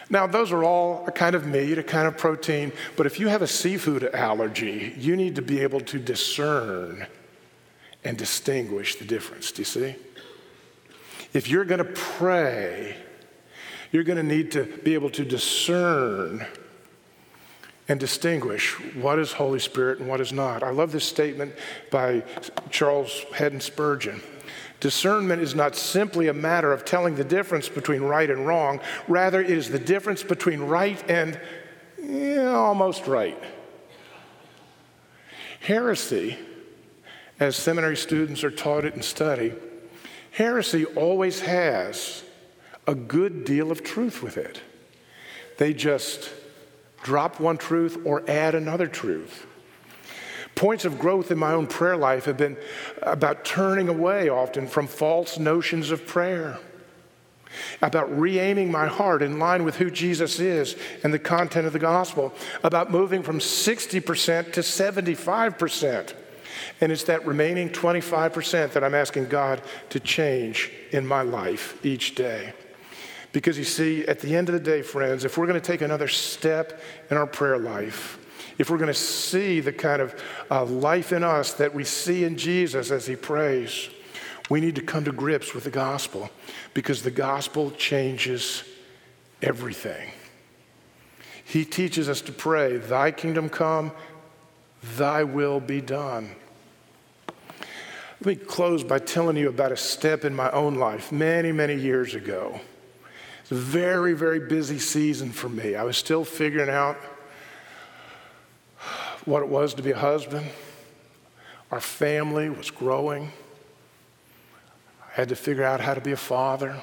Now, 0.09 0.25
those 0.25 0.51
are 0.51 0.63
all 0.63 1.05
a 1.07 1.11
kind 1.11 1.35
of 1.35 1.45
meat, 1.45 1.77
a 1.77 1.83
kind 1.83 2.07
of 2.07 2.17
protein, 2.17 2.71
but 2.95 3.05
if 3.05 3.19
you 3.19 3.27
have 3.27 3.43
a 3.43 3.47
seafood 3.47 4.03
allergy, 4.03 4.93
you 4.97 5.15
need 5.15 5.35
to 5.35 5.43
be 5.43 5.61
able 5.61 5.81
to 5.81 5.99
discern 5.99 7.05
and 8.03 8.17
distinguish 8.17 8.95
the 8.95 9.05
difference. 9.05 9.51
Do 9.51 9.61
you 9.61 9.65
see? 9.65 9.95
If 11.31 11.47
you're 11.47 11.65
going 11.65 11.79
to 11.79 11.91
pray, 11.93 12.95
you're 13.91 14.03
going 14.03 14.17
to 14.17 14.23
need 14.23 14.51
to 14.53 14.63
be 14.63 14.95
able 14.95 15.11
to 15.11 15.23
discern 15.23 16.45
and 17.89 17.99
distinguish 17.99 18.79
what 18.95 19.17
is 19.17 19.33
Holy 19.33 19.59
Spirit 19.59 19.99
and 19.99 20.07
what 20.07 20.21
is 20.21 20.31
not. 20.31 20.61
I 20.61 20.69
love 20.69 20.91
this 20.91 21.03
statement 21.03 21.53
by 21.89 22.23
Charles 22.69 23.25
Haddon 23.33 23.59
Spurgeon. 23.59 24.21
Discernment 24.79 25.41
is 25.41 25.55
not 25.55 25.75
simply 25.75 26.27
a 26.27 26.33
matter 26.33 26.71
of 26.71 26.85
telling 26.85 27.15
the 27.15 27.23
difference 27.23 27.67
between 27.67 28.01
right 28.03 28.29
and 28.29 28.47
wrong, 28.47 28.79
rather, 29.07 29.41
it 29.41 29.49
is 29.49 29.69
the 29.69 29.79
difference 29.79 30.23
between 30.23 30.61
right 30.61 31.03
and 31.09 31.37
yeah, 32.01 32.51
almost 32.51 33.07
right. 33.07 33.37
Heresy, 35.59 36.37
as 37.39 37.57
seminary 37.57 37.97
students 37.97 38.43
are 38.43 38.51
taught 38.51 38.85
it 38.85 38.93
and 38.93 39.03
study, 39.03 39.53
heresy 40.31 40.85
always 40.85 41.41
has 41.41 42.23
a 42.87 42.95
good 42.95 43.43
deal 43.43 43.71
of 43.71 43.83
truth 43.83 44.23
with 44.23 44.37
it. 44.37 44.61
They 45.57 45.73
just 45.73 46.29
drop 47.03 47.39
one 47.39 47.57
truth 47.57 47.97
or 48.05 48.23
add 48.29 48.55
another 48.55 48.87
truth. 48.87 49.45
Points 50.55 50.83
of 50.83 50.99
growth 50.99 51.31
in 51.31 51.37
my 51.37 51.53
own 51.53 51.67
prayer 51.67 51.95
life 51.95 52.25
have 52.25 52.37
been 52.37 52.57
about 53.01 53.45
turning 53.45 53.87
away 53.87 54.27
often 54.27 54.67
from 54.67 54.87
false 54.87 55.39
notions 55.39 55.91
of 55.91 56.05
prayer, 56.05 56.59
about 57.81 58.19
re 58.19 58.39
aiming 58.39 58.71
my 58.71 58.87
heart 58.87 59.21
in 59.21 59.39
line 59.39 59.63
with 59.63 59.77
who 59.77 59.89
Jesus 59.89 60.39
is 60.39 60.75
and 61.03 61.13
the 61.13 61.19
content 61.19 61.65
of 61.65 61.73
the 61.73 61.79
gospel, 61.79 62.33
about 62.63 62.91
moving 62.91 63.23
from 63.23 63.39
60% 63.39 64.53
to 64.53 64.59
75%. 64.59 66.13
And 66.81 66.91
it's 66.91 67.03
that 67.05 67.25
remaining 67.25 67.69
25% 67.69 68.73
that 68.73 68.83
I'm 68.83 68.95
asking 68.95 69.27
God 69.27 69.61
to 69.91 69.99
change 69.99 70.71
in 70.91 71.07
my 71.07 71.21
life 71.21 71.77
each 71.85 72.15
day. 72.15 72.53
Because 73.31 73.57
you 73.57 73.63
see, 73.63 74.05
at 74.05 74.19
the 74.19 74.35
end 74.35 74.49
of 74.49 74.53
the 74.53 74.59
day, 74.59 74.81
friends, 74.81 75.23
if 75.23 75.37
we're 75.37 75.45
going 75.45 75.59
to 75.59 75.65
take 75.65 75.81
another 75.81 76.07
step 76.07 76.81
in 77.11 77.17
our 77.17 77.27
prayer 77.27 77.57
life, 77.57 78.17
if 78.57 78.69
we're 78.69 78.77
going 78.77 78.87
to 78.87 78.93
see 78.93 79.59
the 79.59 79.71
kind 79.71 80.01
of 80.01 80.21
uh, 80.49 80.65
life 80.65 81.13
in 81.13 81.23
us 81.23 81.53
that 81.53 81.73
we 81.73 81.83
see 81.83 82.23
in 82.23 82.37
Jesus 82.37 82.91
as 82.91 83.05
he 83.05 83.15
prays, 83.15 83.89
we 84.49 84.59
need 84.59 84.75
to 84.75 84.81
come 84.81 85.05
to 85.05 85.11
grips 85.11 85.53
with 85.53 85.63
the 85.63 85.69
gospel 85.69 86.29
because 86.73 87.03
the 87.03 87.11
gospel 87.11 87.71
changes 87.71 88.63
everything. 89.41 90.11
He 91.45 91.65
teaches 91.65 92.09
us 92.09 92.21
to 92.21 92.31
pray, 92.31 92.77
Thy 92.77 93.11
kingdom 93.11 93.49
come, 93.49 93.91
Thy 94.97 95.23
will 95.23 95.59
be 95.59 95.81
done. 95.81 96.35
Let 98.21 98.25
me 98.25 98.35
close 98.35 98.83
by 98.83 98.99
telling 98.99 99.37
you 99.37 99.49
about 99.49 99.71
a 99.71 99.77
step 99.77 100.25
in 100.25 100.35
my 100.35 100.51
own 100.51 100.75
life 100.75 101.11
many, 101.11 101.51
many 101.51 101.75
years 101.75 102.15
ago. 102.15 102.59
It's 103.49 103.57
a 103.59 103.63
very, 103.63 104.13
very 104.13 104.39
busy 104.39 104.77
season 104.77 105.31
for 105.31 105.49
me. 105.49 105.73
I 105.73 105.81
was 105.81 105.97
still 105.97 106.23
figuring 106.23 106.69
out 106.69 106.97
what 109.25 109.41
it 109.41 109.49
was 109.49 109.73
to 109.73 109.81
be 109.81 109.89
a 109.89 109.97
husband. 109.97 110.45
Our 111.71 111.81
family 111.81 112.51
was 112.51 112.69
growing. 112.69 113.31
I 115.01 115.13
had 115.13 115.29
to 115.29 115.35
figure 115.35 115.63
out 115.63 115.81
how 115.81 115.95
to 115.95 115.99
be 115.99 116.11
a 116.11 116.15
father. 116.15 116.79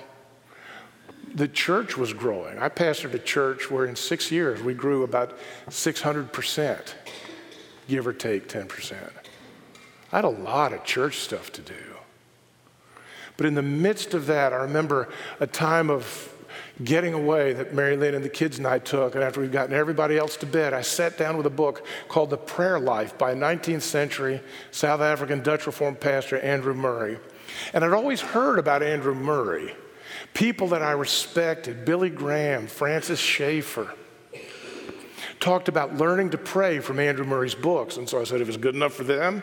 The 1.36 1.46
church 1.46 1.96
was 1.96 2.12
growing. 2.12 2.58
I 2.58 2.68
pastored 2.68 3.14
a 3.14 3.20
church 3.20 3.70
where 3.70 3.86
in 3.86 3.94
six 3.94 4.32
years 4.32 4.60
we 4.60 4.74
grew 4.74 5.04
about 5.04 5.38
600%, 5.68 6.94
give 7.86 8.08
or 8.08 8.12
take 8.12 8.48
10%. 8.48 8.96
I 10.10 10.16
had 10.16 10.24
a 10.24 10.28
lot 10.28 10.72
of 10.72 10.82
church 10.82 11.18
stuff 11.18 11.52
to 11.52 11.62
do. 11.62 11.74
But 13.36 13.46
in 13.46 13.54
the 13.54 13.62
midst 13.62 14.14
of 14.14 14.26
that, 14.26 14.52
I 14.52 14.56
remember 14.56 15.08
a 15.38 15.46
time 15.46 15.90
of 15.90 16.32
getting 16.84 17.14
away 17.14 17.52
that 17.54 17.72
Mary 17.72 17.96
Lynn 17.96 18.14
and 18.14 18.24
the 18.24 18.28
kids 18.28 18.58
and 18.58 18.66
I 18.66 18.78
took. 18.78 19.14
And 19.14 19.24
after 19.24 19.40
we'd 19.40 19.52
gotten 19.52 19.74
everybody 19.74 20.18
else 20.18 20.36
to 20.38 20.46
bed, 20.46 20.74
I 20.74 20.82
sat 20.82 21.16
down 21.16 21.36
with 21.36 21.46
a 21.46 21.50
book 21.50 21.86
called 22.08 22.30
The 22.30 22.36
Prayer 22.36 22.78
Life 22.78 23.16
by 23.16 23.34
19th 23.34 23.82
century 23.82 24.40
South 24.70 25.00
African 25.00 25.42
Dutch 25.42 25.66
Reformed 25.66 26.00
pastor 26.00 26.38
Andrew 26.40 26.74
Murray. 26.74 27.18
And 27.72 27.84
I'd 27.84 27.92
always 27.92 28.20
heard 28.20 28.58
about 28.58 28.82
Andrew 28.82 29.14
Murray, 29.14 29.74
people 30.34 30.68
that 30.68 30.82
I 30.82 30.92
respected, 30.92 31.84
Billy 31.84 32.10
Graham, 32.10 32.66
Francis 32.66 33.20
Schaeffer. 33.20 33.92
Talked 35.40 35.68
about 35.68 35.96
learning 35.96 36.30
to 36.30 36.38
pray 36.38 36.80
from 36.80 36.98
Andrew 36.98 37.24
Murray's 37.24 37.54
books. 37.54 37.96
And 37.96 38.08
so 38.08 38.20
I 38.20 38.24
said, 38.24 38.40
if 38.40 38.48
it's 38.48 38.56
good 38.56 38.74
enough 38.74 38.94
for 38.94 39.04
them, 39.04 39.42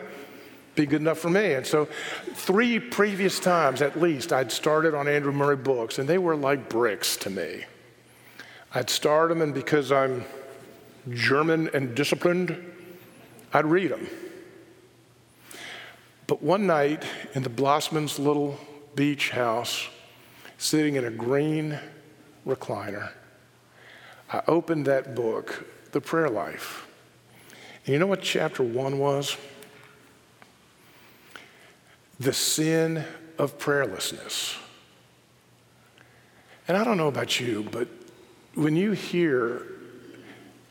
be 0.74 0.86
good 0.86 1.00
enough 1.00 1.18
for 1.18 1.30
me. 1.30 1.54
And 1.54 1.66
so, 1.66 1.86
three 2.32 2.78
previous 2.78 3.38
times 3.38 3.82
at 3.82 4.00
least, 4.00 4.32
I'd 4.32 4.50
started 4.50 4.94
on 4.94 5.08
Andrew 5.08 5.32
Murray 5.32 5.56
books, 5.56 5.98
and 5.98 6.08
they 6.08 6.18
were 6.18 6.36
like 6.36 6.68
bricks 6.68 7.16
to 7.18 7.30
me. 7.30 7.64
I'd 8.74 8.90
start 8.90 9.28
them, 9.28 9.40
and 9.40 9.54
because 9.54 9.92
I'm 9.92 10.24
German 11.10 11.70
and 11.74 11.94
disciplined, 11.94 12.72
I'd 13.52 13.66
read 13.66 13.90
them. 13.90 14.08
But 16.26 16.42
one 16.42 16.66
night 16.66 17.04
in 17.34 17.42
the 17.42 17.50
Blossman's 17.50 18.18
little 18.18 18.58
beach 18.94 19.30
house, 19.30 19.88
sitting 20.58 20.96
in 20.96 21.04
a 21.04 21.10
green 21.10 21.78
recliner, 22.46 23.10
I 24.32 24.42
opened 24.48 24.86
that 24.86 25.14
book, 25.14 25.66
The 25.92 26.00
Prayer 26.00 26.30
Life. 26.30 26.86
And 27.84 27.92
you 27.92 27.98
know 27.98 28.06
what 28.06 28.22
chapter 28.22 28.62
one 28.62 28.98
was? 28.98 29.36
The 32.18 32.32
sin 32.32 33.04
of 33.38 33.58
prayerlessness. 33.58 34.56
And 36.66 36.76
I 36.76 36.84
don't 36.84 36.96
know 36.96 37.08
about 37.08 37.40
you, 37.40 37.66
but 37.70 37.88
when 38.54 38.76
you 38.76 38.92
hear 38.92 39.66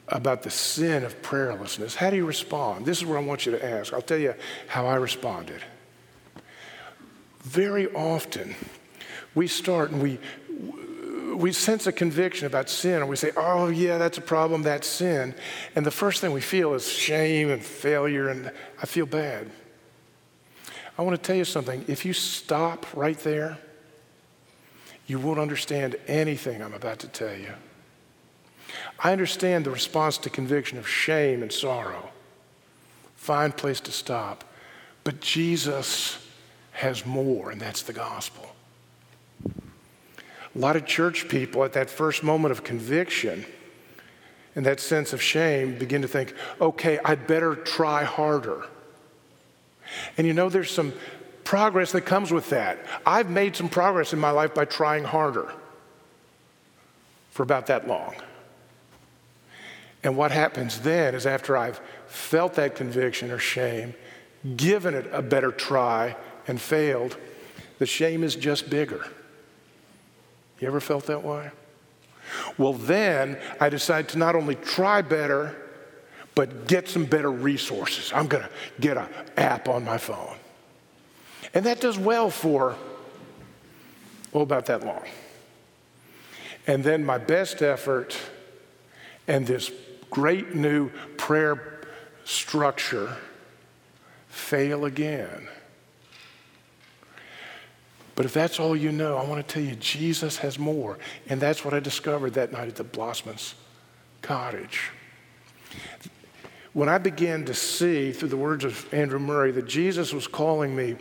about 0.07 0.43
the 0.43 0.49
sin 0.49 1.03
of 1.03 1.21
prayerlessness, 1.21 1.95
how 1.95 2.09
do 2.09 2.15
you 2.15 2.25
respond? 2.25 2.85
This 2.85 2.99
is 2.99 3.05
where 3.05 3.17
I 3.17 3.21
want 3.21 3.45
you 3.45 3.51
to 3.51 3.63
ask. 3.63 3.93
I'll 3.93 4.01
tell 4.01 4.17
you 4.17 4.33
how 4.67 4.87
I 4.87 4.95
responded. 4.95 5.61
Very 7.41 7.93
often, 7.93 8.55
we 9.35 9.47
start 9.47 9.91
and 9.91 10.01
we 10.01 10.19
we 11.35 11.51
sense 11.51 11.87
a 11.87 11.91
conviction 11.91 12.45
about 12.45 12.69
sin 12.69 13.01
and 13.01 13.09
we 13.09 13.15
say, 13.15 13.31
oh, 13.35 13.67
yeah, 13.67 13.97
that's 13.97 14.19
a 14.19 14.21
problem, 14.21 14.61
that's 14.61 14.87
sin. 14.87 15.33
And 15.75 15.83
the 15.83 15.91
first 15.91 16.21
thing 16.21 16.31
we 16.31 16.41
feel 16.41 16.75
is 16.75 16.87
shame 16.87 17.49
and 17.49 17.61
failure, 17.61 18.29
and 18.29 18.51
I 18.81 18.85
feel 18.85 19.07
bad. 19.07 19.49
I 20.97 21.01
want 21.01 21.15
to 21.15 21.21
tell 21.21 21.35
you 21.35 21.45
something. 21.45 21.85
If 21.87 22.05
you 22.05 22.13
stop 22.13 22.85
right 22.95 23.17
there, 23.19 23.57
you 25.07 25.19
won't 25.19 25.39
understand 25.39 25.95
anything 26.07 26.61
I'm 26.61 26.73
about 26.73 26.99
to 26.99 27.07
tell 27.07 27.35
you. 27.35 27.53
I 28.99 29.11
understand 29.11 29.65
the 29.65 29.71
response 29.71 30.17
to 30.19 30.29
conviction 30.29 30.77
of 30.77 30.87
shame 30.87 31.41
and 31.41 31.51
sorrow. 31.51 32.09
Fine 33.15 33.53
place 33.53 33.79
to 33.81 33.91
stop. 33.91 34.43
But 35.03 35.19
Jesus 35.19 36.25
has 36.71 37.05
more, 37.05 37.51
and 37.51 37.59
that's 37.59 37.83
the 37.83 37.93
gospel. 37.93 38.55
A 39.45 40.59
lot 40.59 40.75
of 40.75 40.85
church 40.85 41.27
people 41.27 41.63
at 41.63 41.73
that 41.73 41.89
first 41.89 42.23
moment 42.23 42.51
of 42.51 42.63
conviction 42.63 43.45
and 44.55 44.65
that 44.65 44.79
sense 44.79 45.13
of 45.13 45.21
shame 45.21 45.77
begin 45.77 46.03
to 46.03 46.07
think, 46.07 46.33
okay, 46.61 46.99
I'd 47.03 47.25
better 47.25 47.55
try 47.55 48.03
harder. 48.03 48.65
And 50.17 50.27
you 50.27 50.33
know, 50.33 50.49
there's 50.49 50.71
some 50.71 50.93
progress 51.43 51.91
that 51.91 52.01
comes 52.01 52.31
with 52.31 52.49
that. 52.49 52.79
I've 53.05 53.29
made 53.29 53.55
some 53.55 53.69
progress 53.69 54.13
in 54.13 54.19
my 54.19 54.31
life 54.31 54.53
by 54.53 54.65
trying 54.65 55.03
harder 55.03 55.51
for 57.31 57.43
about 57.43 57.67
that 57.67 57.87
long. 57.87 58.15
And 60.03 60.17
what 60.17 60.31
happens 60.31 60.79
then 60.81 61.15
is 61.15 61.25
after 61.25 61.57
I've 61.57 61.79
felt 62.07 62.55
that 62.55 62.75
conviction 62.75 63.31
or 63.31 63.39
shame, 63.39 63.93
given 64.55 64.93
it 64.93 65.07
a 65.11 65.21
better 65.21 65.51
try, 65.51 66.15
and 66.47 66.59
failed, 66.59 67.17
the 67.79 67.85
shame 67.85 68.23
is 68.23 68.35
just 68.35 68.69
bigger. 68.69 69.07
You 70.59 70.67
ever 70.67 70.79
felt 70.79 71.05
that 71.07 71.23
way? 71.23 71.51
Well, 72.57 72.73
then 72.73 73.39
I 73.59 73.69
decide 73.69 74.09
to 74.09 74.17
not 74.17 74.35
only 74.35 74.55
try 74.55 75.01
better, 75.01 75.55
but 76.35 76.67
get 76.67 76.87
some 76.87 77.05
better 77.05 77.31
resources. 77.31 78.11
I'm 78.13 78.27
going 78.27 78.43
to 78.43 78.49
get 78.79 78.97
an 78.97 79.07
app 79.37 79.67
on 79.67 79.85
my 79.85 79.97
phone. 79.97 80.35
And 81.53 81.65
that 81.65 81.79
does 81.79 81.97
well 81.97 82.29
for, 82.29 82.75
oh, 84.33 84.41
about 84.41 84.65
that 84.67 84.83
long. 84.83 85.03
And 86.65 86.83
then 86.83 87.05
my 87.05 87.17
best 87.17 87.61
effort 87.61 88.17
and 89.27 89.45
this 89.45 89.71
great 90.09 90.55
new 90.55 90.89
prayer 91.17 91.81
structure 92.23 93.15
fail 94.29 94.85
again. 94.85 95.47
But 98.15 98.25
if 98.25 98.33
that's 98.33 98.59
all 98.59 98.75
you 98.75 98.91
know, 98.91 99.17
I 99.17 99.25
want 99.25 99.45
to 99.45 99.53
tell 99.53 99.63
you 99.63 99.75
Jesus 99.75 100.37
has 100.37 100.57
more. 100.59 100.99
And 101.27 101.41
that's 101.41 101.65
what 101.65 101.73
I 101.73 101.79
discovered 101.79 102.35
that 102.35 102.51
night 102.51 102.67
at 102.67 102.75
the 102.75 102.83
Blossman's 102.83 103.55
cottage 104.21 104.91
when 106.73 106.89
I 106.89 106.97
began 106.97 107.45
to 107.45 107.53
see 107.53 108.11
through 108.11 108.29
the 108.29 108.37
words 108.37 108.63
of 108.65 108.91
Andrew 108.93 109.19
Murray 109.19 109.51
that 109.51 109.67
Jesus 109.67 110.11
was 110.11 110.27
calling 110.27 110.75
me 110.75 110.95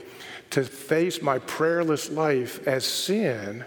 to 0.51 0.65
face 0.65 1.23
my 1.23 1.39
prayerless 1.39 2.11
life 2.11 2.67
as 2.69 2.85
sin, 2.85 3.65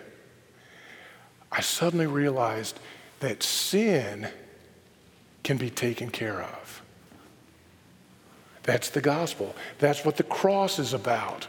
I 1.51 1.61
suddenly 1.61 2.07
realized 2.07 2.79
that 3.21 3.41
sin 3.41 4.27
can 5.43 5.57
be 5.57 5.69
taken 5.69 6.09
care 6.09 6.41
of. 6.41 6.81
That's 8.63 8.89
the 8.89 9.01
gospel. 9.01 9.55
That's 9.79 10.05
what 10.05 10.17
the 10.17 10.23
cross 10.23 10.79
is 10.79 10.93
about. 10.93 11.47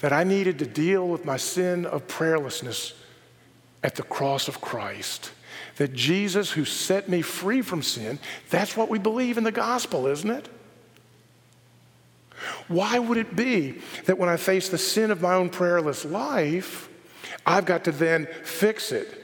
that 0.00 0.12
I 0.12 0.24
needed 0.24 0.58
to 0.58 0.66
deal 0.66 1.08
with 1.08 1.24
my 1.24 1.36
sin 1.36 1.86
of 1.86 2.06
prayerlessness 2.06 2.92
at 3.82 3.94
the 3.94 4.02
cross 4.02 4.48
of 4.48 4.60
Christ. 4.60 5.30
That 5.76 5.92
Jesus, 5.92 6.50
who 6.50 6.64
set 6.64 7.08
me 7.08 7.22
free 7.22 7.62
from 7.62 7.82
sin, 7.82 8.18
that's 8.50 8.76
what 8.76 8.88
we 8.88 8.98
believe 8.98 9.38
in 9.38 9.44
the 9.44 9.52
gospel, 9.52 10.06
isn't 10.06 10.30
it? 10.30 10.48
Why 12.68 12.98
would 12.98 13.18
it 13.18 13.34
be 13.34 13.80
that 14.04 14.18
when 14.18 14.28
I 14.28 14.36
face 14.36 14.68
the 14.68 14.78
sin 14.78 15.10
of 15.10 15.22
my 15.22 15.34
own 15.34 15.50
prayerless 15.50 16.04
life, 16.04 16.88
I've 17.44 17.64
got 17.64 17.84
to 17.84 17.92
then 17.92 18.28
fix 18.44 18.92
it? 18.92 19.22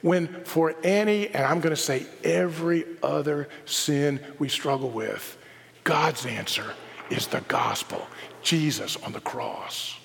When 0.00 0.44
for 0.44 0.74
any, 0.84 1.28
and 1.28 1.44
I'm 1.44 1.60
going 1.60 1.74
to 1.74 1.80
say 1.80 2.06
every 2.22 2.84
other 3.02 3.48
sin 3.64 4.20
we 4.38 4.48
struggle 4.48 4.90
with, 4.90 5.38
God's 5.82 6.26
answer 6.26 6.74
is 7.10 7.26
the 7.26 7.40
gospel, 7.42 8.06
Jesus 8.42 8.96
on 8.96 9.12
the 9.12 9.20
cross. 9.20 9.98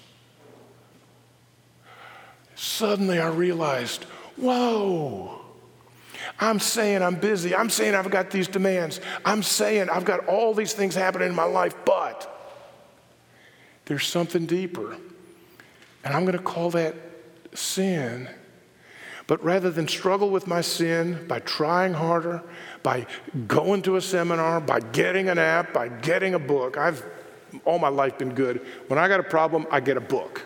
Suddenly 2.56 3.20
I 3.20 3.28
realized, 3.28 4.04
whoa, 4.36 5.39
I'm 6.40 6.60
saying 6.60 7.02
I'm 7.02 7.16
busy. 7.16 7.56
I'm 7.56 7.70
saying 7.70 7.96
I've 7.96 8.12
got 8.12 8.32
these 8.32 8.48
demands. 8.48 9.00
I'm 9.26 9.44
saying 9.44 9.90
I've 9.90 10.06
got 10.06 10.28
all 10.28 10.54
these 10.54 10.74
things 10.74 10.96
happening 10.96 11.30
in 11.30 11.36
my 11.36 11.44
life, 11.44 11.76
but 11.86 12.36
there's 13.86 14.06
something 14.06 14.46
deeper. 14.46 14.98
And 16.04 16.14
I'm 16.14 16.26
going 16.26 16.38
to 16.38 16.44
call 16.44 16.70
that 16.72 16.96
sin. 17.54 18.30
But 19.28 19.44
rather 19.44 19.70
than 19.70 19.88
struggle 19.88 20.30
with 20.30 20.48
my 20.48 20.62
sin 20.62 21.28
by 21.28 21.40
trying 21.40 21.94
harder, 21.94 22.42
by 22.82 23.06
going 23.48 23.82
to 23.84 23.96
a 23.96 24.02
seminar, 24.02 24.60
by 24.60 24.80
getting 24.80 25.30
an 25.30 25.38
app, 25.38 25.74
by 25.74 25.88
getting 25.88 26.34
a 26.34 26.40
book, 26.40 26.78
I've 26.78 27.06
all 27.66 27.80
my 27.80 27.90
life 27.90 28.18
been 28.18 28.34
good. 28.34 28.66
When 28.88 29.00
I 29.00 29.08
got 29.08 29.20
a 29.20 29.24
problem, 29.24 29.66
I 29.72 29.80
get 29.80 29.98
a 29.98 30.02
book. 30.02 30.46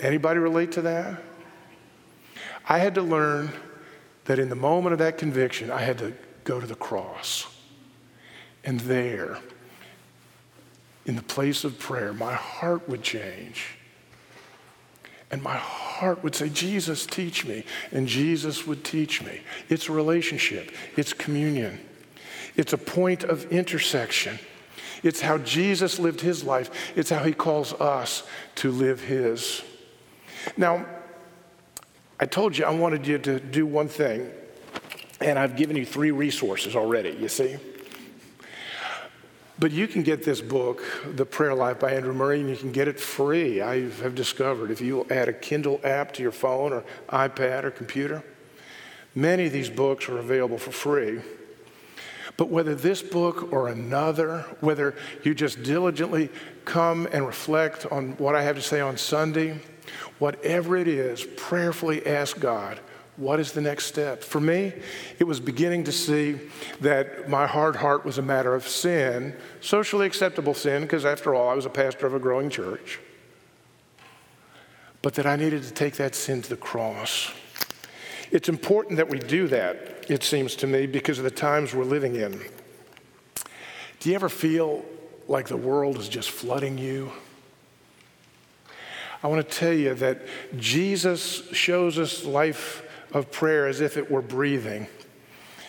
Anybody 0.00 0.40
relate 0.40 0.72
to 0.72 0.82
that? 0.82 1.22
I 2.68 2.78
had 2.78 2.94
to 2.96 3.02
learn 3.02 3.52
that 4.24 4.38
in 4.38 4.48
the 4.48 4.56
moment 4.56 4.92
of 4.92 4.98
that 5.00 5.18
conviction, 5.18 5.70
I 5.70 5.80
had 5.80 5.98
to 5.98 6.12
go 6.44 6.60
to 6.60 6.66
the 6.66 6.74
cross. 6.74 7.46
And 8.64 8.80
there, 8.80 9.38
in 11.06 11.16
the 11.16 11.22
place 11.22 11.64
of 11.64 11.78
prayer, 11.78 12.12
my 12.12 12.34
heart 12.34 12.88
would 12.88 13.02
change. 13.02 13.76
And 15.30 15.42
my 15.42 15.56
heart 15.56 16.22
would 16.22 16.34
say, 16.34 16.48
Jesus, 16.50 17.06
teach 17.06 17.44
me. 17.46 17.64
And 17.90 18.06
Jesus 18.06 18.66
would 18.66 18.84
teach 18.84 19.22
me. 19.22 19.40
It's 19.68 19.88
a 19.88 19.92
relationship, 19.92 20.70
it's 20.96 21.12
communion, 21.12 21.80
it's 22.54 22.72
a 22.72 22.78
point 22.78 23.24
of 23.24 23.50
intersection. 23.50 24.38
It's 25.02 25.20
how 25.20 25.38
Jesus 25.38 25.98
lived 25.98 26.20
his 26.20 26.44
life, 26.44 26.70
it's 26.96 27.10
how 27.10 27.24
he 27.24 27.32
calls 27.32 27.72
us 27.72 28.22
to 28.56 28.70
live 28.70 29.00
his. 29.00 29.62
Now, 30.56 30.86
I 32.22 32.24
told 32.24 32.56
you 32.56 32.64
I 32.64 32.70
wanted 32.70 33.04
you 33.04 33.18
to 33.18 33.40
do 33.40 33.66
one 33.66 33.88
thing, 33.88 34.30
and 35.20 35.36
I've 35.36 35.56
given 35.56 35.74
you 35.74 35.84
three 35.84 36.12
resources 36.12 36.76
already, 36.76 37.10
you 37.20 37.26
see? 37.26 37.56
But 39.58 39.72
you 39.72 39.88
can 39.88 40.04
get 40.04 40.22
this 40.22 40.40
book, 40.40 40.84
The 41.16 41.26
Prayer 41.26 41.52
Life 41.52 41.80
by 41.80 41.94
Andrew 41.94 42.14
Murray, 42.14 42.38
and 42.38 42.48
you 42.48 42.54
can 42.54 42.70
get 42.70 42.86
it 42.86 43.00
free. 43.00 43.60
I 43.60 43.90
have 44.02 44.14
discovered 44.14 44.70
if 44.70 44.80
you 44.80 45.04
add 45.10 45.28
a 45.28 45.32
Kindle 45.32 45.80
app 45.82 46.12
to 46.12 46.22
your 46.22 46.30
phone 46.30 46.72
or 46.72 46.84
iPad 47.08 47.64
or 47.64 47.72
computer, 47.72 48.22
many 49.16 49.46
of 49.46 49.52
these 49.52 49.68
books 49.68 50.08
are 50.08 50.18
available 50.18 50.58
for 50.58 50.70
free. 50.70 51.20
But 52.36 52.50
whether 52.50 52.76
this 52.76 53.02
book 53.02 53.52
or 53.52 53.66
another, 53.66 54.42
whether 54.60 54.94
you 55.24 55.34
just 55.34 55.64
diligently 55.64 56.30
come 56.64 57.08
and 57.10 57.26
reflect 57.26 57.84
on 57.86 58.12
what 58.18 58.36
I 58.36 58.44
have 58.44 58.54
to 58.54 58.62
say 58.62 58.80
on 58.80 58.96
Sunday, 58.96 59.60
whatever 60.22 60.76
it 60.76 60.86
is, 60.86 61.24
prayerfully 61.36 62.06
ask 62.06 62.38
God 62.38 62.78
what 63.16 63.40
is 63.40 63.50
the 63.50 63.60
next 63.60 63.86
step? 63.86 64.22
For 64.22 64.40
me, 64.40 64.72
it 65.18 65.24
was 65.24 65.40
beginning 65.40 65.82
to 65.84 65.92
see 65.92 66.38
that 66.80 67.28
my 67.28 67.44
hard 67.44 67.74
heart 67.74 68.04
was 68.04 68.18
a 68.18 68.22
matter 68.22 68.54
of 68.54 68.66
sin, 68.66 69.36
socially 69.60 70.06
acceptable 70.06 70.54
sin, 70.54 70.82
because 70.82 71.04
after 71.04 71.34
all, 71.34 71.48
I 71.48 71.54
was 71.54 71.66
a 71.66 71.70
pastor 71.70 72.06
of 72.06 72.14
a 72.14 72.20
growing 72.20 72.50
church. 72.50 73.00
But 75.02 75.14
that 75.14 75.26
I 75.26 75.34
needed 75.34 75.64
to 75.64 75.72
take 75.72 75.96
that 75.96 76.14
sin 76.14 76.40
to 76.40 76.48
the 76.48 76.56
cross. 76.56 77.32
It's 78.30 78.48
important 78.48 78.98
that 78.98 79.10
we 79.10 79.18
do 79.18 79.48
that, 79.48 80.06
it 80.08 80.22
seems 80.22 80.54
to 80.56 80.68
me, 80.68 80.86
because 80.86 81.18
of 81.18 81.24
the 81.24 81.32
times 81.32 81.74
we're 81.74 81.84
living 81.84 82.14
in. 82.14 82.40
Do 83.98 84.08
you 84.08 84.14
ever 84.14 84.28
feel 84.28 84.84
like 85.26 85.48
the 85.48 85.56
world 85.56 85.98
is 85.98 86.08
just 86.08 86.30
flooding 86.30 86.78
you? 86.78 87.10
I 89.22 89.28
want 89.28 89.48
to 89.48 89.56
tell 89.56 89.72
you 89.72 89.94
that 89.94 90.22
Jesus 90.56 91.48
shows 91.52 91.98
us 91.98 92.24
life 92.24 92.82
of 93.12 93.30
prayer 93.30 93.68
as 93.68 93.80
if 93.80 93.96
it 93.96 94.10
were 94.10 94.22
breathing. 94.22 94.86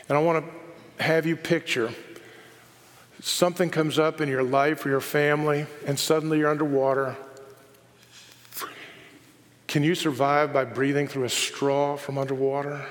And 0.10 0.18
I 0.18 0.22
want 0.22 0.46
to 0.46 1.04
have 1.04 1.26
you 1.26 1.36
picture 1.36 1.92
something 3.24 3.70
comes 3.70 3.98
up 3.98 4.20
in 4.20 4.28
your 4.28 4.44
life 4.44 4.86
or 4.86 4.90
your 4.90 5.00
family, 5.00 5.66
and 5.88 5.98
suddenly 5.98 6.40
you're 6.40 6.50
underwater. 6.50 7.16
Can 9.68 9.82
you 9.82 9.96
survive 9.96 10.52
by 10.52 10.66
breathing 10.66 11.08
through 11.08 11.24
a 11.24 11.30
straw 11.30 11.96
from 11.96 12.18
underwater? 12.18 12.86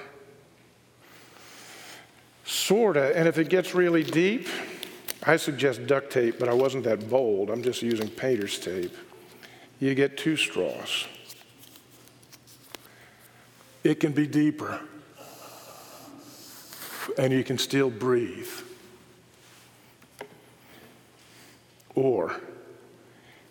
Sorta. 2.45 3.17
And 3.17 3.29
if 3.29 3.39
it 3.39 3.51
gets 3.51 3.75
really 3.75 4.03
deep, 4.03 4.49
I 5.23 5.37
suggest 5.37 5.87
duct 5.87 6.11
tape, 6.11 6.39
but 6.39 6.49
I 6.49 6.55
wasn't 6.55 6.85
that 6.85 7.09
bold. 7.09 7.51
I'm 7.51 7.63
just 7.63 7.83
using 7.83 8.09
painter's 8.09 8.59
tape. 8.59 8.97
You 9.83 9.97
get 9.97 10.17
two 10.17 10.37
straws 10.37 11.07
it 13.83 13.99
can 13.99 14.13
be 14.13 14.29
deeper 14.29 14.79
and 17.19 17.33
you 17.33 17.43
can 17.43 17.59
still 17.59 17.91
breathe. 17.91 18.49
Or 21.97 22.37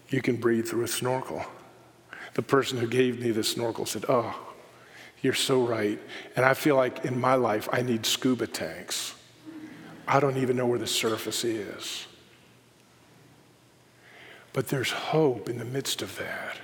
you 0.07 0.21
can 0.21 0.37
breathe 0.37 0.69
through 0.69 0.85
a 0.85 0.87
snorkel. 0.87 1.43
The 2.35 2.41
person 2.41 2.77
who 2.77 2.87
gave 2.87 3.19
me 3.19 3.31
the 3.31 3.43
snorkel 3.43 3.85
said, 3.85 4.05
Oh, 4.07 4.33
you're 5.21 5.33
so 5.33 5.61
right. 5.65 5.99
And 6.37 6.45
I 6.45 6.53
feel 6.53 6.77
like 6.77 7.03
in 7.03 7.19
my 7.19 7.35
life 7.35 7.67
I 7.73 7.81
need 7.81 8.05
scuba 8.05 8.47
tanks. 8.47 9.15
I 10.07 10.21
don't 10.21 10.37
even 10.37 10.55
know 10.55 10.65
where 10.65 10.79
the 10.79 10.87
surface 10.87 11.43
is. 11.43 12.07
But 14.53 14.67
there's 14.67 14.91
hope 14.91 15.49
in 15.49 15.57
the 15.57 15.65
midst 15.65 16.01
of 16.01 16.17
that. 16.17 16.57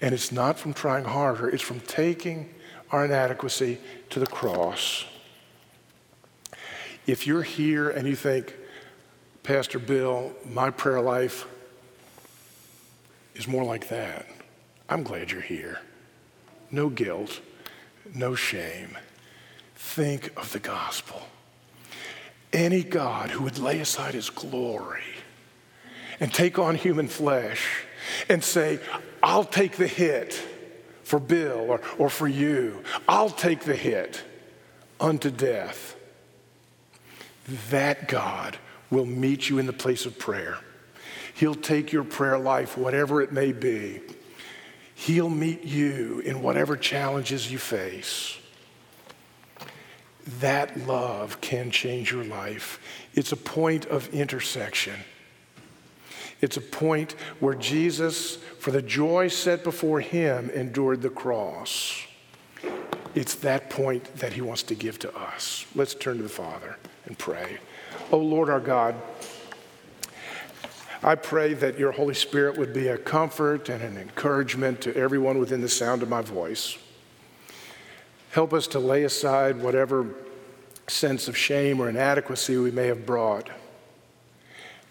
And 0.00 0.14
it's 0.14 0.30
not 0.30 0.58
from 0.58 0.74
trying 0.74 1.04
harder, 1.04 1.48
it's 1.48 1.62
from 1.62 1.80
taking 1.80 2.54
our 2.90 3.04
inadequacy 3.04 3.78
to 4.10 4.20
the 4.20 4.26
cross. 4.26 5.04
If 7.06 7.26
you're 7.26 7.42
here 7.42 7.90
and 7.90 8.06
you 8.06 8.14
think, 8.14 8.54
Pastor 9.42 9.78
Bill, 9.78 10.32
my 10.44 10.70
prayer 10.70 11.00
life 11.00 11.46
is 13.34 13.48
more 13.48 13.64
like 13.64 13.88
that, 13.88 14.26
I'm 14.88 15.02
glad 15.02 15.30
you're 15.30 15.40
here. 15.40 15.80
No 16.70 16.88
guilt, 16.88 17.40
no 18.14 18.34
shame. 18.34 18.96
Think 19.74 20.32
of 20.36 20.52
the 20.52 20.58
gospel. 20.58 21.22
Any 22.52 22.82
God 22.82 23.30
who 23.30 23.44
would 23.44 23.58
lay 23.58 23.80
aside 23.80 24.14
his 24.14 24.30
glory 24.30 25.02
and 26.20 26.32
take 26.32 26.58
on 26.58 26.74
human 26.74 27.08
flesh 27.08 27.84
and 28.28 28.42
say, 28.42 28.80
I'll 29.22 29.44
take 29.44 29.76
the 29.76 29.86
hit 29.86 30.34
for 31.02 31.18
Bill 31.18 31.66
or, 31.68 31.80
or 31.98 32.10
for 32.10 32.28
you. 32.28 32.82
I'll 33.08 33.30
take 33.30 33.60
the 33.60 33.76
hit 33.76 34.22
unto 35.00 35.30
death. 35.30 35.96
That 37.70 38.08
God 38.08 38.58
will 38.90 39.06
meet 39.06 39.48
you 39.48 39.58
in 39.58 39.66
the 39.66 39.72
place 39.72 40.06
of 40.06 40.18
prayer. 40.18 40.58
He'll 41.34 41.54
take 41.54 41.92
your 41.92 42.04
prayer 42.04 42.38
life, 42.38 42.76
whatever 42.76 43.22
it 43.22 43.32
may 43.32 43.52
be. 43.52 44.00
He'll 44.94 45.30
meet 45.30 45.64
you 45.64 46.20
in 46.24 46.42
whatever 46.42 46.76
challenges 46.76 47.50
you 47.50 47.58
face. 47.58 48.36
That 50.40 50.86
love 50.86 51.40
can 51.40 51.70
change 51.70 52.10
your 52.10 52.24
life. 52.24 52.80
It's 53.14 53.32
a 53.32 53.36
point 53.36 53.86
of 53.86 54.12
intersection. 54.12 54.96
It's 56.40 56.56
a 56.56 56.60
point 56.60 57.12
where 57.40 57.54
Jesus, 57.54 58.36
for 58.36 58.70
the 58.70 58.82
joy 58.82 59.28
set 59.28 59.64
before 59.64 60.00
him, 60.00 60.50
endured 60.50 61.02
the 61.02 61.10
cross. 61.10 62.04
It's 63.14 63.34
that 63.36 63.70
point 63.70 64.14
that 64.16 64.32
he 64.34 64.40
wants 64.40 64.62
to 64.64 64.74
give 64.74 64.98
to 65.00 65.16
us. 65.16 65.66
Let's 65.74 65.94
turn 65.94 66.18
to 66.18 66.22
the 66.22 66.28
Father 66.28 66.76
and 67.06 67.18
pray. 67.18 67.58
Oh 68.12 68.18
Lord 68.18 68.48
our 68.48 68.60
God, 68.60 68.94
I 71.02 71.14
pray 71.14 71.54
that 71.54 71.78
your 71.78 71.92
Holy 71.92 72.14
Spirit 72.14 72.58
would 72.58 72.72
be 72.72 72.88
a 72.88 72.98
comfort 72.98 73.68
and 73.68 73.82
an 73.82 73.96
encouragement 73.96 74.80
to 74.82 74.96
everyone 74.96 75.38
within 75.38 75.60
the 75.60 75.68
sound 75.68 76.02
of 76.02 76.08
my 76.08 76.22
voice. 76.22 76.78
Help 78.30 78.52
us 78.52 78.66
to 78.68 78.78
lay 78.78 79.04
aside 79.04 79.60
whatever 79.60 80.06
sense 80.86 81.28
of 81.28 81.36
shame 81.36 81.80
or 81.80 81.88
inadequacy 81.88 82.56
we 82.56 82.70
may 82.70 82.86
have 82.86 83.06
brought 83.06 83.48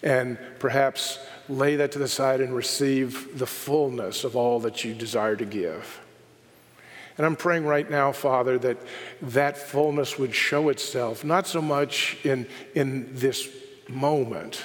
and 0.03 0.37
perhaps 0.59 1.19
lay 1.49 1.75
that 1.77 1.91
to 1.93 1.99
the 1.99 2.07
side 2.07 2.41
and 2.41 2.55
receive 2.55 3.37
the 3.37 3.47
fullness 3.47 4.23
of 4.23 4.35
all 4.35 4.59
that 4.59 4.83
you 4.83 4.93
desire 4.93 5.35
to 5.35 5.45
give. 5.45 5.99
And 7.17 7.25
I'm 7.25 7.35
praying 7.35 7.65
right 7.65 7.89
now, 7.89 8.11
Father, 8.11 8.59
that 8.59 8.77
that 9.23 9.57
fullness 9.57 10.19
would 10.19 10.35
show 10.35 10.69
itself, 10.69 11.23
not 11.23 11.47
so 11.47 11.61
much 11.61 12.17
in, 12.23 12.47
in 12.75 13.09
this 13.15 13.49
moment, 13.89 14.61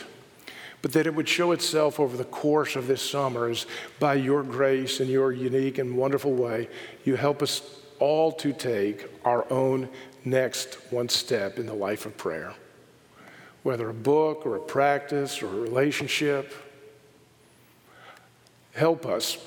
but 0.83 0.93
that 0.93 1.07
it 1.07 1.15
would 1.15 1.29
show 1.29 1.53
itself 1.53 1.99
over 1.99 2.17
the 2.17 2.25
course 2.25 2.77
of 2.77 2.89
this 2.89 3.01
summer 3.01 3.49
as 3.49 3.67
by 3.99 4.15
your 4.15 4.43
grace 4.43 5.01
and 5.01 5.09
your 5.09 5.33
unique 5.33 5.79
and 5.79 5.97
wonderful 5.97 6.35
way, 6.35 6.69
you 7.05 7.17
help 7.17 7.41
us 7.41 7.63
all 8.01 8.33
to 8.33 8.53
take 8.53 9.09
our 9.25 9.51
own 9.51 9.89
next 10.25 10.75
one 10.91 11.09
step 11.09 11.59
in 11.59 11.67
the 11.67 11.75
life 11.75 12.05
of 12.05 12.17
prayer. 12.17 12.53
Whether 13.62 13.89
a 13.89 13.94
book 13.94 14.44
or 14.44 14.56
a 14.56 14.60
practice 14.60 15.43
or 15.43 15.47
a 15.47 15.60
relationship, 15.60 16.52
help 18.74 19.06
us 19.06 19.39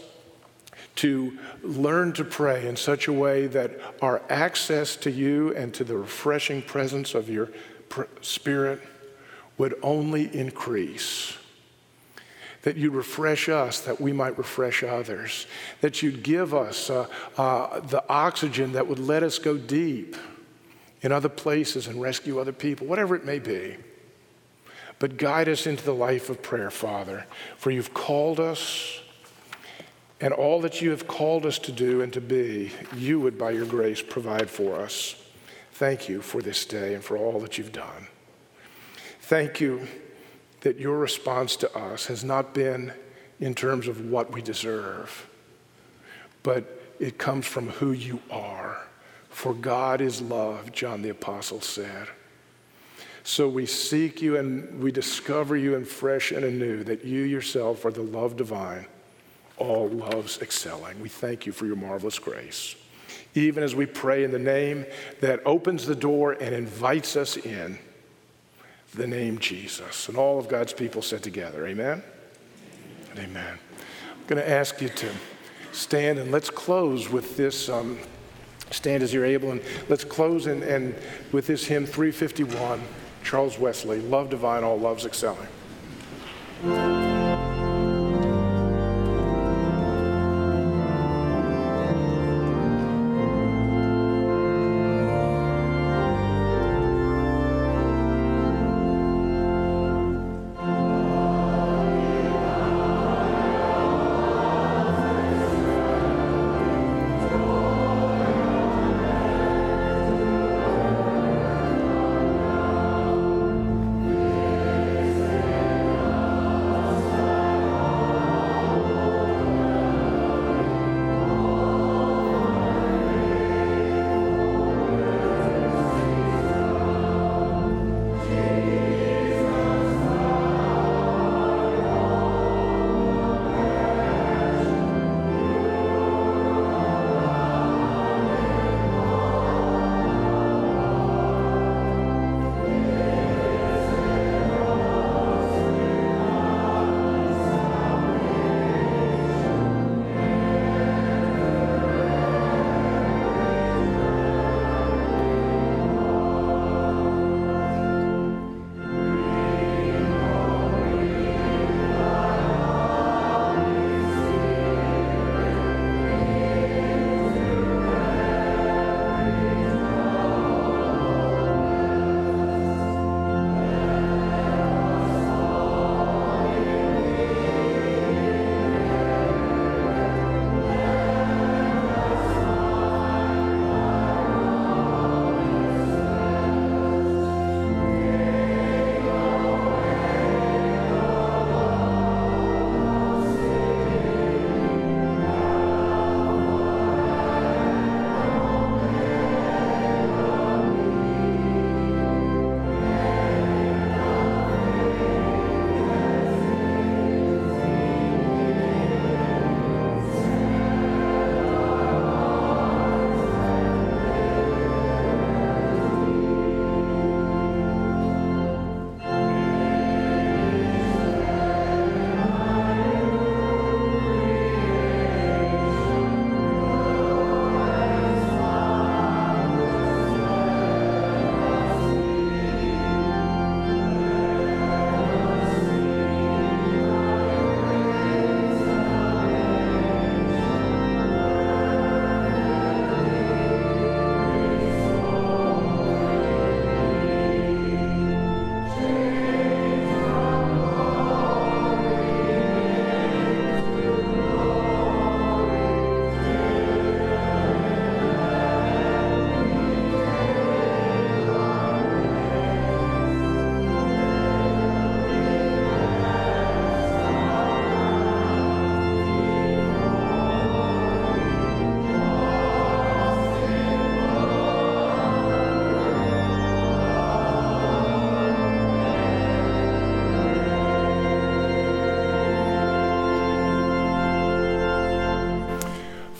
to 0.96 1.38
learn 1.62 2.14
to 2.14 2.24
pray 2.24 2.68
in 2.68 2.76
such 2.78 3.08
a 3.08 3.14
way 3.14 3.48
that 3.48 3.72
our 4.02 4.22
access 4.30 4.96
to 4.96 5.12
you 5.12 5.54
and 5.56 5.74
to 5.74 5.84
the 5.84 5.98
refreshing 5.98 6.62
presence 6.62 7.14
of 7.14 7.30
your 7.30 7.50
spirit 8.22 8.82
would 9.58 9.76
only 9.82 10.34
increase. 10.34 11.38
That 12.64 12.78
you'd 12.78 12.94
refresh 12.94 13.48
us, 13.50 13.82
that 13.82 14.02
we 14.02 14.12
might 14.12 14.38
refresh 14.38 14.84
others. 14.84 15.46
That 15.82 16.02
you'd 16.02 16.24
give 16.24 16.54
us 16.54 16.90
uh, 16.90 17.08
uh, 17.38 17.80
the 17.82 18.04
oxygen 18.10 18.72
that 18.72 18.88
would 18.88 19.00
let 19.00 19.22
us 19.22 19.38
go 19.38 19.58
deep 19.58 20.16
in 21.02 21.12
other 21.12 21.30
places 21.30 21.88
and 21.88 22.02
rescue 22.02 22.40
other 22.40 22.54
people, 22.54 22.88
whatever 22.88 23.16
it 23.16 23.26
may 23.26 23.40
be. 23.40 23.76
But 25.00 25.18
guide 25.18 25.50
us 25.50 25.68
into 25.68 25.84
the 25.84 25.94
life 25.94 26.30
of 26.30 26.42
prayer, 26.42 26.72
Father, 26.72 27.26
for 27.58 27.72
you've 27.72 27.94
called 27.94 28.40
us 28.40 29.02
and 30.22 30.34
all 30.34 30.62
that 30.62 30.82
you 30.82 30.92
have 30.92 31.08
called 31.08 31.46
us 31.46 31.60
to 31.60 31.72
do 31.72 32.02
and 32.02 32.14
to 32.14 32.22
be, 32.22 32.72
you 32.96 33.20
would, 33.20 33.38
by 33.38 33.52
your 33.52 33.66
grace, 33.66 34.02
provide 34.02 34.50
for 34.50 34.80
us. 34.80 35.16
Thank 35.74 36.08
you 36.08 36.22
for 36.22 36.42
this 36.42 36.66
day 36.66 36.94
and 36.94 37.04
for 37.04 37.18
all 37.18 37.40
that 37.42 37.58
you've 37.58 37.74
done. 37.74 38.08
Thank 39.22 39.60
you 39.60 39.88
that 40.62 40.80
your 40.80 40.98
response 40.98 41.58
to 41.58 41.78
us 41.78 42.06
has 42.06 42.24
not 42.24 42.54
been 42.54 42.94
in 43.40 43.54
terms 43.54 43.88
of 43.88 44.10
what 44.10 44.32
we 44.32 44.42
deserve, 44.42 45.30
but 46.44 46.82
it 47.00 47.18
comes 47.18 47.46
from 47.46 47.70
who 47.70 47.92
you 47.92 48.22
are. 48.32 48.78
For 49.30 49.54
God 49.54 50.00
is 50.00 50.22
love, 50.22 50.72
John 50.72 51.02
the 51.02 51.10
Apostle 51.10 51.60
said. 51.60 52.08
So 53.26 53.50
we 53.50 53.66
seek 53.66 54.22
you 54.22 54.38
and 54.38 54.82
we 54.82 54.92
discover 54.92 55.58
you 55.58 55.76
in 55.76 55.84
fresh 55.84 56.32
and 56.32 56.46
anew, 56.46 56.84
that 56.84 57.04
you 57.04 57.24
yourself 57.24 57.84
are 57.84 57.92
the 57.92 58.04
love 58.04 58.38
divine 58.38 58.86
all 59.58 59.88
loves 59.90 60.42
excelling. 60.42 61.00
We 61.02 61.10
thank 61.10 61.46
you 61.46 61.52
for 61.52 61.66
your 61.66 61.76
marvelous 61.76 62.20
grace. 62.20 62.76
Even 63.34 63.64
as 63.64 63.76
we 63.76 63.86
pray 63.86 64.24
in 64.24 64.32
the 64.32 64.40
name 64.40 64.86
that 65.22 65.42
opens 65.46 65.86
the 65.86 65.96
door 65.96 66.34
and 66.34 66.54
invites 66.54 67.16
us 67.16 67.38
in, 67.38 67.80
the 68.94 69.08
name 69.08 69.40
Jesus. 69.40 70.08
And 70.08 70.18
all 70.18 70.40
of 70.40 70.48
God's 70.48 70.72
people 70.72 71.02
said 71.02 71.22
together, 71.22 71.68
Amen? 71.68 72.02
Amen. 73.18 73.60
I'm 74.12 74.28
going 74.28 74.42
to 74.42 74.50
ask 74.50 74.82
you 74.82 74.90
to 74.90 75.10
stand 75.72 76.20
and 76.20 76.32
let's 76.32 76.50
close 76.50 77.10
with 77.10 77.36
this. 77.36 77.70
Um, 77.70 77.98
stand 78.72 79.04
as 79.04 79.14
you're 79.14 79.26
able, 79.26 79.52
and 79.52 79.62
let's 79.90 80.04
close 80.04 80.48
and, 80.48 80.64
and 80.64 80.96
with 81.32 81.48
this 81.48 81.66
hymn 81.66 81.86
351, 81.86 82.82
Charles 83.26 83.58
Wesley, 83.58 84.00
Love 84.02 84.30
Divine, 84.30 84.64
All 84.64 84.80
Loves 84.80 85.04
Excelling. 85.04 85.48